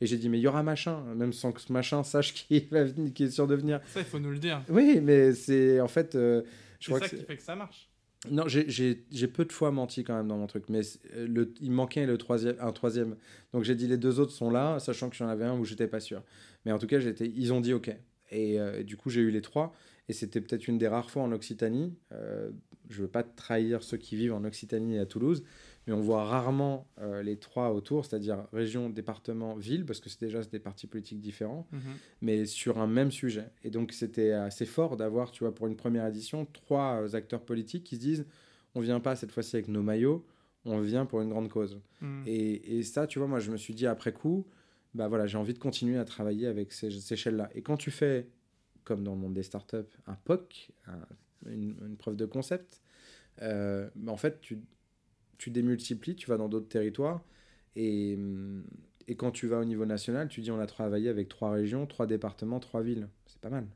[0.00, 2.68] Et j'ai dit, mais il y aura machin, même sans que ce machin sache qui,
[2.70, 3.80] va venir, qui est sûr de venir.
[3.88, 4.62] Ça, il faut nous le dire.
[4.68, 6.12] Oui, mais c'est en fait.
[6.14, 6.42] je
[6.78, 7.90] c'est ça qui fait que ça marche.
[8.28, 10.82] Non, j'ai peu de fois menti quand même dans mon truc, mais
[11.14, 13.16] euh, le, il manquait le troisième, un troisième.
[13.54, 15.86] Donc j'ai dit les deux autres sont là, sachant que j'en avais un où j'étais
[15.86, 16.22] pas sûr.
[16.66, 17.90] Mais en tout cas, ils ont dit OK.
[18.30, 19.74] Et, euh, du coup, j'ai eu les trois.
[20.08, 21.94] Et c'était peut-être une des rares fois en Occitanie.
[22.12, 22.50] Euh,
[22.90, 25.42] je veux pas trahir ceux qui vivent en Occitanie et à Toulouse,
[25.86, 30.20] mais on voit rarement euh, les trois autour, c'est-à-dire région, département, ville, parce que c'est
[30.20, 31.80] déjà des partis politiques différents, Mhm.
[32.20, 33.46] mais sur un même sujet.
[33.64, 37.42] Et donc c'était assez fort d'avoir, tu vois, pour une première édition, trois euh, acteurs
[37.42, 38.26] politiques qui se disent,
[38.74, 40.24] on vient pas cette fois-ci avec nos maillots,
[40.66, 41.80] on vient pour une grande cause.
[42.02, 42.24] Mhm.
[42.26, 44.46] Et, et ça, tu vois, moi, je me suis dit après coup,
[44.94, 47.48] bah voilà, j'ai envie de continuer à travailler avec ces, ces échelles-là.
[47.54, 48.28] Et quand tu fais,
[48.84, 49.76] comme dans le monde des startups,
[50.06, 51.06] un POC, un-
[51.46, 52.80] une, une preuve de concept,
[53.42, 54.58] euh, bah, en fait, tu,
[55.38, 57.22] tu démultiplies, tu vas dans d'autres territoires.
[57.76, 58.18] Et,
[59.08, 61.86] et quand tu vas au niveau national, tu dis on a travaillé avec trois régions,
[61.86, 63.08] trois départements, trois villes.
[63.26, 63.66] C'est pas mal.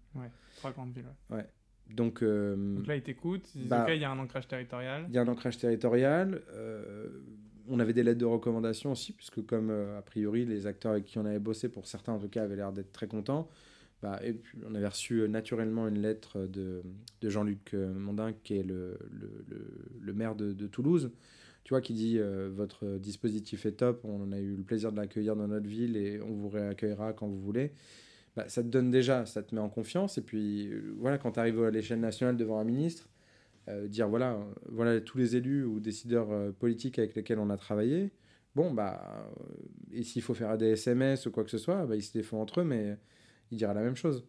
[0.56, 1.04] Trois grandes villes.
[1.30, 1.46] ouais.
[1.90, 4.48] Donc, euh, Donc là, ils t'écoutent, ils disent Bah, Ok, il y a un ancrage
[4.48, 5.04] territorial.
[5.08, 6.40] Il y a un ancrage territorial.
[6.54, 7.08] euh,
[7.68, 11.04] on avait des lettres de recommandation aussi, puisque comme euh, a priori les acteurs avec
[11.04, 13.48] qui on avait bossé, pour certains en tout cas, avaient l'air d'être très contents.
[14.04, 16.82] Bah, et puis, on avait reçu euh, naturellement une lettre de,
[17.22, 19.64] de Jean-Luc euh, Mondin, qui est le, le,
[19.98, 21.10] le- maire de, Toulouse,
[21.64, 24.98] tu vois, qui dit euh, votre dispositif est top, on a eu le plaisir de
[24.98, 27.72] l'accueillir dans notre ville et on vous réaccueillera quand vous voulez.
[28.36, 30.18] Bah, ça te donne déjà, ça te met en confiance.
[30.18, 33.08] Et puis voilà, quand tu arrives à l'échelle nationale devant un ministre,
[33.86, 38.12] dire voilà, voilà tous les élus ou décideurs politiques avec lesquels on a travaillé.
[38.54, 39.30] Bon, bah,
[39.92, 42.24] et s'il faut faire des SMS ou quoi que ce soit, bah, ils se les
[42.24, 42.98] font entre eux, mais
[43.50, 44.24] il dira la même chose.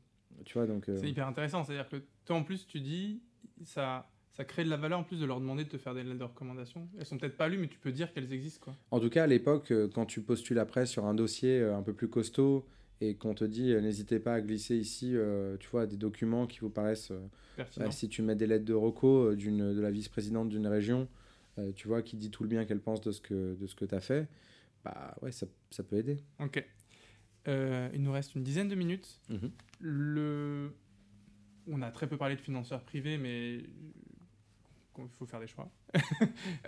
[0.46, 0.90] Tu vois, donc.
[0.90, 1.64] euh, C'est hyper intéressant.
[1.64, 3.22] C'est-à-dire que toi, en plus, tu dis,
[3.64, 6.04] ça, ça crée de la valeur en plus de leur demander de te faire des
[6.04, 6.88] lettres de recommandation.
[7.00, 8.66] Elles sont peut-être pas lues, mais tu peux dire qu'elles existent.
[8.66, 8.76] Quoi.
[8.92, 11.82] En tout cas, à l'époque, euh, quand tu postules après sur un dossier euh, un
[11.82, 12.66] peu plus costaud
[13.02, 15.16] et qu'on te dit n'hésitez pas à glisser ici,
[15.60, 17.12] tu vois, des documents qui vous paraissent.
[17.78, 21.10] bah, si tu mets des lettres de reco d'une de la vice-présidente d'une région,
[21.76, 23.84] tu vois, qui dit tout le bien qu'elle pense de ce que de ce que
[23.84, 24.30] tu as fait,
[24.86, 26.20] bah ouais, ça, ça peut aider.
[26.40, 26.66] Ok.
[27.48, 29.20] Euh, il nous reste une dizaine de minutes.
[29.30, 29.52] Mhm.
[29.80, 30.76] Le...
[31.68, 33.56] On a très peu parlé de financeurs privés, mais
[34.98, 35.70] il faut faire des choix.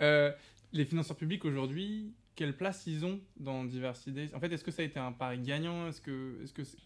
[0.00, 0.32] Euh,
[0.72, 4.82] les financeurs publics aujourd'hui, quelle place ils ont dans Diversité En fait, est-ce que ça
[4.82, 5.88] a été un pari gagnant?
[5.88, 6.78] Est-ce que, est-ce que c'est-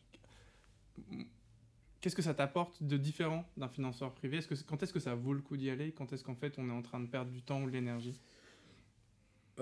[2.00, 4.38] Qu'est-ce que ça t'apporte de différent d'un financeur privé?
[4.38, 5.92] Est-ce que, Quand est-ce que ça vaut le coup d'y aller?
[5.92, 8.18] Quand est-ce qu'en fait on est en train de perdre du temps ou de l'énergie?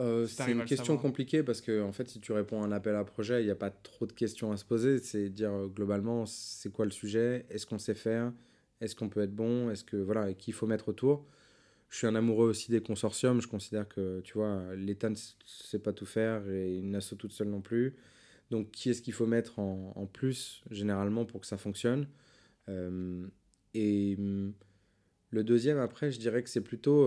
[0.00, 2.72] Euh, Si c'est une question compliquée parce que en fait, si tu réponds à un
[2.72, 4.98] appel à projet, il n'y a pas trop de questions à se poser.
[4.98, 7.46] C'est dire euh, globalement, c'est quoi le sujet?
[7.50, 8.32] Est-ce qu'on sait faire?
[8.80, 9.70] Est-ce qu'on peut être bon?
[9.70, 11.26] Est-ce que voilà, et qu'il faut mettre autour?
[11.90, 13.40] Je suis un amoureux aussi des consortiums.
[13.40, 17.32] Je considère que tu vois, l'État ne sait pas tout faire et une asso toute
[17.32, 17.96] seule non plus.
[18.50, 22.08] Donc, qui est-ce qu'il faut mettre en, en plus généralement pour que ça fonctionne?
[22.68, 23.26] Euh,
[23.74, 24.54] Et hum,
[25.30, 27.04] le deuxième, après, je dirais que c'est plutôt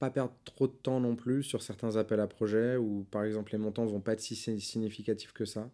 [0.00, 3.52] pas perdre trop de temps non plus sur certains appels à projets où, par exemple,
[3.52, 5.70] les montants vont pas être si si- significatifs que ça.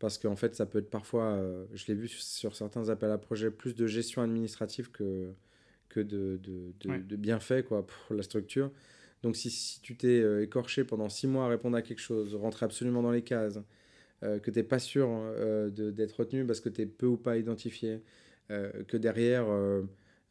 [0.00, 3.10] Parce qu'en fait, ça peut être parfois, euh, je l'ai vu sur, sur certains appels
[3.10, 5.32] à projets, plus de gestion administrative que,
[5.90, 6.98] que de, de, de, Ouais.
[7.00, 8.72] de bienfaits quoi, pour la structure.
[9.22, 12.34] Donc, si, si tu t'es euh, écorché pendant six mois à répondre à quelque chose,
[12.34, 13.60] rentrer absolument dans les cases,
[14.24, 15.08] euh, que tu n'es pas sûr
[15.72, 18.02] d'être retenu parce que tu es peu ou pas identifié,
[18.88, 19.46] que derrière,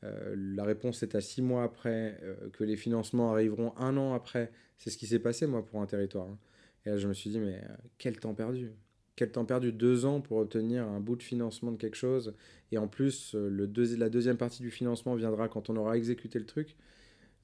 [0.04, 4.14] euh, la réponse est à six mois après, euh, que les financements arriveront un an
[4.14, 4.52] après.
[4.78, 6.28] C'est ce qui s'est passé, moi, pour un territoire.
[6.28, 6.38] hein.
[6.86, 8.72] Et là, je me suis dit, mais euh, quel temps perdu
[9.16, 12.34] Quel temps perdu Deux ans pour obtenir un bout de financement de quelque chose.
[12.72, 16.46] Et en plus, le la deuxième partie du financement viendra quand on aura exécuté le
[16.46, 16.76] truc.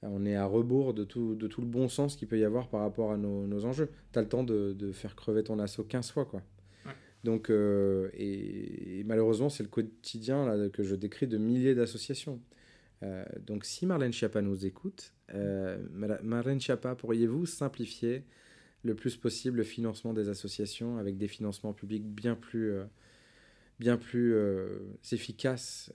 [0.02, 2.68] On est à rebours de tout, de tout le bon sens qu'il peut y avoir
[2.68, 3.90] par rapport à nos, nos enjeux.
[4.12, 6.42] Tu as le temps de, de faire crever ton assaut 15 fois, quoi.
[7.24, 12.40] Donc, euh, et, et malheureusement, c'est le quotidien là, que je décris de milliers d'associations.
[13.02, 15.78] Euh, donc, si Marlène Schiappa nous écoute, euh,
[16.22, 18.24] Marlène Schiappa, pourriez-vous simplifier
[18.84, 22.72] le plus possible le financement des associations avec des financements publics bien plus,
[23.80, 24.36] bien plus
[25.12, 25.92] efficaces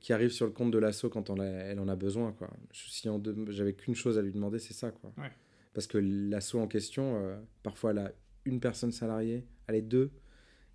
[0.00, 2.32] qui arrivent sur le compte de l'asso quand on a- elle en a besoin.
[2.32, 2.50] Quoi.
[2.72, 3.08] Si
[3.50, 4.90] j'avais qu'une chose à lui demander, c'est ça.
[4.90, 5.12] Quoi.
[5.18, 5.30] Ouais.
[5.72, 8.12] Parce que l'asso en question, parfois, elle a
[8.44, 10.10] une personne salariée, elle est deux,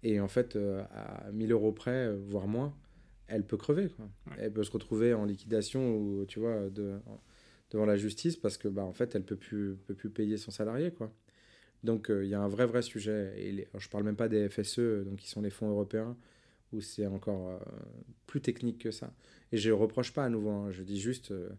[0.04, 2.74] et en fait, euh, à 1000 euros près, euh, voire moins,
[3.28, 3.90] elle peut crever.
[3.90, 4.06] Quoi.
[4.28, 4.38] Ouais.
[4.40, 7.00] Elle peut se retrouver en liquidation ou, tu vois, de,
[7.72, 10.52] devant la justice parce que, bah, en fait, elle peut plus, peut plus payer son
[10.52, 10.92] salarié.
[10.92, 11.12] Quoi.
[11.84, 13.34] Donc, euh, il y a un vrai, vrai sujet.
[13.38, 16.18] Et les, je parle même pas des FSE, donc qui sont les fonds européens,
[16.74, 17.58] où c'est encore euh,
[18.26, 19.14] plus technique que ça.
[19.52, 21.32] Et je reproche pas à nouveau, hein, je dis juste.
[21.32, 21.50] euh,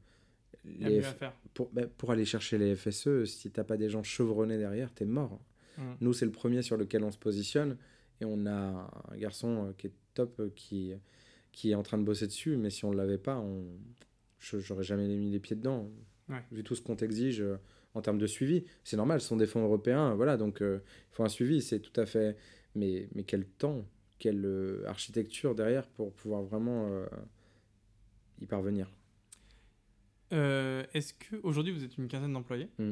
[0.65, 1.15] les F-
[1.55, 5.07] pour, bah, pour aller chercher les FSE, si t'as pas des gens chevronnés derrière, t'es
[5.07, 5.41] mort.
[5.79, 5.97] Mhm.
[6.01, 7.77] Nous, c'est le premier sur lequel on se positionne.
[8.21, 10.93] Et on a un garçon euh, qui est top, euh, qui,
[11.53, 12.57] qui est en train de bosser dessus.
[12.57, 13.65] Mais si on ne l'avait pas, on...
[14.39, 15.91] je- j'aurais jamais mis les pieds dedans.
[16.29, 16.43] Ouais.
[16.53, 17.57] Vu tout ce qu'on t'exige euh,
[17.95, 18.65] en termes de suivi.
[18.85, 20.15] C'est normal, ce sont des fonds européens.
[20.15, 20.81] Voilà, donc euh,
[21.11, 21.63] il faut un suivi.
[21.63, 22.37] C'est tout à fait.
[22.75, 23.85] Mais, mais quel temps,
[24.19, 27.07] quelle euh, architecture derrière pour pouvoir vraiment euh,
[28.41, 28.91] y parvenir?
[30.33, 32.69] Est-ce que aujourd'hui vous êtes une quinzaine d'employés?
[32.79, 32.91] Mm.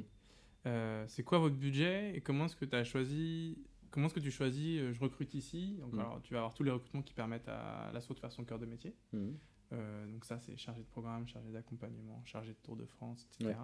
[1.06, 3.56] C'est quoi votre budget et comment est-ce que tu as choisi
[3.90, 5.76] Comment est-ce que tu choisis euh, Je recrute ici?
[5.80, 5.98] Donc, Mm.
[6.00, 8.58] alors, tu vas avoir tous les recrutements qui permettent à l'assaut de faire son cœur
[8.58, 8.94] de métier.
[9.12, 9.36] Mhm.
[9.72, 13.50] Euh, donc ça, c'est chargé de programme, chargé d'accompagnement, chargé de Tour de France, etc.
[13.50, 13.56] Ouais.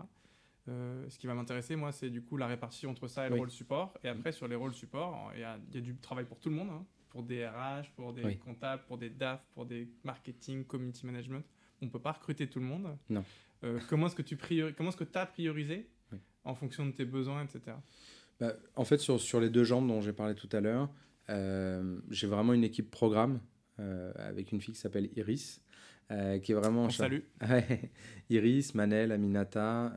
[0.68, 3.34] Euh, ce qui va m'intéresser, moi, c'est du coup la répartition entre ça et le
[3.34, 3.40] Oui.
[3.40, 3.96] rôle support.
[4.02, 6.38] Et après, sur les rôles support, il y a, il y a du travail pour
[6.40, 6.86] tout le monde, hein.
[7.10, 8.38] pour des RH, pour des Oui.
[8.38, 11.44] comptables, pour des DAF, pour des marketing, community management.
[11.82, 12.96] On ne peut pas recruter tout le monde.
[13.10, 13.24] Non.
[13.62, 16.18] Euh, comment est-ce que tu priori- comment est-ce que as priorisé Oui.
[16.44, 17.76] en fonction de tes besoins, etc.
[18.40, 20.89] Bah, en fait, sur, sur les deux jambes dont j'ai parlé tout à l'heure,
[21.31, 23.40] euh, j'ai vraiment une équipe programme
[23.81, 25.62] euh, avec une fille qui s'appelle Iris,
[26.11, 26.89] euh, qui est vraiment...
[27.48, 27.90] Ouais.
[28.31, 29.93] Iris, Manel, Aminata,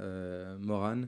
[0.59, 1.07] Morane.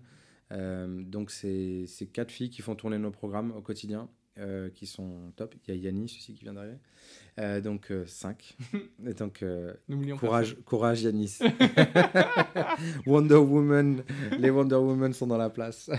[0.52, 5.32] Donc, c'est c'est quatre filles qui font tourner nos programmes au quotidien, euh, qui sont
[5.36, 5.54] top.
[5.68, 6.78] Il y a Yanis aussi qui vient d'arriver.
[7.40, 8.58] Euh, donc, euh, cinq.
[9.06, 11.40] Et donc, euh, N'oublions pas Courage, courage Yanis.
[13.06, 14.04] Wonder Woman,
[14.40, 15.90] les Wonder Woman sont dans la place.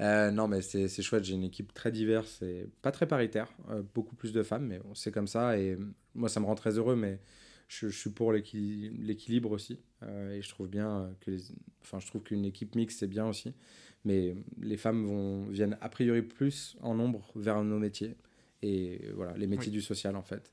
[0.00, 1.24] Non, mais c'est chouette.
[1.24, 3.52] J'ai une équipe très diverse et pas très paritaire.
[3.94, 5.58] Beaucoup plus de femmes, mais bon, c'est comme ça.
[5.58, 5.76] Et
[6.14, 7.20] moi, ça me rend très heureux, mais
[7.68, 9.78] je, je suis pour l'équili- l'équilibre aussi.
[10.02, 11.40] Et je trouve bien que les...
[11.82, 13.54] enfin, je trouve qu'une équipe mixte, c'est bien aussi.
[14.04, 18.16] Mais les femmes vont, viennent a priori plus en nombre vers nos métiers.
[18.62, 19.72] Et voilà, les métiers Oui.
[19.78, 20.52] du social, en fait.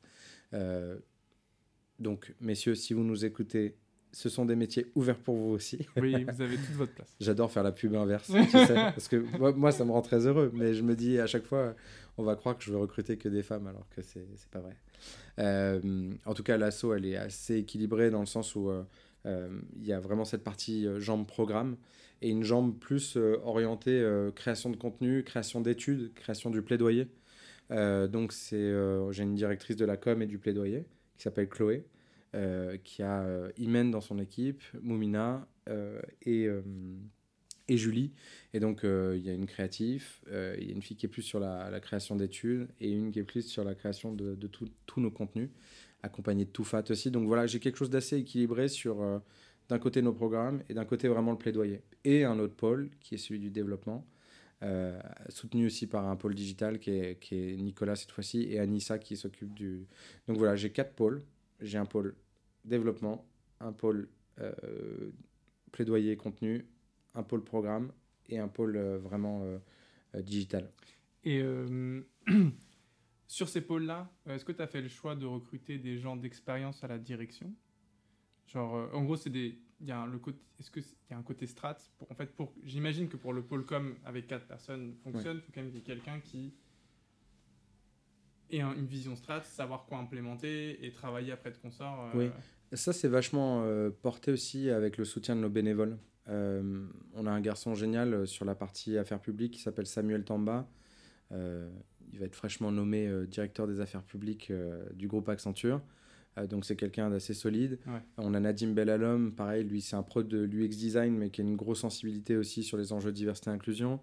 [0.54, 0.98] Euh,
[2.00, 3.76] donc, messieurs, si vous nous écoutez,
[4.12, 5.86] ce sont des métiers ouverts pour vous aussi.
[5.98, 7.16] Oui, vous avez toute votre place.
[7.20, 10.26] J'adore faire la pub inverse, tu sais, parce que moi, moi, ça me rend très
[10.26, 11.76] heureux, mais je me dis à chaque fois,
[12.18, 14.76] on va croire que je veux recruter que des femmes, alors que c'est pas vrai.
[15.40, 18.84] Euh, en tout cas, l'assaut, elle est assez équilibrée dans le sens où euh,
[19.26, 21.78] euh, il y a vraiment cette partie euh, jambe programme
[22.22, 27.08] et une jambe plus euh, orientée euh, création de contenu, création d'études, création du plaidoyer.
[27.72, 28.74] Euh, donc, c'est
[29.12, 30.86] j'ai une directrice de la com et du plaidoyer
[31.18, 31.86] qui s'appelle Chloé,
[32.84, 33.26] qui a
[33.58, 35.48] Imen dans son équipe, Moumina
[36.22, 36.48] et,
[37.68, 38.14] et Julie.
[38.54, 41.24] Et donc, il y a une créative, il y a une fille qui est plus
[41.24, 45.02] sur la, création d'études et une qui est plus sur la création de, de tous
[45.02, 45.50] nos contenus,
[46.02, 47.12] accompagnée de Toufat aussi.
[47.12, 49.22] Donc voilà, j'ai quelque chose d'assez équilibré sur
[49.70, 51.84] d'un côté nos programmes et d'un côté vraiment le plaidoyer.
[52.04, 54.06] Et un autre pôle qui est celui du développement.
[54.62, 58.60] euh, soutenu aussi par un pôle digital qui est, qui est Nicolas cette fois-ci et
[58.60, 59.88] Anissa qui s'occupe du...
[60.28, 61.24] Donc voilà, j'ai quatre pôles.
[61.62, 62.16] J'ai un pôle
[62.66, 63.26] développement,
[63.62, 64.10] un pôle
[64.40, 65.12] euh,
[65.72, 66.66] plaidoyer contenu,
[67.16, 67.94] un pôle programme
[68.28, 70.70] et un pôle euh, vraiment euh, digital.
[71.24, 71.42] Et
[73.28, 76.84] sur ces pôles-là, est-ce que tu as fait le choix de recruter des gens d'expérience
[76.84, 77.54] à la direction?
[78.52, 79.58] Genre, euh, en gros, c'est des.
[79.82, 80.40] Il y a un, le côté.
[80.60, 82.52] Est-ce que y a un côté strat pour, En fait, pour.
[82.66, 85.80] J'imagine que pour le pôle com avec quatre personnes fonctionne, il faut quand même qu'il
[85.80, 86.54] y ait quelqu'un qui
[88.52, 92.10] ait un- une vision strat, savoir quoi implémenter et travailler après de consort.
[92.16, 92.32] euh, Oui.
[92.74, 95.98] Ça, c'est vachement euh, porté aussi avec le soutien de nos bénévoles.
[96.32, 100.70] On a un garçon génial sur la partie affaires publiques qui s'appelle Samuel Tamba.
[101.32, 104.52] Il va être fraîchement nommé directeur des affaires publiques
[104.94, 105.82] du groupe Accenture.
[106.40, 107.80] Euh, donc c'est quelqu'un d'assez solide.
[107.88, 108.00] Ouais.
[108.18, 111.44] On a Nadim Bellalom, pareil, lui c'est un pro de l'UX design mais qui a
[111.44, 114.00] une grosse sensibilité aussi sur les enjeux de diversité et inclusion.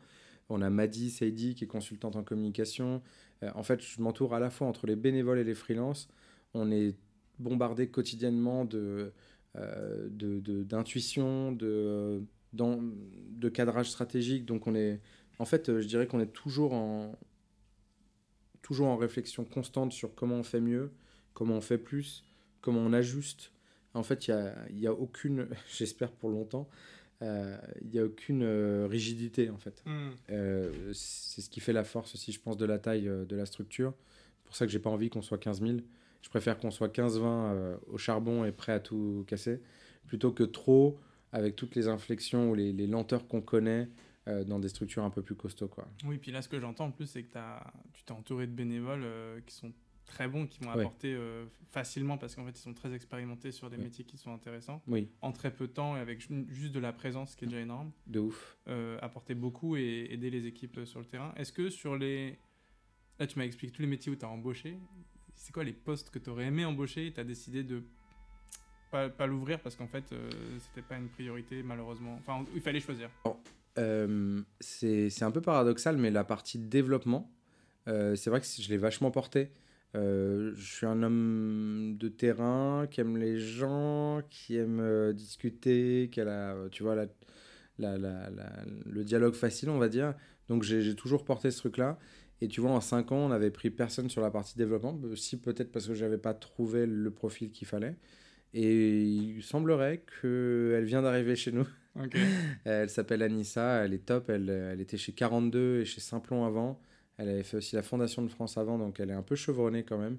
[0.48, 3.02] On a Madi Seidi qui est consultante en communication.
[3.42, 6.08] Euh, en fait, je m'entoure à la fois entre les bénévoles et les freelances.
[6.54, 6.94] On est
[7.38, 9.12] bombardé quotidiennement de
[9.56, 12.22] euh, de- de- d'intuition, de,
[12.52, 14.44] dans- de cadrage stratégique.
[14.44, 15.00] Donc on est,
[15.38, 17.18] en fait, je dirais qu'on est toujours en,
[18.62, 20.92] toujours en réflexion constante sur comment on fait mieux,
[21.36, 22.24] comment on fait plus,
[22.62, 23.52] comment on ajuste.
[23.92, 26.68] En fait, il n'y a, y a aucune, j'espère pour longtemps,
[27.22, 29.82] euh, il n'y a aucune euh, rigidité en fait.
[29.84, 30.10] hmm.
[30.30, 33.46] Euh, c'est ce qui fait la force aussi, je pense, de la taille de la
[33.46, 33.92] structure.
[34.38, 35.78] C'est pour ça que j'ai pas envie qu'on soit 15 000.
[36.22, 39.60] Je préfère qu'on soit 15-20 euh, au charbon et prêt à tout casser,
[40.06, 40.98] plutôt que trop
[41.32, 43.88] avec toutes les inflexions ou les, les lenteurs qu'on connaît
[44.46, 45.68] dans des structures un peu plus costauds.
[45.68, 45.86] Quoi.
[46.04, 47.38] Oui, puis là, ce que j'entends en plus, c'est que
[47.92, 49.04] tu t'es entouré de bénévoles
[49.46, 49.72] qui sont
[50.06, 50.80] très bons, qui vont Ouais.
[50.80, 54.32] apporter euh, facilement, parce qu'en fait, ils sont très expérimentés sur des métiers qui sont
[54.32, 57.36] intéressants, Oui, en très peu de temps et avec ju- juste de la présence, ce
[57.36, 58.56] qui est déjà énorme, de ouf.
[58.68, 61.34] euh, apporter beaucoup et aider les équipes euh, sur le terrain.
[61.36, 62.38] Est-ce que sur les...
[63.18, 64.78] Là, tu m'as expliqué tous les métiers où tu as embauché.
[65.34, 67.82] C'est quoi les postes que tu aurais aimé embaucher et tu as décidé de
[68.90, 70.30] pas, pas l'ouvrir parce qu'en fait, euh,
[70.60, 72.14] c'était pas une priorité, malheureusement.
[72.20, 73.10] Enfin, il fallait choisir.
[73.78, 77.30] Euh, c'est c'est un peu paradoxal, mais la partie développement,
[77.86, 79.50] c'est vrai que je l'ai vachement porté.
[79.94, 86.08] Euh, je suis un homme de terrain qui aime les gens, qui aime euh, discuter,
[86.12, 87.06] qui a la, euh, tu vois, la,
[87.78, 90.14] la- la- le dialogue facile, on va dire.
[90.48, 91.98] Donc j'ai toujours porté ce truc-là.
[92.42, 94.98] Et tu vois, en 5 ans, on n'avait pris personne sur la partie développement.
[95.16, 97.96] Si peut-être parce que j'avais pas trouvé le profil qu'il fallait.
[98.54, 101.66] Et il semblerait qu'elle vient d'arriver chez nous.
[102.64, 104.28] elle s'appelle Anissa, elle est top.
[104.30, 106.80] Elle, elle, était chez 42 et chez Simplon avant.
[107.18, 109.84] Elle avait fait aussi la Fondation de France avant, donc elle est un peu chevronnée
[109.84, 110.18] quand même.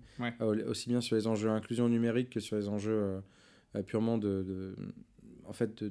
[0.68, 3.22] aussi bien sur les enjeux inclusion numérique que sur les enjeux
[3.86, 4.76] purement de, de,
[5.46, 5.84] en fait,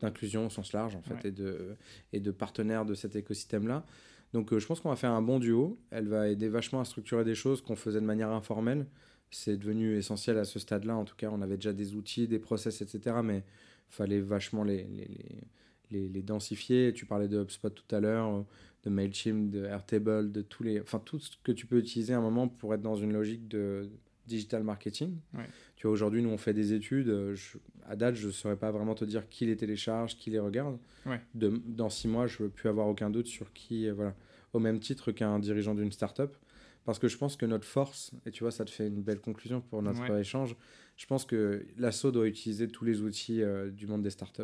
[0.00, 1.76] d'inclusion au sens large en fait, et, de,
[2.14, 3.84] et de partenaires de cet écosystème-là.
[4.32, 5.78] Donc je pense qu'on va faire un bon duo.
[5.90, 8.86] Elle va aider vachement à structurer des choses qu'on faisait de manière informelle
[9.30, 10.96] c'est devenu essentiel à ce stade-là.
[10.96, 13.16] En tout cas, on avait déjà des outils, des process, etc.
[13.22, 14.86] Mais il fallait vachement les,
[15.90, 16.92] les, les, densifier.
[16.92, 18.44] Tu parlais de HubSpot tout à l'heure,
[18.84, 22.18] de MailChimp, de Airtable, de tous les, enfin, tout ce que tu peux utiliser à
[22.18, 23.90] un moment pour être dans une logique de
[24.26, 25.16] digital marketing.
[25.76, 27.12] Tu vois, aujourd'hui, nous, on fait des études.
[27.88, 30.78] à date, je ne saurais pas vraiment te dire qui les télécharge, qui les regarde.
[31.34, 34.14] De, dans six mois, je ne veux plus avoir aucun doute sur qui, voilà,
[34.52, 36.36] au même titre qu'un dirigeant d'une startup.
[36.84, 39.20] Parce que je pense que notre force, et tu vois, ça te fait une belle
[39.20, 40.56] conclusion pour notre échange,
[40.96, 44.42] je pense que l'assaut doit utiliser tous les outils euh, du monde des startups.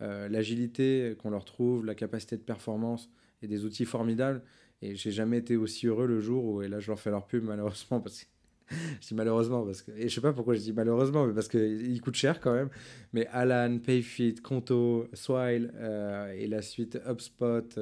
[0.00, 3.10] Euh, L'agilité qu'on leur trouve, la capacité de performance
[3.42, 4.42] et des outils formidables.
[4.82, 7.26] Et j'ai jamais été aussi heureux le jour où, et là je leur fais leur
[7.26, 8.28] pub malheureusement, parce que
[9.00, 11.48] je dis malheureusement, parce que, et je sais pas pourquoi je dis malheureusement, mais parce
[11.48, 12.68] qu'ils coûtent cher quand même.
[13.12, 17.78] Mais Alan, Payfit, Conto, Swile euh, et la suite HubSpot,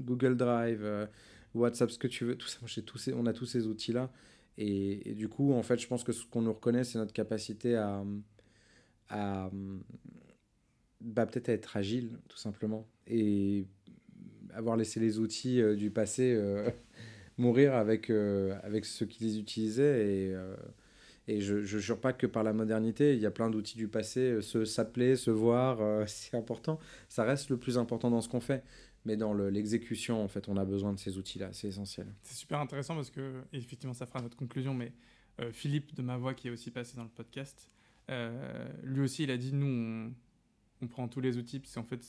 [0.00, 1.08] Google Drive,
[1.54, 4.10] WhatsApp, ce que tu veux, tout ça, tous ces, on a tous ces outils-là.
[4.56, 7.76] Et, du coup, en fait, je pense que ce qu'on nous reconnaît, c'est notre capacité
[7.76, 8.04] à,
[9.08, 9.50] à
[11.00, 12.88] bah, peut-être à être agile, tout simplement.
[13.06, 13.66] Et
[14.54, 16.70] avoir laissé les outils euh, du passé euh,
[17.38, 20.06] mourir avec, euh, avec ceux qui les utilisaient.
[20.06, 20.34] Et,
[21.28, 23.88] et je ne jure pas que par la modernité, il y a plein d'outils du
[23.88, 26.78] passé, se s'appeler, se voir, c'est important.
[27.08, 28.62] Ça reste le plus important dans ce qu'on fait
[29.04, 32.12] mais dans l'exécution, en fait, on a besoin de ces outils-là, c'est essentiel.
[32.20, 34.92] C'est super intéressant parce que, effectivement, ça fera notre conclusion, mais
[35.52, 37.70] Philippe de ma voix qui est aussi passé dans le podcast,
[38.82, 40.12] lui aussi, il a dit, nous,
[40.82, 42.04] on, prend tous les outils, parce qu'en fait,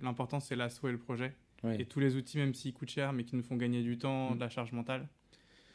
[0.00, 1.34] l'important, c'est l'assaut et le projet.
[1.78, 4.30] Et tous les outils, même s'ils coûtent cher, mais qui nous font gagner du temps,
[4.30, 4.34] mm.
[4.36, 5.08] de la charge mentale,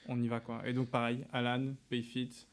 [0.09, 0.61] on y va quoi.
[0.67, 2.47] Et donc pareil, Alan, Payfit,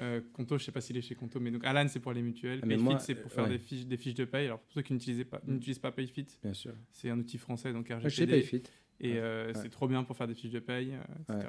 [0.00, 2.22] euh, Conto, je sais pas s'il est chez Conto, mais donc Alan c'est pour les
[2.22, 4.46] mutuelles, ah, Payfit c'est pour faire des, fiches, des fiches de paye.
[4.46, 5.52] Alors pour ceux qui n'utilisent pas, mm.
[5.52, 8.32] n'utilisent pas Payfit, bien sûr, c'est un outil français donc RGPD.
[8.32, 8.62] Payfit.
[9.02, 11.48] Et euh, c'est trop bien pour faire des fiches de paye, euh, etc.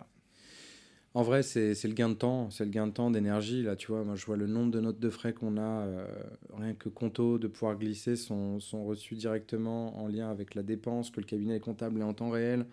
[1.13, 3.63] En vrai, c'est le gain de temps, c'est le gain de temps, d'énergie.
[3.63, 5.85] Là, tu vois, moi, je vois le nombre de notes de frais qu'on a,
[6.53, 11.11] rien que Conto, de pouvoir glisser, sont, sont reçus directement en lien avec la dépense,
[11.11, 12.65] que le cabinet est comptable est en temps réel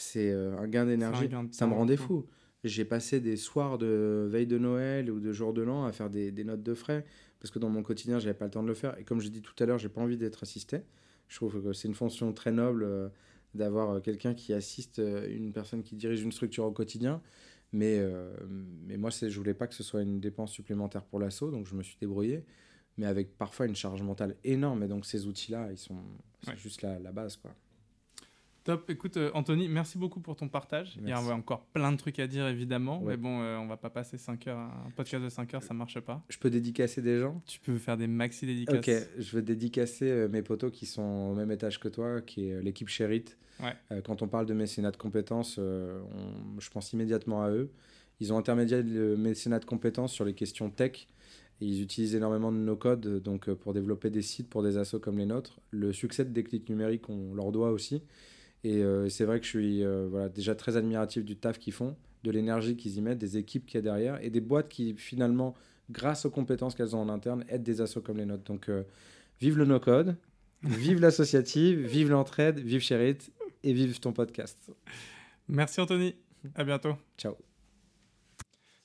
[0.00, 1.28] c'est euh, un gain d'énergie.
[1.52, 2.26] Ça me rendait fou.
[2.62, 6.10] J'ai passé des soirs de veille de Noël ou de jour de l'an à faire
[6.10, 7.06] des, notes de frais
[7.40, 8.98] parce que dans mon quotidien, j'avais pas le temps de le faire.
[8.98, 10.80] Et comme j'ai dit tout à l'heure, j'ai pas envie d'être assisté.
[11.28, 13.08] Je trouve que c'est une fonction très noble euh,
[13.54, 17.22] d'avoir euh, quelqu'un qui assiste une personne qui dirige une structure au quotidien.
[17.72, 18.00] Mais,
[18.86, 21.74] mais moi, je voulais pas que ce soit une dépense supplémentaire pour l'assaut, donc je
[21.74, 22.44] me suis débrouillé.
[22.98, 24.82] Mais avec parfois une charge mentale énorme.
[24.82, 25.96] Et donc ces outils-là, ils sont
[26.56, 27.36] juste la, la base.
[27.36, 27.54] quoi.
[28.70, 28.88] Top.
[28.88, 30.96] Écoute, euh, Anthony, merci beaucoup pour ton partage.
[31.02, 33.02] Il y a encore plein de trucs à dire, évidemment.
[33.04, 34.58] Mais bon, euh, on va pas passer 5 heures.
[34.60, 36.22] Un podcast de 5 heures, ça marche pas.
[36.28, 37.42] Je peux dédicacer des gens?
[37.46, 38.76] Tu peux faire des maxi dédicaces.
[38.76, 42.48] Ok, je veux dédicacer euh, mes potos qui sont au même étage que toi, qui
[42.48, 43.24] est l'équipe Sherit.
[43.60, 44.02] Ouais.
[44.04, 47.72] quand on parle de mécénat de compétences, je pense immédiatement à eux.
[48.20, 51.08] Ils ont intermédiaire le mécénat de compétences sur les questions tech.
[51.60, 55.18] Et ils utilisent énormément de no-code donc, pour développer des sites pour des assos comme
[55.18, 55.58] les nôtres.
[55.72, 58.02] Le succès de Déclic Numérique, on leur doit aussi.
[58.64, 61.72] Et euh, c'est vrai que je suis euh, voilà, déjà très admiratif du taf qu'ils
[61.72, 64.68] font, de l'énergie qu'ils y mettent, des équipes qu'il y a derrière et des boîtes
[64.68, 65.54] qui finalement,
[65.90, 68.44] grâce aux compétences qu'elles ont en interne, aident des assos comme les nôtres.
[68.44, 68.82] Donc euh,
[69.40, 70.16] vive le no-code,
[70.62, 73.18] vive l'associative, vive l'entraide, vive Cherit
[73.62, 74.70] et vive ton podcast.
[75.48, 76.14] Merci Anthony,
[76.54, 76.96] à bientôt.
[77.16, 77.36] Ciao.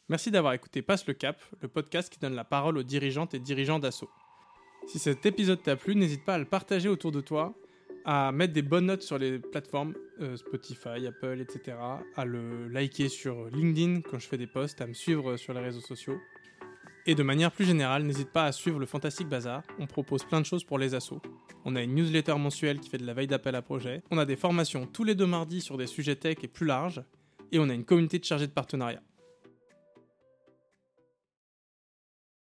[0.08, 3.40] Merci d'avoir écouté Passe le Cap, le podcast qui donne la parole aux dirigeantes et
[3.40, 4.10] dirigeants d'assaut.
[4.88, 7.56] Si cet épisode t'a plu, n'hésite pas à le partager autour de toi
[8.06, 11.78] à mettre des bonnes notes sur les plateformes euh, Spotify, Apple, etc.
[12.16, 15.60] À le liker sur LinkedIn quand je fais des posts, à me suivre sur les
[15.60, 16.20] réseaux sociaux.
[17.08, 19.64] Et de manière plus générale, n'hésite pas à suivre le Fantastic Bazar.
[19.80, 21.22] On propose plein de choses pour les assos.
[21.64, 24.02] On a une newsletter mensuelle qui fait de la veille d'appel à projet.
[24.10, 27.04] On a des formations tous les deux mardis sur des sujets tech et plus larges.
[27.52, 29.02] Et on a une communauté de chargés de partenariat.